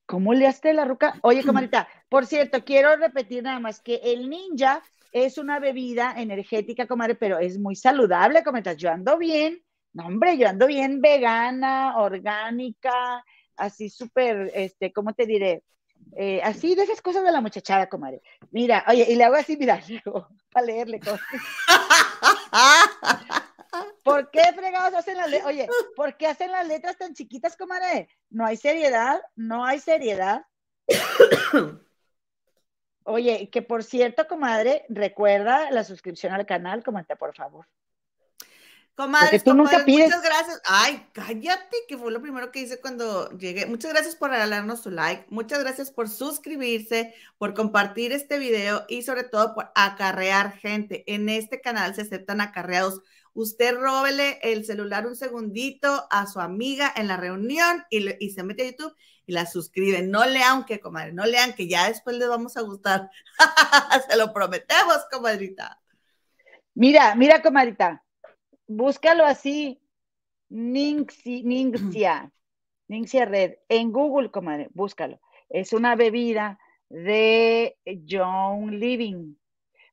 [0.06, 1.18] ¿Cómo le haste la ruca?
[1.24, 6.86] Oye, comadita, por cierto, quiero repetir nada más que el ninja es una bebida energética,
[6.88, 8.74] comadre, pero es muy saludable, comadita.
[8.74, 9.64] Yo ando bien,
[9.96, 13.24] no, hombre, yo ando bien vegana, orgánica,
[13.56, 15.64] así súper, este, ¿cómo te diré?
[16.18, 18.22] Eh, así de esas cosas de la muchachada, comadre.
[18.52, 19.82] Mira, oye, y le hago así, mira,
[20.52, 21.22] para leerle cosas.
[24.04, 25.48] ¿Por qué fregados hacen las letras?
[25.48, 28.10] Oye, ¿por qué hacen las letras tan chiquitas, comadre?
[28.30, 30.46] No hay seriedad, no hay seriedad.
[33.04, 37.66] Oye, que por cierto, comadre, recuerda la suscripción al canal, comadre, por favor.
[38.96, 40.06] Comadres, tú nunca pides.
[40.08, 40.62] muchas gracias.
[40.66, 43.66] Ay, cállate, que fue lo primero que hice cuando llegué.
[43.66, 45.26] Muchas gracias por regalarnos su like.
[45.30, 51.04] Muchas gracias por suscribirse, por compartir este video y sobre todo por acarrear gente.
[51.14, 53.02] En este canal se aceptan acarreados.
[53.34, 58.30] Usted róbele el celular un segundito a su amiga en la reunión y, le- y
[58.30, 58.96] se mete a YouTube
[59.26, 60.04] y la suscribe.
[60.04, 63.10] No lean que, comadre, no lean que ya después les vamos a gustar.
[64.10, 65.82] se lo prometemos, comadrita.
[66.76, 68.05] Mira, mira, comadita,
[68.68, 69.82] búscalo así,
[70.50, 72.32] Ningxi- Ningxia,
[72.88, 75.20] Ningxia Red, en Google, comadre, búscalo.
[75.50, 76.60] Es una bebida
[76.90, 77.78] de
[78.10, 79.36] John Living.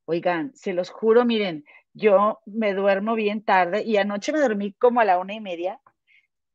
[0.07, 5.01] Oigan, se los juro, miren, yo me duermo bien tarde y anoche me dormí como
[5.01, 5.81] a la una y media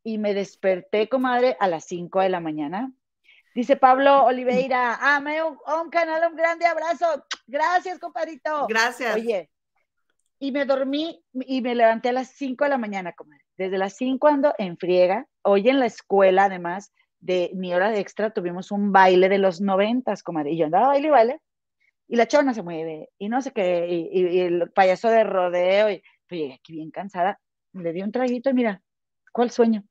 [0.03, 2.93] y me desperté, comadre, a las cinco de la mañana.
[3.55, 7.25] Dice Pablo Oliveira, ame un, un canal, un grande abrazo.
[7.47, 8.67] Gracias, compadrito.
[8.67, 9.15] Gracias.
[9.15, 9.49] Oye,
[10.39, 13.43] y me dormí y me levanté a las 5 de la mañana, comadre.
[13.57, 15.27] Desde las 5 ando en friega.
[15.43, 19.61] Hoy en la escuela, además de mi hora de extra, tuvimos un baile de los
[19.61, 20.51] noventas, comadre.
[20.51, 21.41] Y yo andaba baile y baile.
[22.07, 23.09] Y la chona se mueve.
[23.17, 23.87] Y no sé qué.
[23.89, 25.89] Y, el payaso de rodeo.
[25.89, 27.39] Y pues llegué aquí bien cansada.
[27.73, 28.81] Le di un traguito y mira,
[29.31, 29.83] ¿cuál sueño?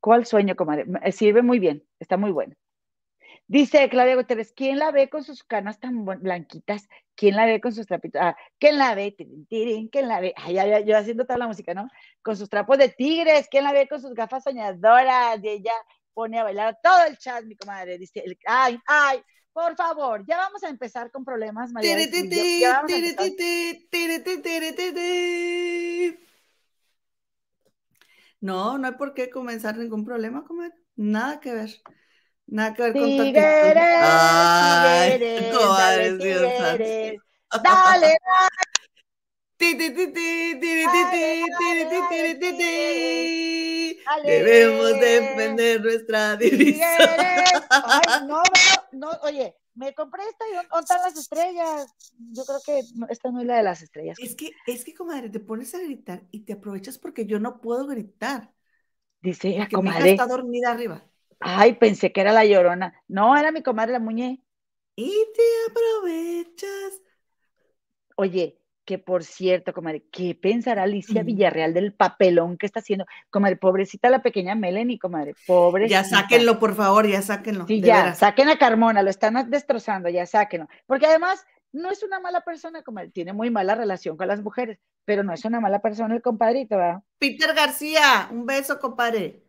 [0.00, 0.86] ¿Cuál sueño, comadre?
[1.12, 1.84] Sirve muy bien.
[1.98, 2.54] Está muy bueno.
[3.50, 6.86] Dice Claudia Guterres, ¿quién la ve con sus canas tan blanquitas?
[7.14, 8.20] ¿Quién la ve con sus trapitos?
[8.22, 9.16] Ah, ¿quién la ve?
[9.48, 10.34] ¿Quién la ve?
[10.36, 11.88] Ay, ya, yo haciendo toda la música, ¿no?
[12.20, 15.42] Con sus trapos de tigres, ¿quién la ve con sus gafas soñadoras?
[15.42, 15.72] Y ella
[16.12, 17.96] pone a bailar todo el chat, mi comadre.
[17.96, 19.22] Dice, el- ay, ay,
[19.54, 21.96] por favor, ya vamos a empezar con problemas, María.
[28.40, 30.74] No, no hay por qué comenzar ningún problema, comadre.
[30.96, 31.70] Nada que ver.
[32.48, 33.32] Nada que ver con tu Ay,
[37.72, 38.18] dale.
[44.06, 44.30] Dale.
[44.30, 46.86] Debemos defender nuestra divisa.
[47.68, 51.94] Ay, no, veo, no, oye, me compré esta y ¿dónde están las estrellas?
[52.32, 54.16] Yo creo que esta no es la de las estrellas.
[54.20, 57.60] Es que, es que, comadre, te pones a gritar y te aprovechas porque yo no
[57.60, 58.54] puedo gritar.
[59.20, 60.12] Dice mi hija comadre.
[60.12, 61.04] está dormida arriba.
[61.40, 62.94] Ay, pensé que era la llorona.
[63.06, 64.42] No, era mi comadre la muñe.
[64.96, 67.02] Y te aprovechas.
[68.16, 68.58] Oye,
[68.88, 71.22] que por cierto, comadre, ¿qué pensará Alicia.
[71.22, 73.04] Villarreal del papelón que está haciendo?
[73.28, 75.88] Comadre, pobrecita la pequeña Melanie, comadre, pobre.
[75.88, 77.66] Ya sáquenlo, por favor, ya sáquenlo.
[77.66, 78.18] Sí, ya, veras.
[78.18, 80.68] saquen a Carmona, lo están destrozando, ya sáquenlo.
[80.86, 84.78] Porque además no es una mala persona, comadre, tiene muy mala relación con las mujeres,
[85.04, 87.02] pero no es una mala persona el compadrito, ¿verdad?
[87.18, 89.47] Peter García, un beso, compadre.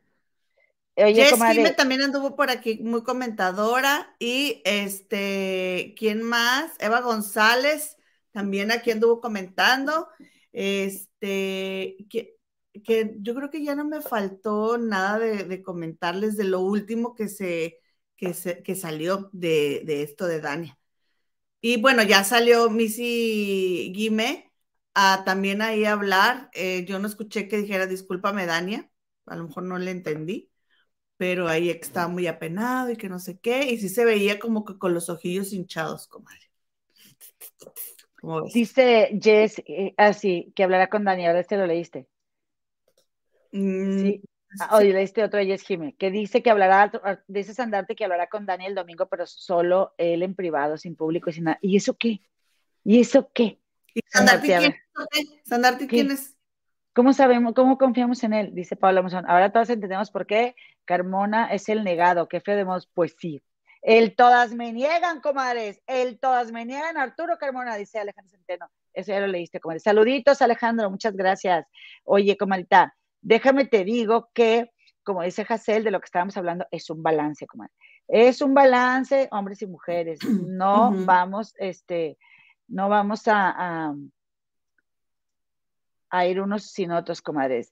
[1.04, 4.16] Oye, Jess también anduvo por aquí, muy comentadora.
[4.20, 6.72] Y este, ¿quién más?
[6.80, 7.98] Eva González,
[8.32, 10.08] también aquí anduvo comentando.
[10.52, 12.38] Este, que,
[12.84, 17.16] que yo creo que ya no me faltó nada de, de comentarles de lo último
[17.16, 17.80] que se,
[18.18, 20.78] que se, que salió de, de esto de Dania.
[21.62, 24.52] Y bueno, ya salió Missy Guime
[24.94, 26.50] a también ahí a hablar.
[26.54, 28.90] Eh, yo no escuché que dijera discúlpame, Dania.
[29.26, 30.49] A lo mejor no le entendí
[31.20, 34.64] pero ahí estaba muy apenado y que no sé qué, y sí se veía como
[34.64, 36.50] que con los ojillos hinchados, comadre.
[38.54, 42.08] Dice Jess, eh, así, que hablará con Dani, ahora este lo leíste.
[43.52, 44.22] Mm, Sí.
[44.62, 48.06] Ah, Oye, leíste otro de Jess Jimé, que dice que hablará, ah, dice Sandarte que
[48.06, 51.60] hablará con Dani el domingo, pero solo él en privado, sin público y sin nada.
[51.62, 52.22] ¿Y eso qué?
[52.86, 53.60] ¿Y eso qué?
[53.94, 54.76] ¿Y Sandarti, a quién
[55.80, 55.88] ¿Qué?
[55.88, 56.39] quién es?
[56.94, 58.56] ¿Cómo sabemos, cómo confiamos en él?
[58.56, 59.26] Dice Pablo Monzón.
[59.30, 60.56] Ahora todos entendemos por qué
[60.86, 62.28] Carmona es el negado.
[62.28, 62.90] Qué feo de modos.
[62.94, 63.42] Pues sí.
[63.82, 65.82] El todas me niegan, comadres.
[65.88, 68.70] El todas me niegan, Arturo Carmona, dice Alejandro Centeno.
[68.94, 69.80] Eso ya lo leíste, comadre.
[69.80, 70.90] Saluditos, Alejandro.
[70.90, 71.66] Muchas gracias.
[72.04, 74.72] Oye, comadita, déjame te digo que,
[75.04, 77.72] como dice Jacel, de lo que estábamos hablando, es un balance, comadre.
[78.08, 80.20] Es un balance, hombres y mujeres.
[80.50, 82.18] No vamos, este,
[82.68, 83.54] no vamos a,
[83.88, 83.96] a
[86.10, 87.72] a ir unos sin otros, comadres.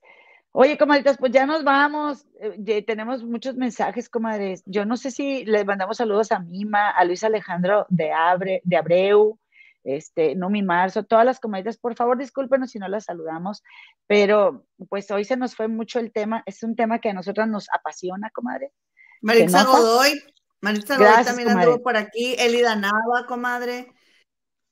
[0.51, 2.25] Oye, comadritas, pues ya nos vamos.
[2.39, 4.63] Eh, tenemos muchos mensajes, comadres.
[4.65, 8.77] Yo no sé si les mandamos saludos a Mima, a Luis Alejandro de, Abre, de
[8.77, 9.39] Abreu,
[9.83, 13.63] este, Numi Marzo, todas las comadritas, por favor, discúlpenos si no las saludamos,
[14.07, 16.43] pero pues hoy se nos fue mucho el tema.
[16.45, 18.71] Es un tema que a nosotras nos apasiona, comadre.
[19.21, 19.63] Maritza?
[19.63, 20.19] Godoy.
[20.61, 21.69] Maritza Godoy también comadre.
[21.69, 22.35] anduvo por aquí.
[22.37, 23.93] Elida Nava, comadre.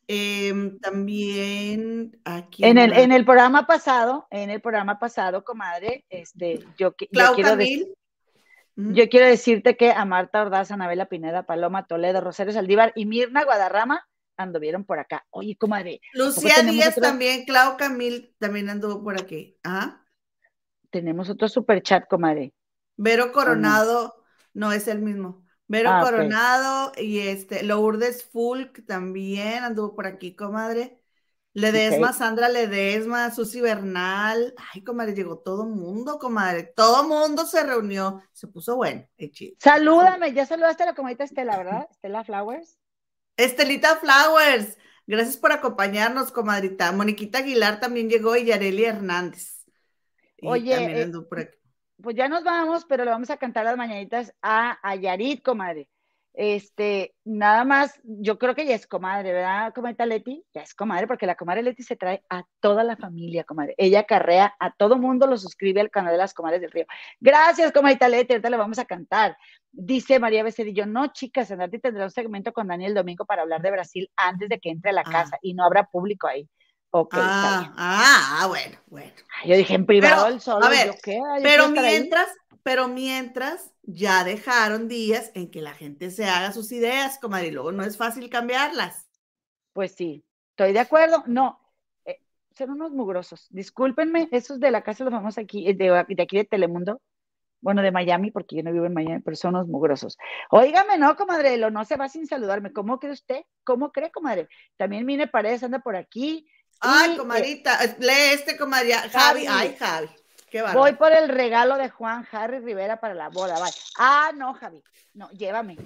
[0.08, 2.64] Em, también aquí.
[2.64, 7.56] En el, en el programa pasado, en el programa pasado, comadre, este, yo, yo quiero
[7.56, 7.80] decir.
[7.80, 7.96] Camil.
[8.76, 8.94] Mm.
[8.94, 13.46] Yo quiero decirte que a Marta Ordaz, Anabela Pineda, Paloma Toledo, Rosario Saldívar y Mirna
[13.46, 14.06] Guadarrama
[14.38, 15.26] anduvieron por acá.
[15.30, 17.04] Oye, comadre, Lucía Díaz otro?
[17.10, 19.58] también, Clau Camil también anduvo por aquí.
[19.64, 20.06] Ajá.
[20.92, 22.54] tenemos otro super chat, comadre.
[22.98, 24.24] Vero Coronado,
[24.54, 25.45] no es el mismo.
[25.68, 26.02] Vero Ah.
[26.04, 31.00] Coronado y este, Lourdes Fulk también anduvo por aquí, comadre.
[31.56, 32.12] Ledesma.
[32.12, 34.54] Sandra Ledesma, Susi Bernal.
[34.74, 36.64] Ay, comadre, llegó todo mundo, comadre.
[36.76, 38.22] Todo mundo se reunió.
[38.34, 39.08] Se puso bueno.
[39.32, 39.56] chido.
[39.60, 41.88] Salúdame, ya saludaste a la comadita Estela, ¿verdad?
[41.92, 42.78] Estela Flowers.
[43.38, 44.78] Estelita Flowers,
[45.08, 46.92] gracias por acompañarnos, comadrita.
[46.92, 49.66] Moniquita Aguilar también llegó y Yareli Hernández.
[50.38, 51.58] Y Oye, también eh, anduvo por aquí.
[52.02, 55.90] Pues ya nos vamos, pero le vamos a cantar las mañanitas a, a Yarit, comadre.
[56.38, 60.44] Este, nada más, yo creo que ya es comadre, ¿verdad, comadita Leti?
[60.54, 63.74] Ya es comadre, porque la comadre Leti se trae a toda la familia, comadre.
[63.78, 66.86] Ella carrea a todo mundo, lo suscribe al canal de las comadres del río.
[67.22, 69.38] Gracias, comadita Leti, ahorita le vamos a cantar.
[69.72, 73.72] Dice María Becerrillo, no, chicas, Andati tendrá un segmento con Daniel domingo para hablar de
[73.72, 75.12] Brasil antes de que entre a la Ah.
[75.12, 76.50] casa y no habrá público ahí.
[77.12, 79.12] Ah, ah, ah, bueno, bueno.
[79.46, 81.16] Yo dije en privado Pero, el solo, a ver, ¿yo qué?
[81.16, 81.92] Yo Pero estar ahí.
[81.92, 82.28] mientras,
[82.64, 87.52] pero mientras ya dejaron días en que la gente se haga sus ideas, comadre, y
[87.52, 89.08] luego no es fácil cambiarlas.
[89.74, 91.24] Pues sí, estoy de acuerdo.
[91.28, 91.60] No,
[92.06, 92.22] eh,
[92.58, 93.48] son unos mugrosos.
[93.50, 97.02] Discúlpenme, esos de la casa los vamos aquí, eh, de, de aquí de Telemundo.
[97.62, 100.18] Bueno, de Miami, porque yo no vivo en Miami, pero son unos mugrosos.
[100.52, 102.72] Óigame, no, comadre, lo no se va sin saludarme.
[102.72, 103.42] ¿Cómo cree usted?
[103.64, 104.48] ¿Cómo cree, comadre?
[104.78, 106.48] También Mine Paredes anda por aquí.
[106.82, 109.46] Ay, Y, eh, lee este, comadre, Javi.
[109.46, 110.10] Javi, ay, Javi.
[110.50, 110.80] Qué bárbaro.
[110.80, 113.56] Voy por el regalo de Juan Harry Rivera para la boda.
[113.60, 113.74] Bye.
[113.98, 114.84] Ah, no, Javi.
[115.14, 115.78] No, llévame.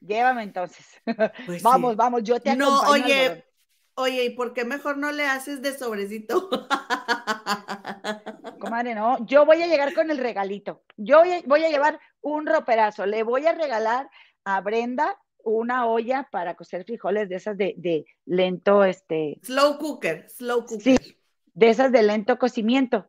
[0.00, 0.86] Llévame entonces.
[1.04, 1.62] Pues sí.
[1.62, 2.94] vamos, vamos, yo te No, acompaño.
[2.94, 3.46] al oye,
[3.94, 6.48] oye, ¿y por qué mejor no le haces de sobrecito?
[8.58, 10.82] Comadre, no, yo voy a llegar con el regalito.
[10.96, 13.06] Yo voy a, voy a llevar un roperazo.
[13.06, 14.10] Le voy a regalar
[14.44, 20.28] a Brenda una olla para cocer frijoles de esas de, de lento, este, slow cooker,
[20.28, 20.98] slow cooker.
[21.00, 21.16] Sí.
[21.54, 23.08] de esas de lento cocimiento.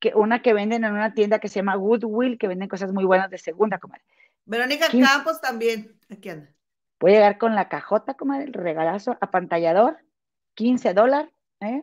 [0.00, 3.04] Que una que venden en una tienda que se llama Goodwill, que venden cosas muy
[3.04, 4.04] buenas de segunda, comadre.
[4.44, 4.86] Verónica.
[4.92, 5.98] Campos también.
[6.08, 6.48] Aquí anda.
[7.00, 9.98] Voy a llegar con la cajota, comadre, el regalazo, apantallador,
[10.54, 11.82] 15 dólares, ¿eh?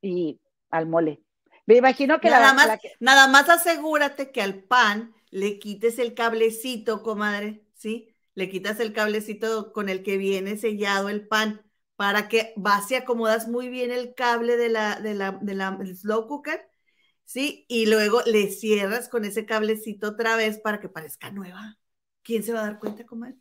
[0.00, 1.22] Y al mole.
[1.66, 5.58] Me imagino que Nada la, más, la que- nada más asegúrate que al pan le
[5.58, 8.11] quites el cablecito, comadre, ¿sí?
[8.34, 11.62] Le quitas el cablecito con el que viene sellado el pan
[11.96, 15.72] para que vas y acomodas muy bien el cable de la, de la, de la
[15.72, 16.68] del slow cooker,
[17.24, 17.66] ¿sí?
[17.68, 21.78] Y luego le cierras con ese cablecito otra vez para que parezca nueva.
[22.22, 23.36] ¿Quién se va a dar cuenta, comadre?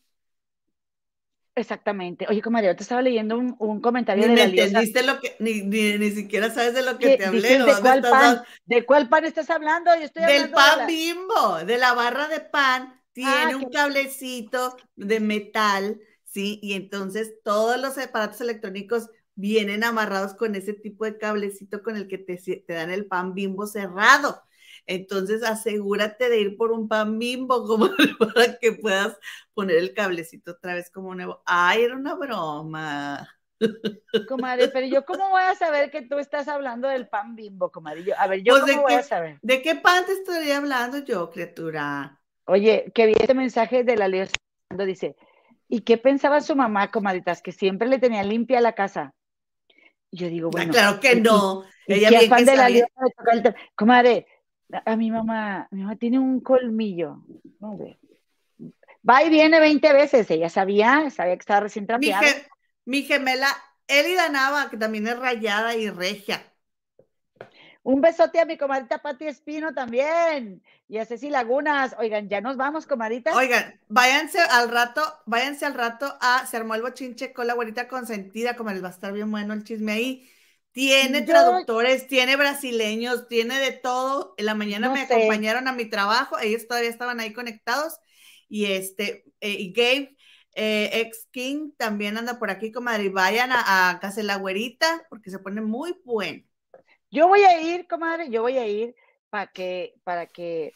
[1.55, 2.25] Exactamente.
[2.29, 4.83] Oye, comadre, yo te estaba leyendo un, un comentario Ni de me la Liosa.
[4.83, 7.63] entendiste lo que, ni, ni, ni siquiera sabes de lo que te hablé.
[7.63, 8.41] ¿De cuál pan?
[8.65, 9.95] ¿De cuál pan estás hablando?
[9.95, 13.55] Yo estoy Del hablando de pan la- bimbo, de la barra de pan, tiene Ah,
[13.55, 16.59] un que- cablecito de metal, ¿sí?
[16.61, 22.07] Y entonces todos los aparatos electrónicos vienen amarrados con ese tipo de cablecito con el
[22.07, 24.41] que te, te dan el pan bimbo cerrado.
[24.87, 27.89] Entonces asegúrate de ir por un pan bimbo como
[28.33, 29.17] para que puedas
[29.53, 31.41] poner el cablecito otra vez como nuevo.
[31.45, 33.27] Ay, era una broma.
[34.25, 38.03] Comadre, pero yo cómo voy a saber que tú estás hablando del pan bimbo, comadre.
[38.03, 38.95] Yo- a ver, yo Pues, ¿de cómo voy qué?
[38.95, 39.41] a saber.
[39.41, 42.20] ¿De qué pan te estoy hablando yo, criatura?
[42.45, 44.25] Oye, que vi este mensaje de la Leo
[44.69, 45.15] Sando, dice,
[45.67, 47.41] ¿y qué pensaba su mamá, comadritas?
[47.41, 49.13] Que siempre le tenía limpia la casa.
[50.09, 51.63] Y yo digo, Ah, bueno, claro que y- no.
[51.87, 52.69] y Ella qué bien que de la.
[52.69, 52.85] Leo.
[53.75, 54.25] Comadre,
[54.85, 57.23] a, mi mamá, mi mamá tiene un colmillo.
[57.59, 57.99] Hombre.
[59.07, 60.29] Va y viene 20 veces.
[60.29, 62.21] Ella sabía, sabía que estaba recién Mi, trapeada.
[62.21, 62.45] ge-
[62.85, 63.47] mi gemela
[63.87, 66.43] Elida Nava, que también es rayada y regia.
[67.83, 70.61] Un besote a mi comadrita Pati Espino también.
[70.87, 71.95] Y a Ceci Lagunas.
[71.97, 73.35] Oigan, ya nos vamos, comadritas.
[73.35, 77.87] Oigan, váyanse al rato, váyanse al rato a Se armó el bochinche con la güerita
[77.87, 80.29] consentida, como les va a estar bien bueno el chisme ahí.
[80.73, 84.35] Tiene Yo- traductores, tiene brasileños, tiene de todo.
[84.37, 85.13] En la mañana No me sé.
[85.15, 87.95] acompañaron a mi trabajo, ellos todavía estaban ahí conectados.
[88.47, 90.15] Y este, eh, y Gabe,
[90.55, 93.05] eh, ex King, también anda por aquí, comadre.
[93.05, 96.43] Y vayan a, a Casa de la Güerita, porque se pone muy bueno.
[97.11, 98.95] Yo voy a ir, comadre, yo voy a ir
[99.29, 100.73] para que, para que,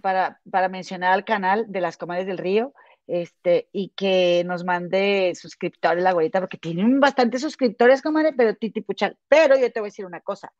[0.00, 2.72] para, para mencionar al canal de las comadres del río,
[3.06, 9.16] este, y que nos mande suscriptores la güerita, porque tienen bastantes suscriptores, comadre, pero titipuchal.
[9.28, 10.52] Pero yo te voy a decir una cosa.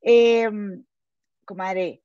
[0.00, 0.84] Em,
[1.44, 2.02] comadre,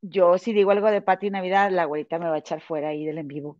[0.00, 3.04] yo si digo algo de Pati Navidad, la güerita me va a echar fuera ahí
[3.04, 3.58] del en vivo.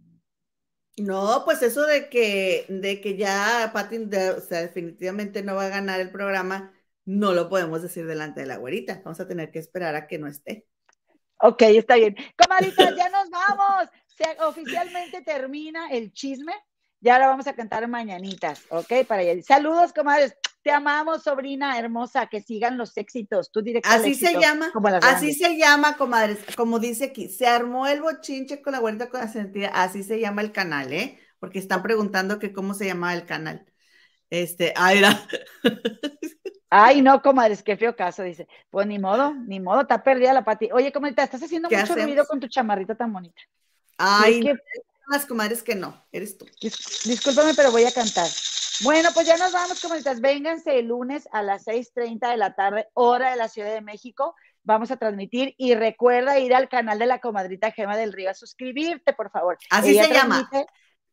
[0.98, 5.70] No, pues eso de que, de que ya Pati, o sea, definitivamente no va a
[5.70, 6.72] ganar el programa,
[7.08, 9.00] no lo podemos decir delante de la güerita.
[9.02, 10.66] Vamos a tener que esperar a que no esté.
[11.40, 12.14] Ok, está bien.
[12.36, 13.88] Comadritas, ya nos vamos.
[14.06, 16.52] Se, oficialmente termina el chisme.
[17.00, 19.06] Ya ahora vamos a cantar mañanitas, ¿ok?
[19.06, 19.42] Para ella.
[19.42, 20.36] Saludos, comadres.
[20.62, 22.26] Te amamos, sobrina hermosa.
[22.26, 23.50] Que sigan los éxitos.
[23.50, 24.70] Tú Así se llama,
[25.00, 29.68] así se llama, comadres, como dice aquí, se armó el bochinche con la güerita consentida,
[29.68, 31.18] así se llama el canal, ¿eh?
[31.38, 33.64] Porque están preguntando que cómo se llama el canal.
[34.28, 35.26] Este, ay, era-
[36.70, 38.46] Ay, no, comadres, qué feo caso, dice.
[38.70, 40.68] Pues ni modo, ni modo, está perdida la pati.
[40.72, 42.04] Oye, comadrita, estás haciendo ¿Qué mucho hacemos?
[42.10, 43.40] ruido con tu chamarrita tan bonita.
[43.96, 44.62] ay, Es que-
[45.10, 46.44] las comadres que no, eres tú.
[46.60, 48.28] Dis- discúlpame, pero voy a cantar.
[48.84, 50.20] Bueno, pues ya nos vamos, comadritas.
[50.20, 54.34] Vénganse el lunes a las 6:30 de la tarde, hora de la Ciudad de México.
[54.64, 58.34] Vamos a transmitir y recuerda ir al canal de la comadrita Gema del Río a
[58.34, 59.56] suscribirte, por favor.
[59.70, 60.50] Así Ella se llama.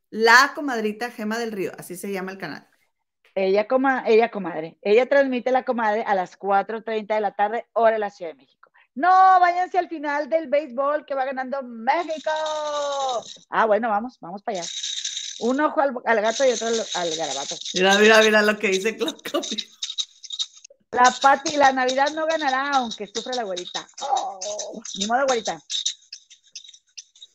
[0.09, 2.67] La comadrita Gema del Río, así se llama el canal.
[3.35, 4.77] Ella, coma, ella, comadre.
[4.81, 8.37] Ella transmite la comadre a las 4:30 de la tarde, hora de la Ciudad de
[8.37, 8.71] México.
[8.95, 9.09] No,
[9.41, 12.31] váyanse al final del béisbol que va ganando México.
[13.49, 14.67] Ah, bueno, vamos, vamos para allá.
[15.39, 17.55] Un ojo al, al gato y otro al, al garabato.
[17.73, 19.57] Mira, mira, mira lo que dice Claudio.
[20.91, 23.85] La Pati, la Navidad no ganará, aunque sufra la güerita.
[23.99, 24.39] Oh,
[24.97, 25.61] ni modo, güerita.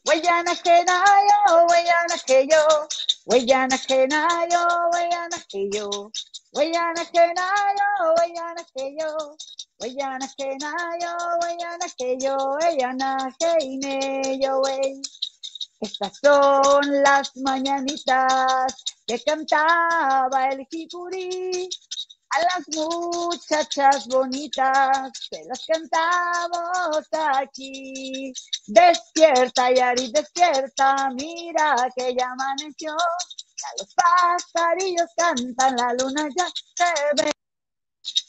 [0.07, 2.89] Huellana que nayo, huellana que yo,
[3.31, 4.61] huellana que nayo,
[4.93, 6.11] huellana que yo,
[6.53, 9.37] huellana que nayo, huellana que yo,
[9.81, 15.01] huellana que nayo, huellana que yo, huellana que ine yo, wey.
[15.81, 18.75] Estas son las mañanitas
[19.07, 21.71] que cantaba el jicurí.
[22.33, 28.33] A las muchachas bonitas se las cantamos aquí.
[28.69, 32.93] Despierta, Yari, despierta, mira que ya amaneció.
[32.93, 36.47] Ya los pajarillos cantan, la luna ya
[36.77, 37.33] se ve.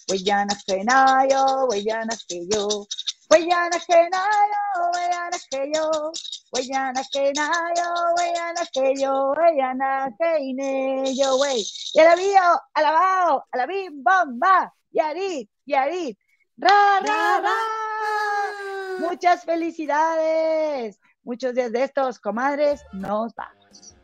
[0.09, 2.87] Huellana genayo, huellana que yo.
[3.31, 6.11] Huellana genayo, huellana que yo.
[6.51, 7.87] Huellana genayo,
[8.17, 9.31] huellana que yo.
[9.31, 11.65] Huellana que yo, wey.
[11.93, 14.73] Y alabío, alabao, alabim, bomba.
[14.91, 16.19] Yarit, yarit.
[16.57, 17.57] Ra, ra, ra.
[18.99, 20.99] Muchas felicidades.
[21.23, 22.83] Muchos días de estos, comadres.
[22.91, 23.95] Nos vamos.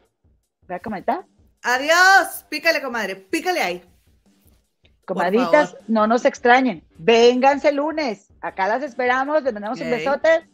[0.62, 1.26] ¿Voy a comentar?
[1.64, 2.46] Adiós.
[2.50, 3.18] Pícale, comadre.
[3.18, 3.97] Pícale ahí.
[5.08, 5.84] Comadritas, favor.
[5.88, 6.84] no nos extrañen.
[6.98, 8.28] Vénganse el lunes.
[8.42, 9.42] Acá las esperamos.
[9.42, 10.48] Les mandamos un besote.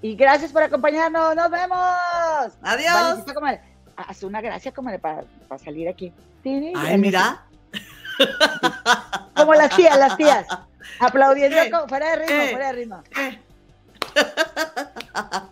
[0.00, 1.34] Y gracias por acompañarnos.
[1.34, 1.78] Nos vemos.
[2.62, 3.24] Adiós.
[3.34, 3.60] Comadre.
[3.96, 6.12] Haz una gracia, comadre, para, para salir aquí.
[6.42, 7.44] Tini, Ay, mira.
[9.34, 10.46] Como las tías, las tías.
[11.00, 12.48] Aplaudiendo Eh, con- fuera de ritmo, eh.
[12.50, 13.02] fuera de ritmo.
[13.18, 13.38] Eh.